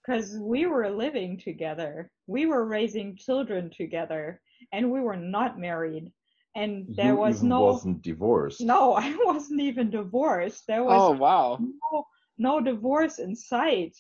because 0.04 0.36
we 0.38 0.66
were 0.66 0.90
living 0.90 1.38
together 1.38 2.10
we 2.26 2.46
were 2.46 2.64
raising 2.66 3.16
children 3.16 3.70
together 3.70 4.40
and 4.72 4.90
we 4.90 5.00
were 5.00 5.16
not 5.16 5.58
married 5.58 6.10
and 6.56 6.86
there 6.96 7.12
you 7.12 7.16
was 7.16 7.38
even 7.38 7.48
no 7.48 7.60
wasn't 7.62 8.02
divorced 8.02 8.60
no 8.60 8.94
i 9.06 9.14
wasn't 9.24 9.60
even 9.60 9.90
divorced 9.90 10.64
there 10.66 10.84
was 10.84 11.00
oh, 11.00 11.10
wow. 11.10 11.58
no, 11.60 12.06
no 12.38 12.60
divorce 12.60 13.18
in 13.18 13.34
sight 13.34 13.96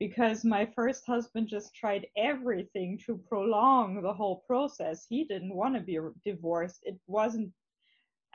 because 0.00 0.44
my 0.44 0.68
first 0.74 1.06
husband 1.06 1.48
just 1.48 1.74
tried 1.74 2.06
everything 2.16 2.98
to 3.06 3.16
prolong 3.28 4.02
the 4.02 4.12
whole 4.12 4.42
process. 4.46 5.06
He 5.08 5.24
didn't 5.24 5.54
want 5.54 5.74
to 5.74 5.80
be 5.80 5.98
divorced. 6.24 6.80
It 6.82 6.98
wasn't 7.06 7.52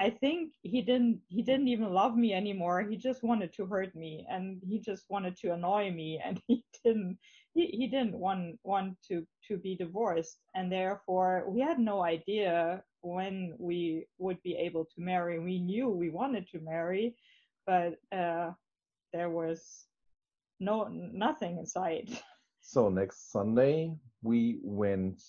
I 0.02 0.10
think 0.10 0.54
he 0.62 0.82
didn't 0.82 1.20
he 1.28 1.42
didn't 1.42 1.68
even 1.68 1.94
love 1.94 2.16
me 2.16 2.34
anymore. 2.34 2.82
He 2.82 2.96
just 2.96 3.22
wanted 3.22 3.52
to 3.54 3.66
hurt 3.66 3.94
me 3.96 4.26
and 4.30 4.62
he 4.68 4.80
just 4.80 5.06
wanted 5.10 5.36
to 5.38 5.54
annoy 5.54 5.92
me 5.92 6.22
and 6.26 6.42
he 6.48 6.64
didn't 6.84 7.18
he, 7.54 7.68
he 7.68 7.88
didn't 7.88 8.16
want 8.16 8.60
want 8.64 8.96
to 9.10 9.26
to 9.48 9.58
be 9.58 9.76
divorced 9.76 10.38
and 10.56 10.72
therefore 10.72 11.46
we 11.48 11.60
had 11.60 11.80
no 11.80 12.04
idea 12.04 12.84
when 13.02 13.56
we 13.58 14.06
would 14.18 14.42
be 14.44 14.56
able 14.56 14.86
to 14.86 15.02
marry. 15.02 15.40
We 15.40 15.60
knew 15.60 15.90
we 15.90 16.10
wanted 16.10 16.48
to 16.50 16.60
marry, 16.60 17.16
but 17.66 17.96
uh, 18.12 18.52
there 19.14 19.30
was 19.30 19.86
no 20.60 20.88
nothing 20.90 21.58
in 21.58 21.66
sight. 21.66 22.10
So 22.62 22.88
next 22.90 23.32
Sunday 23.32 23.96
we 24.22 24.60
went 24.62 25.24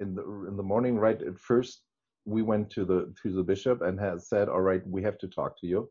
in 0.00 0.14
the 0.14 0.22
in 0.48 0.56
the 0.56 0.62
morning. 0.62 0.98
Right 0.98 1.22
at 1.22 1.38
first, 1.38 1.80
we 2.24 2.42
went 2.42 2.70
to 2.70 2.84
the 2.84 3.14
to 3.22 3.32
the 3.34 3.42
bishop 3.42 3.82
and 3.82 3.98
had 3.98 4.22
said, 4.22 4.48
"All 4.48 4.60
right, 4.60 4.86
we 4.86 5.02
have 5.02 5.18
to 5.18 5.28
talk 5.28 5.58
to 5.60 5.66
you." 5.66 5.90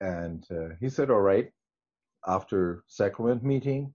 And 0.00 0.44
uh, 0.50 0.74
he 0.80 0.88
said, 0.88 1.10
"All 1.10 1.20
right." 1.20 1.50
After 2.26 2.84
sacrament 2.86 3.42
meeting, 3.42 3.92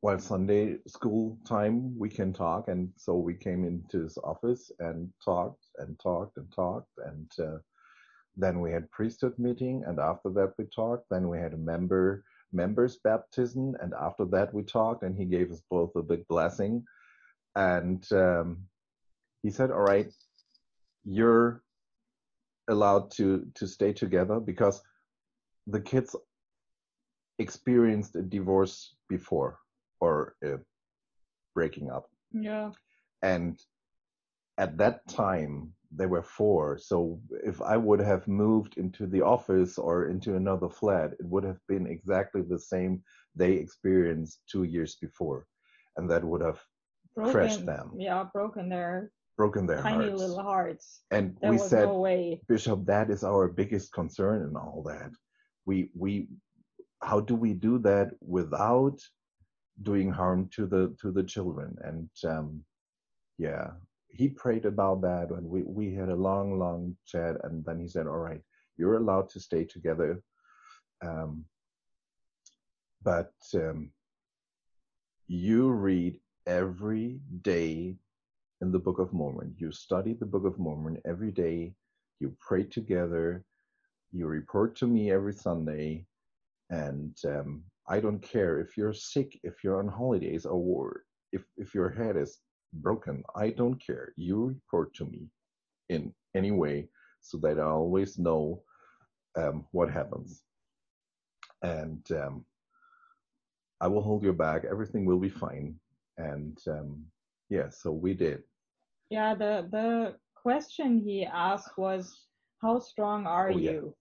while 0.00 0.20
Sunday 0.20 0.78
school 0.86 1.36
time 1.44 1.98
we 1.98 2.08
can 2.08 2.32
talk, 2.32 2.68
and 2.68 2.90
so 2.96 3.16
we 3.16 3.34
came 3.34 3.64
into 3.64 4.02
his 4.04 4.16
office 4.18 4.70
and 4.78 5.12
talked 5.24 5.64
and 5.78 5.98
talked 5.98 6.36
and 6.36 6.52
talked, 6.52 6.92
and 7.04 7.30
uh, 7.40 7.58
then 8.36 8.60
we 8.60 8.70
had 8.70 8.90
priesthood 8.92 9.36
meeting, 9.38 9.82
and 9.88 9.98
after 9.98 10.30
that 10.30 10.52
we 10.56 10.66
talked. 10.66 11.06
Then 11.10 11.28
we 11.28 11.38
had 11.38 11.54
a 11.54 11.56
member 11.56 12.22
members 12.52 12.98
baptism 13.04 13.76
and 13.80 13.92
after 14.00 14.24
that 14.24 14.52
we 14.54 14.62
talked 14.62 15.02
and 15.02 15.16
he 15.16 15.24
gave 15.24 15.50
us 15.50 15.62
both 15.70 15.94
a 15.96 16.02
big 16.02 16.26
blessing 16.28 16.82
and 17.56 18.10
um, 18.12 18.58
he 19.42 19.50
said 19.50 19.70
all 19.70 19.80
right 19.80 20.12
you're 21.04 21.62
allowed 22.68 23.10
to 23.10 23.46
to 23.54 23.66
stay 23.66 23.92
together 23.92 24.40
because 24.40 24.82
the 25.66 25.80
kids 25.80 26.14
experienced 27.38 28.16
a 28.16 28.22
divorce 28.22 28.94
before 29.08 29.58
or 30.00 30.34
a 30.44 30.58
breaking 31.54 31.90
up. 31.90 32.06
Yeah. 32.32 32.70
and 33.22 33.58
at 34.58 34.76
that 34.76 35.06
time 35.08 35.72
they 35.90 36.06
were 36.06 36.22
four. 36.22 36.76
So 36.78 37.20
if 37.50 37.62
i 37.62 37.76
would 37.76 38.00
have 38.00 38.28
moved 38.28 38.76
into 38.76 39.06
the 39.06 39.22
office 39.22 39.78
or 39.78 40.08
into 40.08 40.36
another 40.36 40.68
flat 40.68 41.12
it 41.20 41.26
would 41.32 41.44
have 41.44 41.60
been 41.68 41.86
exactly 41.86 42.42
the 42.42 42.58
same 42.58 43.02
they 43.34 43.52
experienced 43.52 44.40
two 44.52 44.64
years 44.64 44.96
before 44.96 45.46
and 45.96 46.10
that 46.10 46.24
would 46.24 46.42
have 46.42 46.60
crushed 47.16 47.64
them. 47.64 47.92
Yeah, 47.96 48.24
broken 48.32 48.68
their 48.68 49.10
broken 49.38 49.66
their 49.66 49.80
tiny 49.80 50.08
hearts. 50.08 50.20
little 50.20 50.42
hearts. 50.42 50.86
and 51.10 51.38
There 51.40 51.52
we 51.52 51.58
said 51.58 51.86
no 51.86 52.38
bishop 52.48 52.84
that 52.84 53.08
is 53.08 53.22
our 53.24 53.48
biggest 53.48 53.92
concern 53.92 54.42
and 54.42 54.56
all 54.56 54.82
that. 54.86 55.12
We 55.64 55.90
we 55.94 56.28
how 57.00 57.20
do 57.20 57.34
we 57.36 57.54
do 57.54 57.78
that 57.90 58.08
without 58.20 58.98
doing 59.82 60.10
harm 60.10 60.50
to 60.56 60.66
the 60.66 60.94
to 61.00 61.12
the 61.12 61.22
children? 61.22 61.70
And 61.88 62.10
um 62.34 62.48
yeah 63.38 63.68
he 64.18 64.28
prayed 64.28 64.66
about 64.66 65.00
that 65.02 65.30
and 65.30 65.46
we 65.54 65.62
we 65.62 65.94
had 65.94 66.08
a 66.10 66.22
long 66.28 66.58
long 66.58 66.96
chat 67.06 67.36
and 67.44 67.64
then 67.64 67.78
he 67.78 67.88
said 67.88 68.06
all 68.08 68.24
right 68.30 68.42
you're 68.76 68.96
allowed 69.02 69.28
to 69.30 69.40
stay 69.40 69.64
together. 69.64 70.20
Um 71.08 71.44
but 73.02 73.32
um 73.54 73.92
you 75.28 75.70
read 75.70 76.14
every 76.46 77.20
day 77.42 77.96
in 78.60 78.72
the 78.72 78.78
book 78.78 78.98
of 78.98 79.12
mormon. 79.12 79.54
You 79.58 79.70
study 79.72 80.14
the 80.14 80.26
book 80.26 80.44
of 80.44 80.58
mormon 80.58 80.98
every 81.06 81.30
day. 81.30 81.74
You 82.20 82.36
pray 82.40 82.64
together. 82.64 83.44
You 84.12 84.26
report 84.26 84.76
to 84.76 84.86
me 84.86 85.10
every 85.10 85.34
sunday. 85.34 86.06
And 86.70 87.16
um, 87.26 87.62
i 87.88 88.00
don't 88.00 88.20
care 88.20 88.60
if 88.60 88.76
you're 88.76 88.92
sick 88.92 89.38
if 89.42 89.64
you're 89.64 89.78
on 89.78 89.88
holidays 89.88 90.44
or 90.44 91.04
if, 91.32 91.42
if 91.56 91.74
your 91.74 91.88
head 91.88 92.16
is 92.16 92.38
broken 92.74 93.22
i 93.34 93.50
don't 93.50 93.80
care. 93.84 94.12
You 94.16 94.44
report 94.44 94.94
to 94.96 95.06
me 95.06 95.28
in 95.88 96.12
any 96.34 96.50
way 96.50 96.88
so 97.20 97.38
that 97.38 97.58
i 97.58 97.62
always 97.64 98.18
know 98.18 98.62
um, 99.36 99.64
what 99.72 99.90
happens. 99.90 100.42
And 101.62 102.04
um, 102.12 102.44
i 103.80 103.86
will 103.86 104.02
hold 104.02 104.22
your 104.22 104.32
back. 104.32 104.64
Everything 104.64 105.04
will 105.06 105.18
be 105.18 105.28
fine. 105.28 105.76
And 106.18 106.58
um, 106.68 107.04
yeah 107.48 107.68
so 107.70 107.90
we 107.90 108.14
did 108.14 108.42
Yeah, 109.10 109.34
the 109.34 109.64
the 109.70 109.88
question 110.36 111.00
he 111.00 111.24
asked 111.24 111.78
was, 111.78 112.28
"How 112.60 112.78
strong 112.78 113.24
are 113.26 113.50
Oh, 113.50 113.56
yeah. 113.56 113.72
you?" 113.72 113.96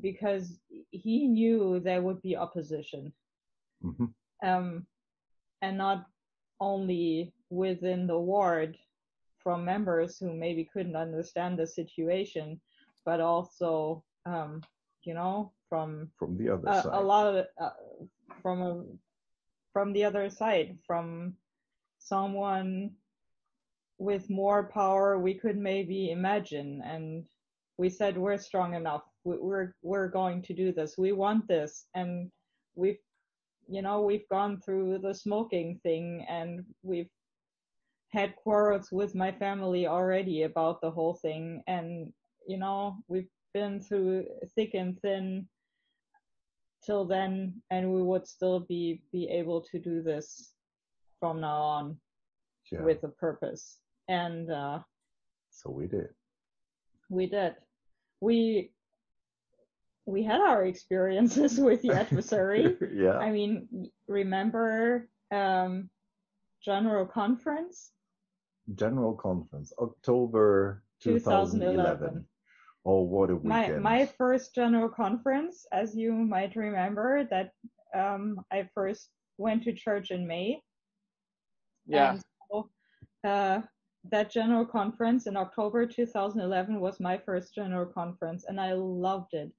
Because 0.00 0.60
he 0.90 1.26
knew 1.28 1.80
there 1.80 2.02
would 2.02 2.20
be 2.20 2.36
opposition, 2.36 3.12
Mhm. 3.80 4.12
um, 4.44 4.86
and 5.64 5.76
not 5.78 6.04
only 6.60 7.32
within 7.48 8.06
the 8.06 8.20
ward 8.20 8.76
from 9.42 9.64
members 9.64 10.20
who 10.20 10.32
maybe 10.32 10.64
couldn't 10.72 10.96
understand 10.96 11.56
the 11.56 11.66
situation, 11.66 12.60
but 13.04 13.20
also, 13.20 14.04
um, 14.26 14.60
you 15.08 15.14
know, 15.14 15.52
from 15.68 16.12
from 16.20 16.36
the 16.36 16.48
other 16.52 16.68
a, 16.68 16.82
side 16.82 17.00
a 17.00 17.02
lot 17.12 17.24
of 17.32 17.46
uh, 17.56 17.76
from 18.42 18.56
a 18.62 18.72
from 19.72 19.92
the 19.92 20.04
other 20.04 20.28
side 20.30 20.78
from 20.86 21.36
someone 22.04 22.90
with 23.98 24.28
more 24.28 24.64
power 24.64 25.18
we 25.18 25.34
could 25.34 25.56
maybe 25.56 26.10
imagine. 26.10 26.82
And 26.84 27.24
we 27.78 27.88
said 27.88 28.18
we're 28.18 28.38
strong 28.38 28.74
enough. 28.74 29.02
We- 29.24 29.38
we're 29.38 29.74
we're 29.82 30.08
going 30.08 30.42
to 30.42 30.54
do 30.54 30.72
this. 30.72 30.98
We 30.98 31.12
want 31.12 31.46
this. 31.48 31.86
And 31.94 32.30
we've 32.74 32.98
you 33.68 33.82
know 33.82 34.02
we've 34.02 34.28
gone 34.28 34.60
through 34.60 34.98
the 34.98 35.14
smoking 35.14 35.78
thing 35.82 36.26
and 36.28 36.64
we've 36.82 37.10
had 38.08 38.36
quarrels 38.36 38.90
with 38.92 39.14
my 39.14 39.32
family 39.32 39.86
already 39.86 40.42
about 40.42 40.80
the 40.80 40.90
whole 40.90 41.14
thing. 41.14 41.62
And 41.66 42.12
you 42.46 42.58
know 42.58 42.96
we've 43.08 43.30
been 43.54 43.80
through 43.80 44.26
thick 44.54 44.74
and 44.74 44.98
thin 45.00 45.48
till 46.84 47.04
then 47.04 47.62
and 47.70 47.92
we 47.92 48.02
would 48.02 48.26
still 48.26 48.60
be 48.60 49.02
be 49.12 49.28
able 49.28 49.60
to 49.60 49.78
do 49.78 50.02
this 50.02 50.54
from 51.22 51.40
now 51.40 51.62
on 51.78 51.96
yeah. 52.72 52.82
with 52.82 53.04
a 53.04 53.08
purpose. 53.08 53.78
And 54.08 54.50
uh 54.50 54.80
so 55.50 55.70
we 55.70 55.86
did. 55.86 56.08
we 57.08 57.26
did. 57.26 57.54
We 58.20 58.72
we 60.04 60.24
had 60.24 60.40
our 60.40 60.64
experiences 60.66 61.58
with 61.66 61.80
the 61.82 61.92
adversary. 61.92 62.76
Yeah. 63.04 63.18
I 63.18 63.30
mean 63.30 63.52
remember 64.08 65.08
um 65.30 65.90
general 66.60 67.06
conference? 67.06 67.92
General 68.74 69.14
conference 69.14 69.72
october 69.78 70.82
2011, 71.02 71.60
2011 71.60 72.26
oh 72.84 73.02
what 73.02 73.30
a 73.30 73.34
my 73.34 73.62
weekend. 73.66 73.82
my 73.82 74.06
first 74.18 74.54
general 74.54 74.88
conference 74.88 75.66
as 75.72 75.94
you 75.96 76.12
might 76.12 76.54
remember 76.54 77.26
that 77.32 77.50
um 77.94 78.40
i 78.52 78.68
first 78.74 79.10
went 79.36 79.64
to 79.64 79.72
church 79.72 80.10
in 80.10 80.26
may 80.26 80.62
Yeah. 81.86 82.12
And 82.12 82.22
so, 82.50 82.70
uh, 83.24 83.60
that 84.10 84.30
general 84.30 84.66
conference 84.66 85.26
in 85.26 85.36
October 85.36 85.86
2011 85.86 86.80
was 86.80 86.98
my 86.98 87.16
first 87.18 87.54
general 87.54 87.86
conference, 87.86 88.44
and 88.48 88.60
I 88.60 88.72
loved 88.72 89.34
it. 89.34 89.52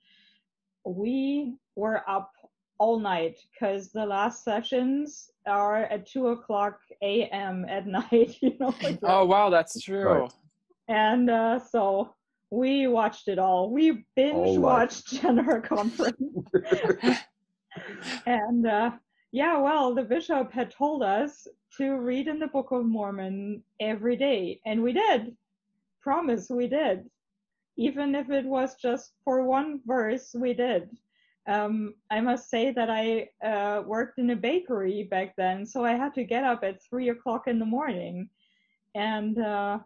We 0.86 1.56
were 1.76 2.08
up 2.10 2.32
all 2.78 3.00
night 3.00 3.40
because 3.52 3.92
the 3.92 4.06
last 4.06 4.44
sessions 4.44 5.30
are 5.48 5.84
at 5.86 6.06
2 6.08 6.28
o'clock 6.28 6.80
a.m. 7.02 7.66
at 7.70 7.88
night, 8.00 8.38
you 8.42 8.58
know. 8.60 8.76
like. 8.82 9.00
Oh 9.04 9.26
wow, 9.26 9.50
that's 9.50 9.80
true. 9.82 10.04
Right. 10.04 10.34
And 10.90 11.30
uh, 11.30 11.60
so 11.60 12.14
we 12.50 12.88
watched 12.88 13.30
it 13.30 13.40
all. 13.40 13.72
We 13.72 14.06
binge 14.16 14.36
All 14.36 14.60
watched 14.60 15.08
general 15.22 15.62
conference. 15.62 16.22
And 18.28 18.68
uh, 18.68 18.92
yeah, 19.34 19.58
well, 19.58 19.96
the 19.96 20.04
bishop 20.04 20.54
had 20.54 20.70
told 20.70 21.02
us 21.02 21.48
to 21.78 21.98
read 21.98 22.28
in 22.28 22.38
the 22.38 22.46
Book 22.46 22.68
of 22.70 22.86
Mormon 22.86 23.64
every 23.80 24.16
day, 24.16 24.62
and 24.64 24.84
we 24.84 24.94
did. 24.94 25.36
Promise, 26.04 26.52
we 26.52 26.68
did. 26.68 27.10
Even 27.76 28.14
if 28.14 28.30
it 28.30 28.46
was 28.46 28.76
just 28.76 29.14
for 29.26 29.44
one 29.44 29.82
verse, 29.88 30.36
we 30.38 30.54
did. 30.54 30.88
Um, 31.48 31.96
I 32.12 32.22
must 32.22 32.48
say 32.48 32.72
that 32.74 32.92
I 32.92 33.28
uh, 33.44 33.82
worked 33.82 34.20
in 34.20 34.30
a 34.30 34.36
bakery 34.36 35.08
back 35.10 35.34
then, 35.36 35.66
so 35.66 35.84
I 35.84 35.94
had 35.94 36.14
to 36.14 36.24
get 36.24 36.44
up 36.44 36.64
at 36.64 36.84
three 36.84 37.10
o'clock 37.10 37.48
in 37.48 37.58
the 37.58 37.66
morning, 37.66 38.30
and 38.94 39.40
uh, 39.40 39.80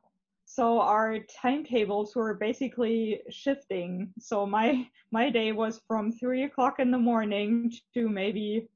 so 0.44 0.82
our 0.82 1.20
timetables 1.42 2.18
were 2.18 2.34
basically 2.34 3.22
shifting. 3.30 4.12
So 4.20 4.46
my 4.46 4.90
my 5.14 5.30
day 5.30 5.54
was 5.54 5.80
from 5.88 6.12
three 6.12 6.44
o'clock 6.44 6.80
in 6.80 6.92
the 6.92 6.98
morning 6.98 7.72
to 7.94 8.10
maybe 8.10 8.68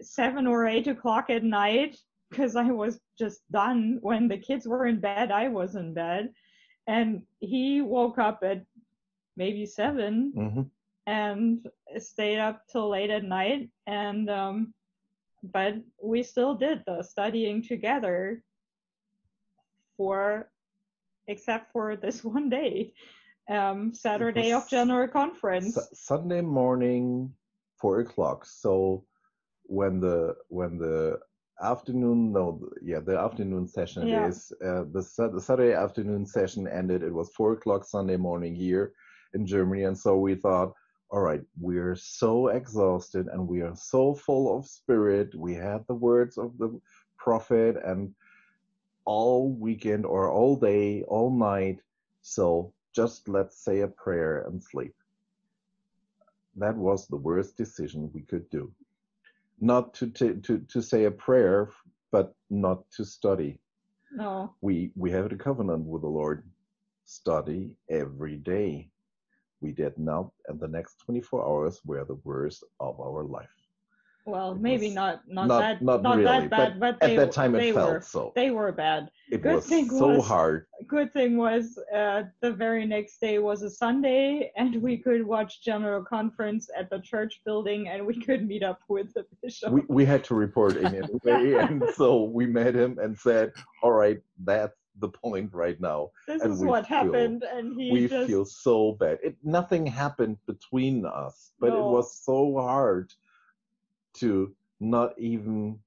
seven 0.00 0.46
or 0.46 0.66
eight 0.66 0.86
o'clock 0.86 1.30
at 1.30 1.44
night 1.44 1.96
because 2.30 2.56
I 2.56 2.70
was 2.70 3.00
just 3.18 3.40
done 3.50 3.98
when 4.00 4.28
the 4.28 4.38
kids 4.38 4.66
were 4.66 4.86
in 4.86 5.00
bed. 5.00 5.30
I 5.30 5.48
was 5.48 5.76
in 5.76 5.94
bed, 5.94 6.32
and 6.86 7.22
he 7.40 7.80
woke 7.80 8.18
up 8.18 8.40
at 8.42 8.64
maybe 9.36 9.66
7 9.66 10.32
hmm 10.34 10.62
and 11.08 11.64
stayed 11.98 12.38
up 12.40 12.62
till 12.68 12.88
late 12.88 13.10
at 13.10 13.22
night 13.22 13.70
and 13.86 14.28
um 14.28 14.74
but 15.44 15.74
we 16.02 16.20
still 16.20 16.56
did 16.56 16.82
the 16.84 17.00
studying 17.00 17.62
together 17.62 18.42
for 19.96 20.50
except 21.28 21.70
for 21.70 21.94
this 21.94 22.24
one 22.34 22.48
day 22.48 22.92
um 23.48 23.94
saturday 23.94 24.52
of 24.52 24.68
general 24.68 25.06
conference 25.06 25.74
Su- 25.74 25.94
Sunday 25.94 26.40
morning, 26.40 27.32
four 27.80 28.00
o'clock. 28.00 28.44
So 28.44 29.04
when 29.68 30.00
the 30.00 30.34
when 30.48 30.78
the 30.78 31.18
afternoon 31.62 32.32
no 32.32 32.60
yeah 32.82 33.00
the 33.00 33.18
afternoon 33.18 33.66
session 33.66 34.08
Yeah. 34.08 34.28
is 34.28 34.52
uh, 34.64 34.84
the, 34.92 35.02
the 35.32 35.40
Saturday 35.40 35.72
afternoon 35.72 36.26
session 36.26 36.68
ended. 36.68 37.02
It 37.02 37.12
was 37.12 37.30
four 37.34 37.52
o'clock 37.52 37.84
Sunday 37.84 38.16
morning 38.16 38.54
here 38.54 38.92
in 39.34 39.46
Germany, 39.46 39.84
and 39.84 39.98
so 39.98 40.18
we 40.18 40.34
thought, 40.34 40.72
all 41.10 41.20
right, 41.20 41.42
we're 41.60 41.96
so 41.96 42.48
exhausted 42.48 43.28
and 43.28 43.46
we 43.48 43.62
are 43.62 43.74
so 43.74 44.14
full 44.14 44.56
of 44.56 44.66
spirit. 44.66 45.34
We 45.34 45.54
had 45.54 45.84
the 45.86 45.94
words 45.94 46.36
of 46.38 46.58
the 46.58 46.80
prophet 47.18 47.76
and 47.84 48.14
all 49.04 49.52
weekend 49.52 50.04
or 50.04 50.30
all 50.30 50.56
day, 50.56 51.02
all 51.04 51.30
night. 51.30 51.78
So 52.22 52.72
just 52.94 53.28
let's 53.28 53.64
say 53.64 53.80
a 53.80 53.88
prayer 53.88 54.44
and 54.48 54.62
sleep. 54.62 54.94
That 56.56 56.76
was 56.76 57.06
the 57.06 57.16
worst 57.16 57.56
decision 57.56 58.10
we 58.12 58.22
could 58.22 58.48
do. 58.50 58.72
Not 59.60 59.94
to 59.94 60.10
to 60.10 60.34
to, 60.42 60.58
to 60.60 60.82
say 60.82 61.04
a 61.04 61.10
prayer, 61.12 61.70
but 62.12 62.34
not 62.50 62.90
to 62.92 63.04
study. 63.04 63.60
no 64.12 64.54
We 64.62 64.92
we 64.96 65.10
have 65.12 65.32
a 65.32 65.36
covenant 65.36 65.86
with 65.86 66.02
the 66.02 66.08
Lord. 66.08 66.44
Study 67.06 67.76
every 67.90 68.36
day. 68.38 68.90
We 69.60 69.72
did 69.72 69.98
not, 69.98 70.30
and 70.48 70.60
the 70.60 70.68
next 70.68 70.96
24 71.06 71.46
hours 71.46 71.80
were 71.84 72.04
the 72.04 72.20
worst 72.24 72.64
of 72.80 73.00
our 73.00 73.24
life. 73.24 73.50
Well 74.26 74.52
It 74.52 74.60
maybe 74.60 74.90
not 74.90 75.22
not, 75.28 75.46
not 75.46 75.58
that 75.60 75.82
not, 75.82 76.02
not 76.02 76.16
really, 76.18 76.24
that 76.24 76.50
bad 76.50 76.80
but, 76.80 76.94
at 77.00 77.08
they, 77.08 77.16
that 77.16 77.32
time 77.32 77.54
it 77.54 77.72
felt 77.74 77.92
were 77.92 78.00
so. 78.00 78.32
they 78.34 78.50
were 78.50 78.70
bad 78.72 79.08
It 79.30 79.42
good 79.42 79.54
was 79.56 79.66
thing 79.66 79.88
so 79.88 80.08
was- 80.16 80.26
hard. 80.26 80.66
good 80.88 81.12
thing 81.12 81.36
was 81.36 81.78
uh, 81.94 82.24
the 82.42 82.52
very 82.52 82.84
next 82.86 83.20
day 83.20 83.38
was 83.38 83.62
a 83.62 83.70
Sunday, 83.70 84.50
and 84.56 84.82
we 84.82 84.98
could 84.98 85.24
watch 85.26 85.62
general 85.62 86.02
conference 86.04 86.68
at 86.78 86.90
the 86.90 86.98
church 87.00 87.40
building, 87.44 87.88
and 87.88 88.04
we 88.06 88.14
could 88.26 88.46
meet 88.46 88.62
up 88.62 88.80
with 88.88 89.12
the 89.14 89.24
bishop. 89.42 89.72
we, 89.72 89.82
we 89.88 90.04
had 90.04 90.22
to 90.24 90.34
report 90.34 90.76
him 90.76 90.86
anyway, 91.02 91.54
and 91.64 91.82
so 91.96 92.24
we 92.24 92.44
met 92.46 92.74
him 92.74 92.98
and 93.02 93.16
said, 93.18 93.52
"All 93.82 93.92
right, 93.92 94.20
that's 94.44 94.76
the 95.00 95.08
point 95.08 95.50
right 95.52 95.80
now." 95.80 96.10
this 96.28 96.42
and 96.42 96.52
is 96.54 96.60
what 96.62 96.86
feel- 96.86 96.96
happened, 96.98 97.42
and 97.54 97.64
he 97.80 97.90
we 97.92 98.06
just 98.08 98.28
feel 98.28 98.44
so 98.44 98.92
bad. 99.00 99.18
It 99.22 99.36
nothing 99.42 99.86
happened 99.86 100.36
between 100.46 101.04
us, 101.06 101.52
but 101.60 101.70
it 101.80 101.84
was 101.96 102.06
so 102.28 102.38
hard 102.58 103.12
to 104.20 104.54
not 104.80 105.18
even 105.18 105.78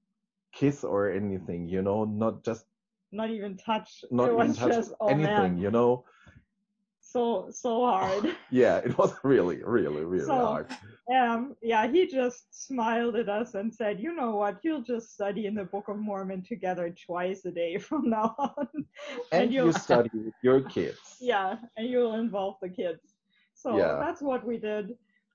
kiss 0.54 0.84
or 0.84 1.12
anything, 1.12 1.68
you 1.68 1.82
know, 1.82 2.06
not 2.06 2.44
just 2.44 2.66
not 3.12 3.30
even 3.30 3.58
touch. 3.58 4.04
not 4.12 4.30
it 4.30 4.34
even 4.34 4.54
touch 4.54 4.72
just 4.74 4.94
oh 5.02 5.08
anything, 5.08 5.54
man, 5.56 5.58
you 5.58 5.72
know. 5.72 6.06
so 7.02 7.48
so 7.52 7.86
hard. 7.86 8.36
Yeah, 8.52 8.78
it 8.78 8.98
was 8.98 9.14
really, 9.24 9.62
really, 9.64 10.04
really 10.06 10.26
So- 10.26 10.46
hard. 10.46 10.68
um, 11.14 11.56
yeah, 11.62 11.88
he 11.92 12.08
just 12.08 12.46
smiled 12.68 13.16
at 13.16 13.30
us 13.30 13.56
and 13.56 13.74
said, 13.74 14.00
"You 14.00 14.14
know 14.14 14.36
what? 14.36 14.60
You'll 14.64 14.82
just 14.94 15.14
study 15.14 15.46
in 15.48 15.56
the 15.56 15.64
Book 15.66 15.88
of 15.88 15.98
Mormon 15.98 16.44
together 16.44 16.94
twice 17.06 17.46
a 17.46 17.52
day 17.52 17.78
from 17.78 18.10
now 18.10 18.36
on, 18.38 18.68
And 19.32 19.52
you'll 19.54 19.68
you 19.68 19.74
study 19.90 20.10
with 20.14 20.34
your 20.44 20.62
kids. 20.62 21.18
yeah 21.20 21.58
and 21.78 21.88
you'll 21.90 22.16
involve 22.26 22.56
the 22.62 22.70
kids 22.70 23.02
so 23.54 23.78
Yeah. 23.78 23.98
that's 24.04 24.22
what 24.22 24.42
we 24.46 24.58
did 24.58 24.86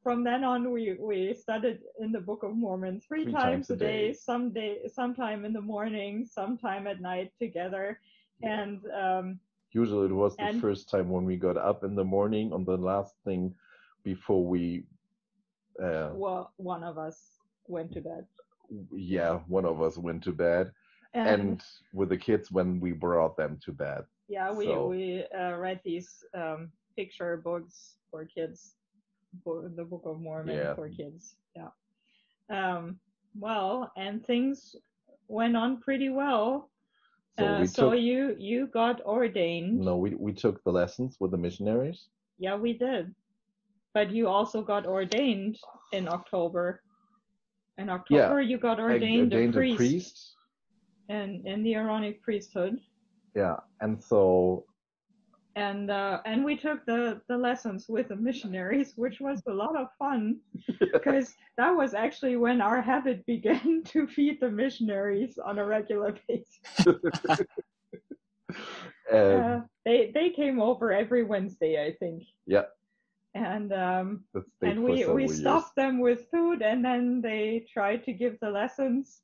from 0.05 0.25
then 0.25 0.45
on 0.45 0.71
we 0.73 0.97
we 1.01 1.35
studied 1.35 1.81
in 2.01 2.13
the 2.13 2.21
book 2.21 2.45
of 2.45 2.57
mormon 2.57 3.01
three, 3.01 3.25
Three 3.25 3.33
times, 3.33 3.69
times 3.69 3.71
a 3.71 3.77
day, 3.77 4.09
day. 4.09 4.15
some 4.15 4.53
day 4.53 4.79
sometime 4.89 5.45
in 5.47 5.53
the 5.55 5.63
morning 5.63 6.27
sometime 6.27 6.87
at 6.89 7.01
night 7.03 7.33
together 7.41 8.01
Yeah. 8.41 8.63
and 8.65 8.81
um 9.05 9.41
Usually 9.73 10.07
it 10.07 10.13
was 10.15 10.37
the 10.37 10.47
first 10.61 10.89
time 10.91 11.11
when 11.11 11.25
we 11.25 11.37
got 11.37 11.57
up 11.57 11.83
in 11.85 11.97
the 11.97 12.05
morning 12.05 12.53
on 12.53 12.65
the 12.65 12.77
last 12.77 13.15
thing 13.25 13.55
before 14.05 14.45
we 14.47 14.85
uh 15.83 16.11
well 16.15 16.53
one 16.59 16.85
of 16.85 16.99
us 16.99 17.41
went 17.69 17.93
to 17.93 18.01
bed 18.01 18.27
yeah, 18.93 19.41
one 19.49 19.65
of 19.67 19.83
us 19.83 19.99
went 19.99 20.23
to 20.25 20.33
bed 20.33 20.73
and, 21.15 21.29
and 21.29 21.63
with 21.93 22.09
the 22.09 22.17
kids 22.17 22.51
when 22.51 22.81
we 22.81 22.93
brought 22.93 23.37
them 23.37 23.59
to 23.65 23.73
bed. 23.73 24.05
yeah 24.29 24.53
we 24.53 24.67
so- 24.67 24.89
we 24.89 25.25
uh, 25.41 25.57
read 25.57 25.81
these 25.85 26.25
um 26.35 26.73
picture 26.97 27.37
books 27.45 27.97
for 28.11 28.25
kids 28.25 28.77
bo- 29.45 29.69
the 29.69 29.85
book 29.85 30.03
of 30.07 30.21
mormon 30.21 30.69
Yeah. 30.69 30.75
for 30.75 30.89
kids 30.89 31.37
yeah 31.57 31.71
um 32.51 32.99
well 33.39 33.91
and 33.97 34.25
things 34.25 34.75
went 35.29 35.57
on 35.57 35.81
pretty 35.81 36.09
well 36.11 36.71
So 37.39 37.49
Uh, 37.49 37.63
we 37.63 37.69
so 37.77 37.93
took 37.93 37.97
you 37.97 38.37
you 38.39 38.67
got 38.67 39.01
ordained. 39.05 39.85
no, 39.85 39.97
we 39.97 40.15
we 40.15 40.33
took 40.33 40.63
the 40.65 40.73
lessons 40.73 41.17
with 41.21 41.31
the 41.31 41.39
missionaries. 41.39 42.09
Yeah, 42.39 42.57
we 42.57 42.73
did. 42.79 43.15
But 43.95 44.11
you 44.11 44.29
also 44.29 44.63
got 44.63 44.87
ordained 44.87 45.59
in 45.93 46.09
October. 46.09 46.83
In 47.79 47.89
October, 47.89 48.41
you 48.41 48.59
got 48.59 48.79
I 48.87 48.95
ordained, 48.95 49.15
ordained 49.15 49.57
a 49.57 49.63
priest, 49.63 49.63
priest. 49.63 50.37
in 51.09 51.43
in 51.47 51.63
the 51.63 51.75
Aaronic 51.75 52.23
priesthood, 52.23 52.81
Yeah, 53.35 53.57
and 53.81 54.03
so 54.03 54.67
and 55.57 55.91
uh, 55.91 56.21
and 56.25 56.45
we 56.45 56.57
took 56.57 56.85
the 56.87 57.21
the 57.29 57.37
lessons 57.37 57.87
with 57.89 58.09
the 58.09 58.17
missionaries, 58.17 58.93
which 58.97 59.21
was 59.21 59.43
a 59.47 59.53
lot 59.53 59.77
of 59.77 59.89
fun 59.99 60.41
because 60.93 61.35
that 61.57 61.71
was 61.71 61.95
actually 61.95 62.37
when 62.37 62.61
our 62.61 62.81
habit 62.83 63.25
began 63.27 63.83
to 63.93 64.07
feed 64.07 64.41
the 64.41 64.51
missionaries 64.51 65.39
on 65.39 65.59
a 65.59 65.65
regular 65.65 66.15
basis. 66.29 66.61
um, 69.13 69.43
Uh, 69.45 69.61
they 69.85 70.11
they 70.15 70.31
came 70.31 70.61
over 70.61 70.93
every 70.93 71.23
Wednesday, 71.25 71.85
I 71.85 71.93
think. 72.01 72.25
Yeah. 72.47 72.67
And 73.35 73.73
um, 73.73 74.25
and 74.63 74.83
we 74.85 75.05
we 75.07 75.23
years. 75.25 75.41
stuffed 75.41 75.75
them 75.77 75.99
with 76.01 76.31
food 76.31 76.63
and 76.63 76.85
then 76.85 77.21
they 77.21 77.67
tried 77.73 78.05
to 78.05 78.13
give 78.13 78.39
the 78.41 78.51
lessons 78.51 79.24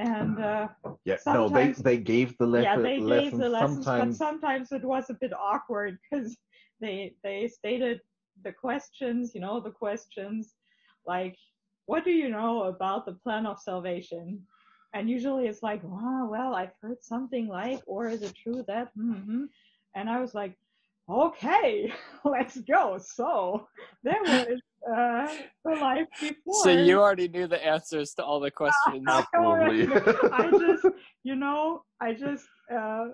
and 0.00 0.38
uh, 0.38 0.68
Yeah, 1.04 1.18
no, 1.26 1.48
they 1.48 1.72
they 1.72 1.98
gave 1.98 2.36
the 2.38 2.46
le- 2.46 2.62
yeah 2.62 2.76
they 2.76 2.98
gave 2.98 3.32
lessons. 3.32 3.42
the 3.42 3.48
lessons 3.48 3.86
sometimes. 3.86 4.18
but 4.18 4.26
sometimes 4.26 4.72
it 4.72 4.84
was 4.84 5.10
a 5.10 5.14
bit 5.14 5.32
awkward 5.32 5.98
because 6.10 6.36
they 6.80 7.14
they 7.22 7.48
stated 7.48 8.00
the 8.44 8.52
questions 8.52 9.34
you 9.34 9.40
know 9.40 9.60
the 9.60 9.70
questions 9.70 10.54
like 11.06 11.36
what 11.86 12.04
do 12.04 12.12
you 12.22 12.28
know 12.28 12.64
about 12.64 13.04
the 13.04 13.14
plan 13.24 13.46
of 13.46 13.58
salvation? 13.58 14.40
And 14.94 15.10
usually 15.10 15.46
it's 15.50 15.62
like 15.62 15.82
oh 15.84 16.28
well 16.34 16.54
i've 16.54 16.74
heard 16.82 17.00
something 17.02 17.46
like 17.48 17.80
or 17.86 18.08
is 18.14 18.22
it 18.22 18.34
true 18.42 18.64
that 18.66 18.88
hmm 18.96 19.44
and 19.96 20.08
i 20.14 20.18
was 20.20 20.34
like 20.34 20.54
okay 21.08 21.92
let's 22.24 22.58
go. 22.76 22.98
So 22.98 23.66
there 24.06 24.24
was 24.24 24.60
uh, 24.88 25.28
the 25.64 25.70
life 25.72 26.06
before 26.20 26.64
So 26.64 26.70
you 26.70 27.00
already 27.00 27.28
knew 27.28 27.46
the 27.46 27.64
answers 27.64 28.14
to 28.14 28.24
all 28.24 28.40
the 28.40 28.50
questions. 28.62 29.04
Absolutely. 29.06 29.88
I 30.32 30.50
just, 30.50 30.86
you 31.22 31.36
know, 31.36 31.84
I 32.00 32.14
just 32.14 32.46
uh, 32.74 33.08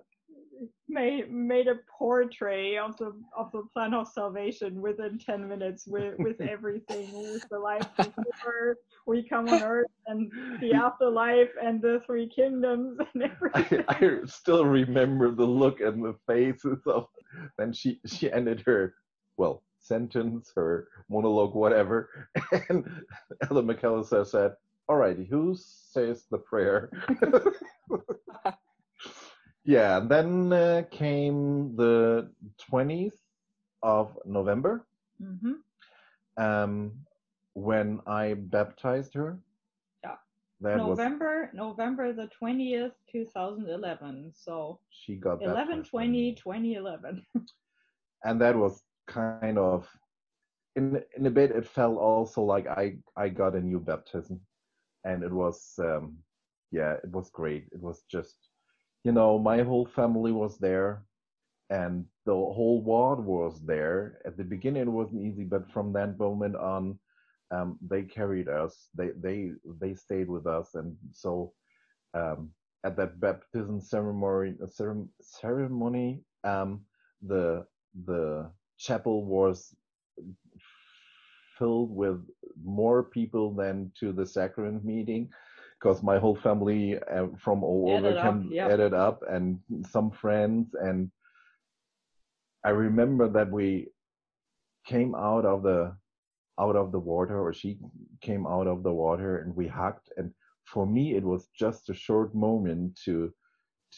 made 0.88 1.30
made 1.30 1.66
a 1.66 1.74
portrait 1.98 2.78
of 2.78 2.96
the 2.96 3.12
of 3.36 3.50
the 3.52 3.62
plan 3.72 3.94
of 3.94 4.08
salvation 4.08 4.80
within 4.80 5.18
ten 5.18 5.48
minutes 5.48 5.86
with 5.86 6.14
with 6.18 6.40
everything, 6.40 7.12
with 7.12 7.48
the 7.50 7.58
life 7.58 7.86
before 7.96 8.76
we 9.06 9.22
come 9.28 9.48
on 9.48 9.62
earth 9.62 9.90
and 10.06 10.30
the 10.60 10.72
afterlife 10.72 11.50
and 11.62 11.82
the 11.82 12.00
three 12.06 12.28
kingdoms 12.28 12.98
and 13.14 13.24
I, 13.24 13.26
everything. 13.26 13.84
I 13.88 14.26
still 14.26 14.64
remember 14.64 15.30
the 15.30 15.44
look 15.44 15.80
and 15.80 16.04
the 16.04 16.14
faces 16.26 16.78
of. 16.86 17.08
Then 17.58 17.72
she 17.72 18.00
she 18.06 18.30
ended 18.32 18.62
her 18.66 18.94
well 19.36 19.62
sentence, 19.86 20.52
or 20.56 20.88
monologue, 21.08 21.54
whatever, 21.54 22.28
and 22.68 22.84
Elder 23.50 23.62
McAllister 23.62 24.26
said, 24.26 24.52
"All 24.88 24.96
righty, 24.96 25.24
who 25.24 25.54
says 25.56 26.24
the 26.30 26.38
prayer?" 26.38 26.90
yeah, 29.64 29.98
and 29.98 30.10
then 30.10 30.52
uh, 30.52 30.82
came 30.90 31.76
the 31.76 32.30
twentieth 32.58 33.20
of 33.82 34.18
November, 34.24 34.86
hmm 35.20 35.52
um, 36.36 36.92
when 37.54 38.00
I 38.06 38.34
baptized 38.34 39.14
her. 39.14 39.38
Yeah. 40.04 40.16
That 40.60 40.78
was 40.78 40.98
November 40.98 41.50
November 41.54 42.12
the 42.12 42.28
twentieth, 42.28 42.92
two 43.10 43.24
thousand 43.24 43.68
eleven. 43.68 44.32
So 44.34 44.80
she 44.90 45.16
got 45.16 45.42
11 45.42 45.84
20 45.84 46.34
2011. 46.34 47.26
and 48.24 48.40
that 48.40 48.56
was 48.56 48.82
kind 49.06 49.42
of 49.58 49.88
in 50.76 51.02
in 51.16 51.26
a 51.26 51.30
bit 51.30 51.50
it 51.50 51.66
felt 51.66 51.98
also 51.98 52.42
like 52.42 52.66
i 52.66 52.96
i 53.16 53.28
got 53.28 53.54
a 53.54 53.60
new 53.60 53.78
baptism 53.78 54.40
and 55.04 55.22
it 55.22 55.32
was 55.32 55.74
um 55.78 56.16
yeah 56.70 56.92
it 57.02 57.10
was 57.10 57.30
great 57.30 57.64
it 57.72 57.80
was 57.80 58.04
just 58.10 58.48
you 59.04 59.12
know 59.12 59.38
my 59.38 59.62
whole 59.62 59.86
family 59.86 60.32
was 60.32 60.58
there 60.58 61.02
and 61.70 62.04
the 62.24 62.32
whole 62.32 62.82
ward 62.82 63.20
was 63.24 63.60
there. 63.64 64.20
At 64.24 64.36
the 64.36 64.44
beginning, 64.44 64.82
it 64.82 64.88
wasn't 64.90 65.22
easy, 65.22 65.44
but 65.44 65.70
from 65.70 65.92
that 65.92 66.18
moment 66.18 66.56
on, 66.56 66.98
um, 67.50 67.78
they 67.80 68.02
carried 68.02 68.48
us. 68.48 68.88
They 68.94 69.10
they 69.20 69.52
they 69.80 69.94
stayed 69.94 70.28
with 70.28 70.46
us, 70.46 70.74
and 70.74 70.96
so 71.12 71.52
um, 72.14 72.50
at 72.84 72.96
that 72.96 73.20
baptism 73.20 73.80
ceremony 73.80 74.56
ceremony, 75.20 76.22
um, 76.44 76.84
the 77.22 77.66
the 78.06 78.50
chapel 78.78 79.24
was 79.24 79.74
filled 81.58 81.94
with 81.94 82.20
more 82.62 83.02
people 83.02 83.54
than 83.54 83.90
to 83.98 84.12
the 84.12 84.26
sacrament 84.26 84.84
meeting 84.84 85.28
because 85.78 86.02
my 86.02 86.18
whole 86.18 86.36
family 86.36 86.98
uh, 86.98 87.26
from 87.38 87.62
all 87.62 87.90
over 87.90 88.20
came 88.20 88.48
yep. 88.50 88.70
added 88.70 88.94
up 88.94 89.20
and 89.28 89.58
some 89.90 90.10
friends 90.10 90.74
and 90.74 91.10
i 92.64 92.70
remember 92.70 93.28
that 93.28 93.50
we 93.50 93.88
came 94.86 95.14
out 95.14 95.44
of 95.44 95.62
the 95.62 95.94
out 96.58 96.76
of 96.76 96.92
the 96.92 96.98
water 96.98 97.38
or 97.40 97.52
she 97.52 97.78
came 98.22 98.46
out 98.46 98.66
of 98.66 98.82
the 98.82 98.92
water 98.92 99.38
and 99.38 99.54
we 99.54 99.66
hugged 99.66 100.08
and 100.16 100.32
for 100.64 100.86
me 100.86 101.14
it 101.14 101.22
was 101.22 101.48
just 101.58 101.90
a 101.90 101.94
short 101.94 102.34
moment 102.34 102.98
to 103.04 103.32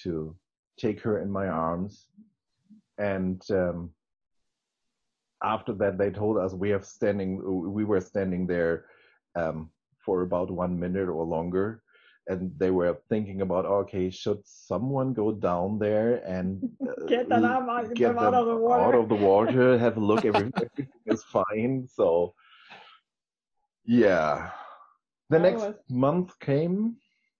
to 0.03 0.37
take 0.79 1.01
her 1.01 1.20
in 1.20 1.31
my 1.31 1.47
arms 1.47 2.09
and 2.99 3.43
um, 3.51 3.91
after 5.43 5.72
that 5.72 5.99
they 5.99 6.11
told 6.11 6.36
us 6.36 6.53
we 6.53 6.70
have 6.70 6.84
standing 6.84 7.30
we 7.72 7.84
were 7.84 8.01
standing 8.01 8.47
there 8.47 8.86
um, 9.36 9.70
for 10.05 10.22
about 10.22 10.51
one 10.51 10.78
minute 10.78 11.09
or 11.09 11.24
longer 11.24 11.82
and 12.26 12.53
they 12.59 12.70
were 12.70 12.97
thinking 13.09 13.41
about 13.43 13.64
okay 13.64 14.11
should 14.11 14.41
someone 14.45 15.12
go 15.14 15.32
down 15.32 15.78
there 15.78 16.16
and 16.26 16.62
uh, 16.89 17.07
Get 17.07 17.28
them 17.28 17.45
out, 17.45 17.95
get 17.95 18.09
them 18.09 18.18
out 18.18 18.34
of 18.34 18.47
the 18.47 18.57
water. 18.57 18.82
out 18.84 18.95
of 18.95 19.09
the 19.09 19.14
water 19.14 19.78
have 19.86 19.97
a 19.97 20.01
look 20.01 20.24
everything, 20.24 20.53
everything 20.57 20.89
is 21.07 21.22
fine 21.24 21.86
so 21.91 22.34
yeah 23.84 24.51
the 25.30 25.39
That 25.39 25.43
next 25.43 25.62
was- 25.62 25.74
month 25.89 26.39
came 26.41 26.97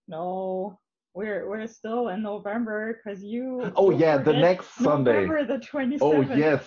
No, 0.09 0.79
we're 1.15 1.49
we're 1.49 1.67
still 1.67 2.09
in 2.09 2.23
November 2.23 2.81
because 2.97 3.23
you. 3.23 3.73
oh 3.77 3.91
yeah 3.91 4.17
the 4.19 4.33
next 4.33 4.69
sunday 4.75 5.27
November 5.27 5.45
the 5.45 5.59
twenty 5.59 5.99
oh 6.01 6.23
seventh. 6.23 6.39
yes 6.39 6.65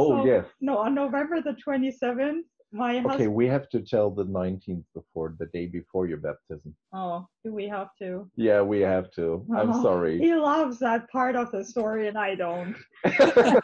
oh 0.00 0.08
So- 0.10 0.26
yes 0.32 0.46
No, 0.68 0.72
on 0.84 0.92
November 1.04 1.36
the 1.48 1.54
twenty 1.64 1.90
seventh, 2.04 2.46
my 2.82 2.92
husband. 2.96 3.14
okay 3.14 3.28
we 3.40 3.46
have 3.54 3.66
to 3.74 3.78
tell 3.92 4.08
the 4.20 4.26
19th 4.40 4.84
before 4.98 5.28
the 5.40 5.46
day 5.56 5.66
before 5.78 6.04
your 6.10 6.20
baptism 6.28 6.70
Oh, 7.00 7.16
do 7.44 7.48
we 7.60 7.64
have 7.76 7.90
to? 8.02 8.10
yeah 8.48 8.60
we 8.72 8.78
have 8.94 9.06
to 9.18 9.24
i'm 9.58 9.72
Oh, 9.76 9.82
sorry 9.88 10.14
He 10.26 10.32
loves 10.50 10.76
that 10.86 11.02
part 11.16 11.34
of 11.42 11.46
the 11.54 11.62
story, 11.72 12.02
and 12.10 12.18
I 12.28 12.30
don't. 12.44 12.74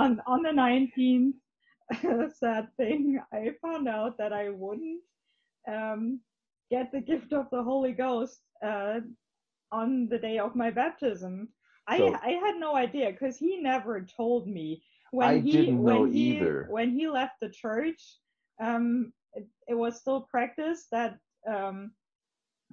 on 0.00 0.10
on 0.32 0.40
the 0.42 0.54
19th 0.66 1.32
sad 2.42 2.64
thing 2.76 3.02
i 3.32 3.42
found 3.64 3.86
out 3.88 4.12
that 4.20 4.32
i 4.32 4.46
wouldn't 4.62 5.00
um, 5.76 6.20
get 6.74 6.86
the 6.92 7.00
gift 7.00 7.30
of 7.32 7.44
the 7.50 7.62
holy 7.70 7.92
ghost 7.92 8.40
uh, 8.70 9.00
on 9.80 9.88
the 10.12 10.18
day 10.18 10.36
of 10.38 10.54
my 10.62 10.70
baptism 10.70 11.48
So- 11.96 12.14
i 12.22 12.32
had 12.44 12.56
no 12.58 12.76
idea 12.76 13.10
because 13.12 13.38
he 13.38 13.56
never 13.58 14.00
told 14.02 14.46
me 14.46 14.82
when 15.10 15.28
I 15.28 15.38
he 15.38 15.52
didn't 15.52 15.82
when 15.82 15.94
know 15.94 16.04
he 16.04 16.36
either. 16.36 16.66
when 16.70 16.90
he 16.90 17.08
left 17.08 17.36
the 17.40 17.48
church 17.48 18.00
um 18.60 19.12
it, 19.34 19.46
it 19.68 19.74
was 19.74 19.96
still 20.00 20.22
practice 20.22 20.86
that 20.92 21.18
um 21.46 21.92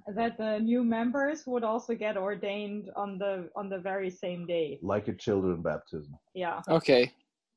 that 0.08 0.36
the 0.36 0.58
new 0.60 0.84
members 0.84 1.46
would 1.46 1.64
also 1.64 1.94
get 1.94 2.16
ordained 2.16 2.90
on 2.96 3.18
the 3.18 3.48
on 3.56 3.68
the 3.70 3.78
very 3.78 4.10
same 4.10 4.46
day 4.46 4.78
like 4.82 5.08
a 5.08 5.14
children 5.14 5.62
baptism 5.62 6.14
yeah 6.34 6.60
Okay. 6.68 7.10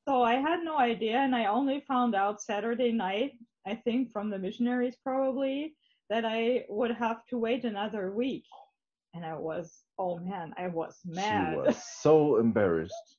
so 0.08 0.24
I 0.24 0.36
had 0.36 0.64
no 0.64 0.76
idea, 0.80 1.18
and 1.26 1.36
I 1.36 1.46
only 1.46 1.82
found 1.82 2.16
out 2.16 2.42
Saturday 2.42 2.92
night, 2.92 3.34
I 3.68 3.76
think 3.76 4.12
from 4.12 4.30
the 4.32 4.40
missionaries 4.40 4.96
probably, 5.04 5.76
that 6.10 6.26
I 6.26 6.66
would 6.70 6.94
have 7.06 7.20
to 7.30 7.38
wait 7.38 7.64
another 7.66 8.12
week. 8.12 8.46
And 9.14 9.26
I 9.26 9.36
was, 9.36 9.84
oh 9.98 10.18
man, 10.20 10.54
I 10.58 10.68
was 10.68 10.96
mad. 11.06 11.54
She 11.54 11.58
was 11.58 11.84
so 12.02 12.38
embarrassed. 12.38 13.18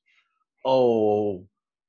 Oh, 0.65 1.47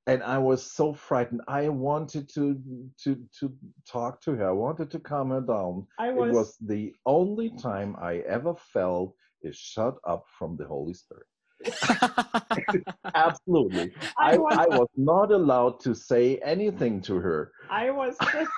and 0.07 0.23
I 0.23 0.37
was 0.37 0.63
so 0.71 0.93
frightened. 0.93 1.41
I 1.47 1.69
wanted 1.69 2.27
to 2.29 2.59
to 3.03 3.15
to 3.39 3.53
talk 3.87 4.21
to 4.21 4.31
her. 4.31 4.49
I 4.49 4.51
wanted 4.51 4.89
to 4.91 4.99
calm 4.99 5.29
her 5.29 5.41
down. 5.41 5.85
I 5.99 6.11
was, 6.11 6.29
It 6.29 6.33
was, 6.33 6.33
was 6.33 6.57
the 6.61 6.93
only 7.05 7.51
time 7.51 7.95
I 8.01 8.17
ever 8.27 8.55
felt 8.55 9.15
is 9.43 9.55
shut 9.55 9.95
up 10.07 10.25
from 10.37 10.57
the 10.57 10.65
Holy 10.65 10.93
Spirit. 10.93 11.27
Absolutely. 13.15 13.93
I 14.17 14.33
I, 14.33 14.37
was, 14.37 14.57
I 14.57 14.67
was 14.67 14.89
not 14.95 15.31
allowed 15.31 15.79
to 15.81 15.93
say 15.93 16.37
anything 16.37 17.01
to 17.01 17.15
her. 17.19 17.51
I 17.69 17.91
was 17.91 18.15
just 18.33 18.51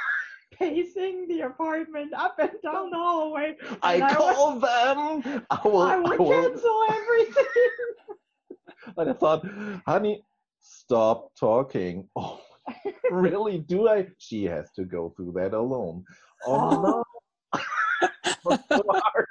pacing 0.57 1.27
the 1.27 1.41
apartment 1.41 2.13
up 2.13 2.35
and 2.39 2.51
down 2.63 2.89
the 2.89 2.97
hallway. 2.97 3.55
I 3.81 4.01
I 4.01 4.13
called 4.13 4.61
them. 4.61 5.43
I 5.49 5.59
will, 5.67 5.81
I 5.81 5.93
I 5.95 5.99
would 5.99 6.19
will, 6.19 6.29
cancel 6.31 6.83
everything. 6.89 7.45
And 8.97 9.09
I 9.09 9.13
thought, 9.13 9.45
honey, 9.87 10.23
stop 10.59 11.31
talking. 11.39 12.09
Oh, 12.15 12.39
really? 13.11 13.57
Do 13.59 13.89
I? 13.89 14.07
She 14.19 14.45
has 14.45 14.71
to 14.77 14.85
go 14.85 15.13
through 15.17 15.33
that 15.33 15.53
alone. 15.53 16.05
Oh, 16.45 16.53
oh. 16.53 16.81
no. 16.81 17.59
So 18.71 18.83
hard? 18.89 19.25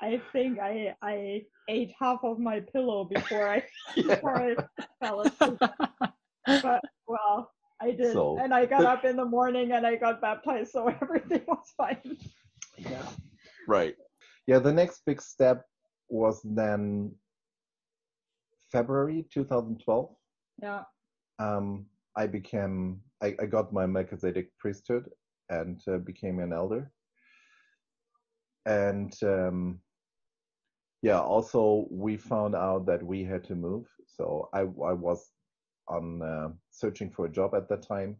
I 0.00 0.20
think 0.32 0.58
I 0.60 0.94
I 1.02 1.42
ate 1.68 1.92
half 1.98 2.20
of 2.22 2.38
my 2.38 2.60
pillow 2.60 3.04
before 3.04 3.48
I 3.48 3.64
Yeah. 3.96 4.14
before 4.14 4.36
I 4.36 4.54
fell 5.02 5.22
asleep. 5.22 5.58
but 6.62 6.80
well, 7.08 7.50
I 7.80 7.90
did, 7.92 8.12
So, 8.12 8.38
and 8.40 8.54
I 8.54 8.64
got 8.66 8.80
the- 8.82 8.88
up 8.88 9.04
in 9.04 9.16
the 9.16 9.24
morning 9.24 9.72
and 9.72 9.86
I 9.86 9.96
got 9.96 10.20
baptized, 10.20 10.72
so 10.72 10.88
everything 11.02 11.42
was 11.46 11.72
fine. 11.76 12.16
Yeah. 12.78 13.06
Right. 13.68 13.96
Yeah, 14.46 14.60
the 14.60 14.72
next 14.72 15.02
big 15.04 15.20
step 15.20 15.66
was 16.08 16.40
then 16.44 17.12
February 18.70 19.26
2012. 19.32 20.14
Yeah, 20.62 20.84
Um, 21.38 21.86
I 22.16 22.26
became, 22.26 23.02
I, 23.22 23.36
I 23.40 23.46
got 23.46 23.72
my 23.72 23.86
Melchizedek 23.86 24.50
priesthood 24.58 25.10
and 25.50 25.80
uh, 25.88 25.98
became 25.98 26.38
an 26.40 26.52
elder. 26.52 26.90
And 28.64 29.12
um, 29.22 29.80
yeah, 31.02 31.20
also 31.20 31.86
we 31.90 32.16
found 32.16 32.54
out 32.54 32.86
that 32.86 33.02
we 33.02 33.22
had 33.22 33.44
to 33.44 33.54
move. 33.54 33.86
So 34.06 34.48
I, 34.54 34.60
I 34.60 34.92
was 34.94 35.30
on 35.88 36.22
uh, 36.22 36.48
searching 36.70 37.10
for 37.10 37.26
a 37.26 37.30
job 37.30 37.54
at 37.54 37.68
that 37.68 37.82
time. 37.86 38.16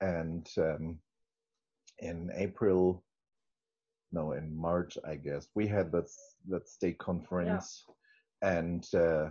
And 0.00 0.48
um, 0.58 0.98
in 1.98 2.30
April, 2.34 3.04
no, 4.12 4.32
in 4.32 4.56
March, 4.56 4.96
I 5.06 5.16
guess, 5.16 5.48
we 5.54 5.66
had 5.66 5.90
that, 5.92 6.10
that 6.48 6.68
stake 6.68 6.98
conference. 6.98 7.84
And 8.42 8.86
uh, 8.94 9.30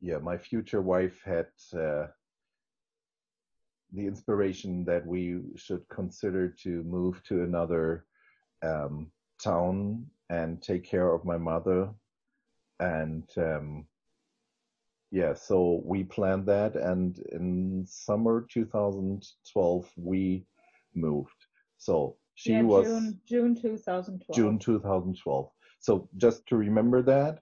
yeah, 0.00 0.18
my 0.18 0.36
future 0.36 0.82
wife 0.82 1.20
had 1.24 1.46
uh, 1.74 2.06
the 3.92 4.06
inspiration 4.06 4.84
that 4.84 5.06
we 5.06 5.40
should 5.56 5.88
consider 5.88 6.48
to 6.62 6.82
move 6.82 7.22
to 7.24 7.44
another 7.44 8.04
um, 8.62 9.10
town 9.42 10.06
and 10.28 10.62
take 10.62 10.84
care 10.84 11.12
of 11.12 11.24
my 11.24 11.38
mother. 11.38 11.88
And 12.80 13.24
um, 13.36 13.86
yeah, 15.16 15.32
so 15.32 15.80
we 15.82 16.04
planned 16.04 16.44
that, 16.46 16.76
and 16.76 17.18
in 17.32 17.84
summer 17.86 18.46
2012 18.50 19.90
we 19.96 20.44
moved. 20.94 21.40
So 21.78 22.16
she 22.34 22.52
yeah, 22.52 22.62
was 22.62 22.86
June 22.86 23.20
June 23.26 23.54
2012. 23.54 24.36
June 24.36 24.58
2012. 24.58 25.50
So 25.80 26.08
just 26.18 26.46
to 26.48 26.56
remember 26.56 27.00
that, 27.04 27.40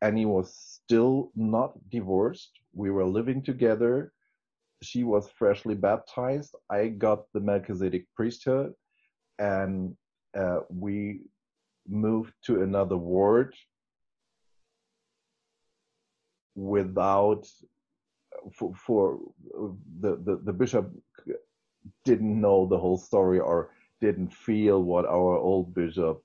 Annie 0.00 0.24
was 0.24 0.54
still 0.54 1.30
not 1.36 1.72
divorced. 1.90 2.52
We 2.72 2.90
were 2.90 3.04
living 3.04 3.42
together. 3.42 4.14
She 4.82 5.04
was 5.04 5.28
freshly 5.28 5.74
baptized. 5.74 6.54
I 6.70 6.88
got 6.88 7.24
the 7.34 7.40
Melchizedek 7.40 8.06
priesthood, 8.16 8.72
and 9.38 9.94
uh, 10.34 10.60
we 10.70 11.20
moved 11.86 12.32
to 12.46 12.62
another 12.62 12.96
ward 12.96 13.54
without 16.60 17.46
for, 18.52 18.74
for 18.74 19.18
the, 20.00 20.16
the 20.24 20.40
the 20.44 20.52
bishop 20.52 20.90
didn't 22.04 22.40
know 22.40 22.66
the 22.66 22.78
whole 22.78 22.98
story 22.98 23.40
or 23.40 23.70
didn't 24.00 24.32
feel 24.32 24.82
what 24.82 25.04
our 25.06 25.36
old 25.38 25.74
bishop 25.74 26.22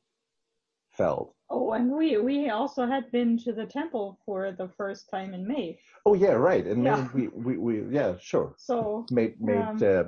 felt. 0.92 1.34
Oh, 1.50 1.74
and 1.74 1.92
we 1.92 2.18
we 2.18 2.50
also 2.50 2.86
had 2.86 3.12
been 3.12 3.38
to 3.40 3.54
the 3.54 3.66
temple 3.66 4.20
for 4.26 4.52
the 4.52 4.70
first 4.78 5.10
time 5.10 5.34
in 5.34 5.48
May. 5.48 5.80
Oh 6.06 6.16
yeah, 6.16 6.34
right. 6.34 6.66
And 6.66 6.84
Yeah. 6.84 6.96
then 6.96 7.10
we, 7.14 7.28
we, 7.28 7.58
we 7.58 7.96
yeah, 7.96 8.16
sure. 8.20 8.56
So 8.58 9.06
Made 9.12 9.40
made 9.40 9.70
Um, 9.70 9.84
uh, 9.84 10.04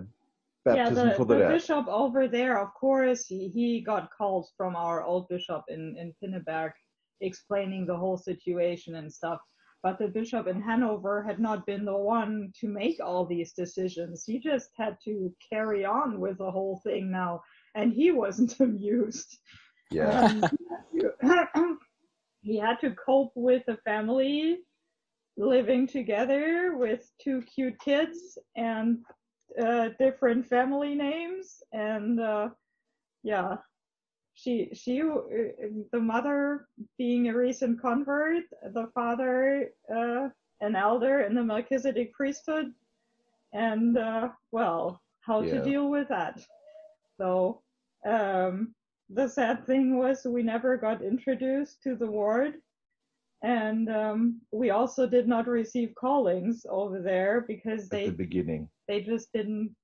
yeah, 0.76 0.90
the, 0.90 1.14
for 1.16 1.26
the, 1.26 1.36
the 1.36 1.48
bishop 1.48 1.88
over 1.88 2.28
there, 2.28 2.60
of 2.60 2.74
course, 2.74 3.26
he, 3.26 3.48
he 3.48 3.82
got 3.82 4.10
calls 4.18 4.52
from 4.58 4.76
our 4.76 5.04
old 5.04 5.30
bishop 5.30 5.64
in 5.70 5.96
in 6.02 6.14
Pinneberg 6.20 6.74
explaining 7.22 7.86
the 7.86 7.96
whole 7.96 8.18
situation 8.18 8.96
and 8.96 9.12
stuff. 9.12 9.40
But 9.88 10.00
the 10.00 10.10
bishop 10.10 10.48
in 10.48 10.62
Hanover 10.62 11.24
had 11.24 11.40
not 11.40 11.66
been 11.66 11.86
the 11.86 11.96
one 11.96 12.52
to 12.60 12.68
make 12.68 13.00
all 13.02 13.26
these 13.26 13.54
decisions. 13.54 14.26
He 14.26 14.38
just 14.38 14.72
had 14.76 14.98
to 15.06 15.34
carry 15.50 15.86
on 15.86 16.20
with 16.20 16.40
the 16.40 16.52
whole 16.52 16.82
thing 16.84 17.10
now, 17.10 17.42
and 17.74 17.94
he 17.94 18.12
wasn't 18.12 18.60
amused. 18.60 19.38
Yeah. 19.90 20.42
Um, 21.56 21.80
he 22.42 22.58
had 22.60 22.82
to 22.82 22.96
cope 22.96 23.32
with 23.36 23.64
a 23.70 23.78
family 23.78 24.58
living 25.38 25.88
together 25.88 26.76
with 26.76 27.10
two 27.24 27.42
cute 27.44 27.80
kids 27.80 28.38
and 28.58 28.98
uh, 29.58 29.92
different 29.98 30.48
family 30.48 30.96
names 30.96 31.64
and 31.72 32.20
uh, 32.20 32.50
yeah 33.24 33.56
she 34.38 34.70
she 34.74 35.02
uh, 35.02 35.68
the 35.92 36.00
mother 36.00 36.68
being 36.98 37.28
a 37.30 37.36
recent 37.36 37.82
convert 37.82 38.44
the 38.74 38.88
father 38.94 39.72
uh, 39.94 40.30
an 40.62 40.76
elder 40.76 41.22
in 41.22 41.34
the 41.36 41.44
melchizedek 41.44 42.14
priesthood 42.14 42.68
and 43.54 43.98
uh, 43.98 44.30
well 44.52 45.02
how 45.22 45.42
Yeah. 45.42 45.54
to 45.54 45.64
deal 45.64 45.90
with 45.90 46.08
that 46.10 46.40
so 47.20 47.62
um, 48.08 48.74
the 49.10 49.28
sad 49.28 49.66
thing 49.66 49.98
was 49.98 50.24
we 50.26 50.44
never 50.44 50.78
got 50.78 51.02
introduced 51.02 51.82
to 51.84 51.96
the 51.96 52.10
ward 52.20 52.54
and 53.44 53.90
um, 53.90 54.42
we 54.52 54.70
also 54.70 55.08
did 55.08 55.28
not 55.28 55.48
receive 55.48 55.94
callings 55.96 56.66
over 56.70 57.02
there 57.02 57.42
because 57.48 57.84
At 57.86 57.90
they 57.92 58.06
the 58.08 58.12
beginning. 58.26 58.70
they 58.88 59.02
just 59.02 59.32
didn't 59.34 59.76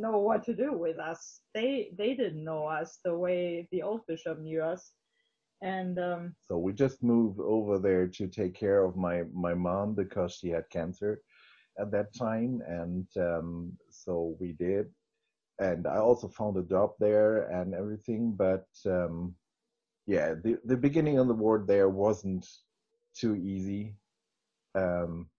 know 0.00 0.18
what 0.18 0.44
to 0.44 0.54
do 0.54 0.72
with 0.72 0.98
us. 0.98 1.40
They 1.54 1.90
they 1.98 2.14
didn't 2.14 2.44
know 2.44 2.66
us 2.66 2.98
the 3.04 3.16
way 3.16 3.68
the 3.72 3.82
old 3.82 4.02
bishop 4.06 4.38
knew 4.40 4.62
us, 4.62 4.92
and 5.62 5.98
um, 5.98 6.36
So 6.48 6.58
we 6.58 6.72
just 6.72 7.02
moved 7.02 7.40
over 7.40 7.78
there 7.78 8.06
to 8.08 8.28
take 8.28 8.54
care 8.54 8.84
of 8.84 8.96
my 8.96 9.24
my 9.32 9.54
mom 9.54 9.94
because 9.94 10.34
she 10.34 10.48
had 10.48 10.68
cancer 10.70 11.22
at 11.78 11.90
that 11.92 12.14
time, 12.14 12.62
and 12.66 13.06
um, 13.16 13.72
so 13.90 14.36
we 14.40 14.52
did. 14.52 14.86
And 15.60 15.86
I 15.86 15.98
also 15.98 16.28
found 16.28 16.56
a 16.56 16.62
job 16.62 16.92
there 17.00 17.48
and 17.50 17.74
everything, 17.74 18.32
but 18.36 18.66
um, 18.86 19.34
yeah, 20.06 20.34
the 20.34 20.58
the 20.64 20.76
beginning 20.76 21.18
of 21.18 21.28
the 21.28 21.34
ward 21.34 21.66
there 21.66 21.88
wasn't 21.88 22.46
too 23.14 23.36
easy. 23.36 23.96
Um, 24.74 25.30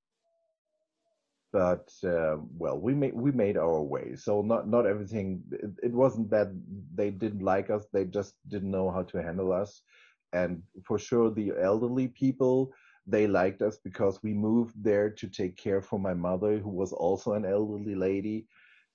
but 1.54 1.91
uh, 2.04 2.38
well, 2.58 2.78
we 2.80 2.93
made 2.93 3.14
we 3.14 3.32
made 3.32 3.58
our 3.58 3.82
way. 3.82 4.16
So 4.16 4.41
not 4.41 4.68
not 4.68 4.86
everything. 4.86 5.43
It, 5.52 5.72
it 5.84 5.93
wasn't 5.93 6.30
that 6.32 6.50
they 6.95 7.10
didn't 7.10 7.43
like 7.43 7.70
us; 7.70 7.86
they 7.91 8.06
just 8.06 8.36
didn't 8.48 8.72
know 8.72 8.91
how 8.91 9.04
to 9.04 9.22
handle 9.22 9.52
us. 9.52 9.82
And 10.34 10.62
for 10.86 11.00
sure, 11.00 11.32
the 11.32 11.54
elderly 11.62 12.10
people 12.10 12.74
they 13.10 13.26
liked 13.26 13.62
us 13.62 13.78
because 13.78 14.22
we 14.22 14.34
moved 14.34 14.76
there 14.84 15.10
to 15.10 15.28
take 15.28 15.56
care 15.56 15.82
for 15.82 15.98
my 15.98 16.14
mother, 16.14 16.58
who 16.60 16.70
was 16.70 16.91
also 16.91 17.34
an 17.34 17.45
elderly 17.45 17.95
lady. 17.95 18.48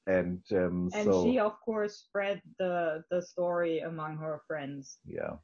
And 0.06 0.42
um, 0.52 0.90
and 0.94 1.04
so 1.04 1.24
she 1.24 1.38
of 1.38 1.54
course 1.64 1.96
spread 1.96 2.42
the 2.58 3.02
the 3.10 3.22
story 3.22 3.78
among 3.80 4.18
her 4.18 4.42
friends. 4.46 4.98
yeah 5.06 5.36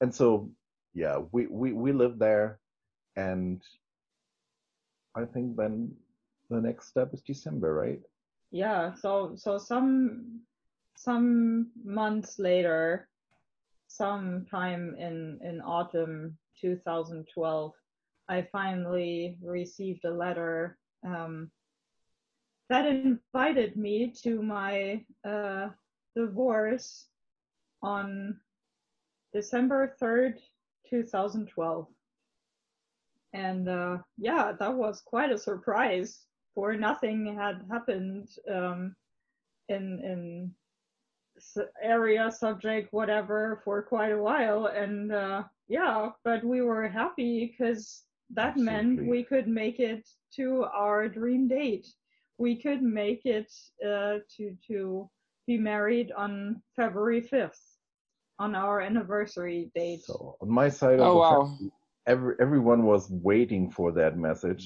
and 0.00 0.14
so 0.14 0.50
yeah 0.94 1.18
we 1.32 1.46
we, 1.46 1.72
we 1.72 1.92
lived 1.92 2.18
there 2.18 2.58
and 3.16 3.62
i 5.14 5.24
think 5.24 5.56
then 5.56 5.92
the 6.50 6.60
next 6.60 6.88
step 6.88 7.12
is 7.12 7.22
december 7.22 7.74
right 7.74 8.02
Yeah, 8.50 8.94
so 8.94 9.34
so 9.36 9.58
some 9.58 10.40
some 10.96 11.70
months 11.84 12.38
later, 12.38 13.08
sometime 13.88 14.96
in 14.98 15.38
in 15.42 15.60
autumn 15.60 16.38
2012, 16.60 17.72
I 18.28 18.42
finally 18.50 19.36
received 19.42 20.04
a 20.04 20.10
letter 20.10 20.78
um, 21.04 21.50
that 22.70 22.86
invited 22.86 23.76
me 23.76 24.12
to 24.22 24.42
my 24.42 25.04
uh, 25.24 25.68
divorce 26.16 27.06
on 27.82 28.40
December 29.32 29.94
3rd, 30.00 30.38
2012. 30.88 31.86
And 33.34 33.68
uh, 33.68 33.98
yeah, 34.16 34.52
that 34.58 34.74
was 34.74 35.02
quite 35.02 35.30
a 35.30 35.38
surprise, 35.38 36.27
for 36.58 36.74
nothing 36.74 37.36
had 37.36 37.62
happened 37.70 38.26
um, 38.52 38.96
in 39.68 39.84
in 40.10 40.50
area, 41.80 42.32
subject, 42.32 42.92
whatever, 42.92 43.60
for 43.64 43.80
quite 43.80 44.10
a 44.10 44.22
while. 44.28 44.66
And 44.66 45.12
uh, 45.12 45.44
yeah, 45.68 46.10
but 46.24 46.42
we 46.42 46.60
were 46.62 46.88
happy 46.88 47.34
because 47.46 48.02
that 48.34 48.56
meant 48.56 48.98
Absolutely. 48.98 49.08
we 49.08 49.22
could 49.22 49.46
make 49.46 49.78
it 49.78 50.02
to 50.34 50.64
our 50.74 51.08
dream 51.08 51.46
date. 51.46 51.86
We 52.38 52.56
could 52.64 52.82
make 52.82 53.22
it 53.24 53.50
uh, 53.90 54.16
to 54.34 54.44
to 54.66 55.08
be 55.46 55.58
married 55.58 56.10
on 56.10 56.60
February 56.74 57.22
5th, 57.22 57.64
on 58.40 58.56
our 58.56 58.80
anniversary 58.80 59.70
date. 59.76 60.02
so 60.10 60.36
on 60.42 60.50
my 60.50 60.68
side 60.68 60.98
of 60.98 61.06
Oh 61.06 61.14
the 61.14 61.20
wow. 61.20 61.44
family, 61.44 61.70
every, 62.12 62.34
everyone 62.40 62.82
was 62.82 63.02
waiting 63.30 63.70
for 63.70 63.92
that 63.92 64.18
message 64.18 64.64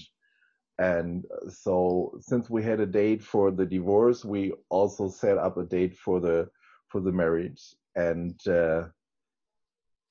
and 0.79 1.25
so 1.49 2.19
since 2.21 2.49
we 2.49 2.63
had 2.63 2.81
a 2.81 2.87
date 2.87 3.23
for 3.23 3.51
the 3.51 3.67
divorce 3.67 4.25
we 4.25 4.53
also 4.71 5.09
set 5.09 5.37
up 5.39 5.57
a 5.57 5.65
date 5.65 5.97
for 5.97 6.19
the 6.21 6.49
for 6.93 7.01
the 7.01 7.11
marriage. 7.11 7.75
And 7.97 8.39
uh, 8.47 8.85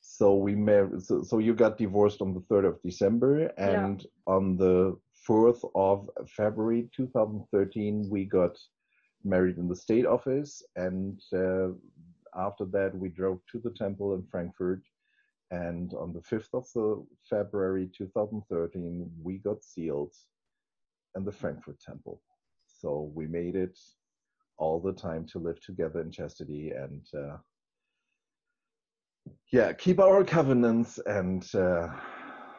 so 0.01 0.35
we 0.35 0.55
married 0.55 1.03
so, 1.03 1.23
so 1.23 1.37
you 1.37 1.53
got 1.53 1.77
divorced 1.77 2.21
on 2.21 2.33
the 2.33 2.41
3rd 2.41 2.67
of 2.69 2.81
december. 2.81 3.31
Yeah. 3.39 3.51
and 3.67 4.05
on 4.25 4.57
the 4.57 4.97
4th 5.27 5.61
of 5.75 6.09
february 6.27 6.89
2013 6.95 8.09
we 8.09 8.25
got 8.25 8.57
married 9.23 9.57
in 9.57 9.67
the 9.69 9.75
state 9.75 10.07
office. 10.07 10.63
And 10.75 11.21
uh, 11.33 11.69
after 12.35 12.65
that 12.75 12.91
we 12.97 13.09
drove 13.09 13.39
to 13.51 13.59
the 13.59 13.75
temple 13.83 14.15
in 14.15 14.23
frankfurt. 14.23 14.81
And 15.51 15.93
on 15.93 16.13
the 16.13 16.25
5th 16.31 16.53
of 16.53 16.65
the 16.73 17.05
february 17.29 17.89
2013 17.95 19.09
we 19.21 19.37
got 19.37 19.63
sealed 19.63 20.15
in 21.15 21.23
the 21.25 21.31
frankfurt 21.31 21.79
temple 21.79 22.21
so 22.67 23.11
we 23.13 23.27
made 23.27 23.55
it 23.55 23.77
all 24.57 24.79
the 24.79 24.93
time 24.93 25.25
to 25.25 25.39
live 25.39 25.59
together 25.61 26.01
in 26.01 26.11
chastity 26.11 26.71
and 26.71 27.05
uh, 27.17 27.37
yeah 29.51 29.73
keep 29.73 29.99
our 29.99 30.23
covenants 30.23 30.99
and 31.05 31.49
uh, 31.55 31.87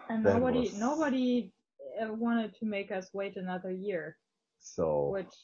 and 0.09 0.23
nobody 0.25 0.61
was- 0.61 0.79
nobody 0.79 1.53
uh, 2.01 2.13
wanted 2.13 2.55
to 2.55 2.65
make 2.65 2.91
us 2.91 3.11
wait 3.13 3.37
another 3.37 3.71
year, 3.71 4.17
so 4.59 5.11
which 5.13 5.35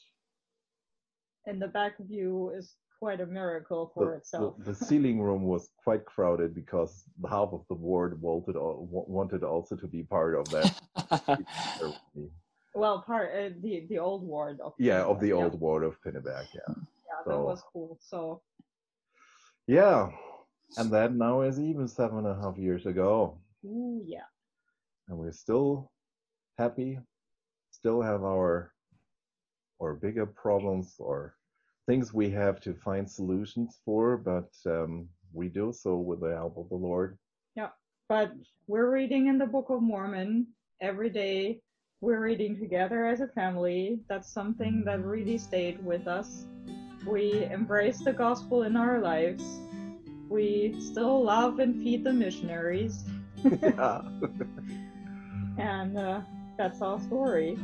in 1.46 1.58
the 1.58 1.68
back 1.68 1.94
view 1.98 2.52
is 2.56 2.76
quite 2.98 3.20
a 3.20 3.26
miracle 3.26 3.90
for 3.94 4.06
the, 4.06 4.12
itself. 4.16 4.54
the, 4.58 4.64
the 4.72 4.74
sealing 4.74 5.20
room 5.20 5.44
was 5.44 5.70
quite 5.84 6.04
crowded 6.04 6.54
because 6.54 7.04
the 7.20 7.28
half 7.28 7.50
of 7.52 7.64
the 7.68 7.74
ward 7.74 8.20
wanted, 8.20 8.56
wanted 8.56 9.44
also 9.44 9.76
to 9.76 9.86
be 9.86 10.02
part 10.02 10.34
of 10.34 10.50
that 10.50 10.74
ceremony. 11.78 12.30
Well, 12.78 13.02
part 13.02 13.30
uh, 13.34 13.50
the 13.60 13.86
the 13.88 13.98
old 13.98 14.22
ward 14.22 14.60
of 14.60 14.72
yeah 14.78 15.02
of 15.02 15.20
the 15.20 15.28
yeah, 15.28 15.34
old 15.34 15.58
ward 15.60 15.84
of 15.84 16.00
pinneberg 16.02 16.46
yeah 16.54 16.74
yeah 17.06 17.20
that 17.26 17.38
was 17.38 17.62
cool. 17.72 17.98
So 18.00 18.42
yeah 19.66 20.10
and 20.76 20.90
that 20.92 21.14
now 21.14 21.42
is 21.42 21.58
even 21.58 21.88
seven 21.88 22.18
and 22.18 22.26
a 22.26 22.40
half 22.40 22.56
years 22.58 22.86
ago 22.86 23.38
ooh, 23.64 24.02
yeah, 24.06 24.28
and 25.08 25.18
we're 25.18 25.32
still 25.32 25.90
happy 26.58 26.98
still 27.70 28.00
have 28.02 28.22
our 28.22 28.72
our 29.80 29.94
bigger 29.94 30.26
problems 30.26 30.94
or 30.98 31.34
things 31.86 32.12
we 32.12 32.28
have 32.30 32.60
to 32.60 32.74
find 32.74 33.08
solutions 33.10 33.78
for 33.84 34.16
but 34.16 34.50
um, 34.66 35.08
we 35.32 35.48
do 35.48 35.72
so 35.72 35.96
with 35.96 36.20
the 36.20 36.34
help 36.34 36.56
of 36.58 36.68
the 36.68 36.76
lord 36.76 37.18
Yeah, 37.54 37.70
but 38.08 38.32
we're 38.66 38.90
reading 38.90 39.26
in 39.28 39.38
the 39.38 39.46
Book 39.46 39.70
of 39.70 39.82
Mormon 39.82 40.48
every 40.80 41.10
day. 41.10 41.60
We're 42.00 42.20
reading 42.20 42.56
together 42.56 43.06
as 43.06 43.20
a 43.20 43.26
family. 43.26 43.98
That's 44.08 44.32
something 44.32 44.84
that 44.84 45.04
really 45.04 45.36
stayed 45.36 45.84
with 45.84 46.06
us. 46.06 46.46
We 47.04 47.44
embrace 47.50 47.98
the 47.98 48.12
gospel 48.12 48.62
in 48.62 48.76
our 48.76 49.00
lives. 49.00 49.42
We 50.28 50.76
still 50.78 51.24
love 51.24 51.58
and 51.58 51.82
feed 51.82 52.04
the 52.04 52.12
missionaries. 52.12 53.04
yeah. 53.44 54.02
and 55.58 55.98
uh, 55.98 56.20
that's 56.56 56.80
our 56.82 57.00
story. 57.00 57.58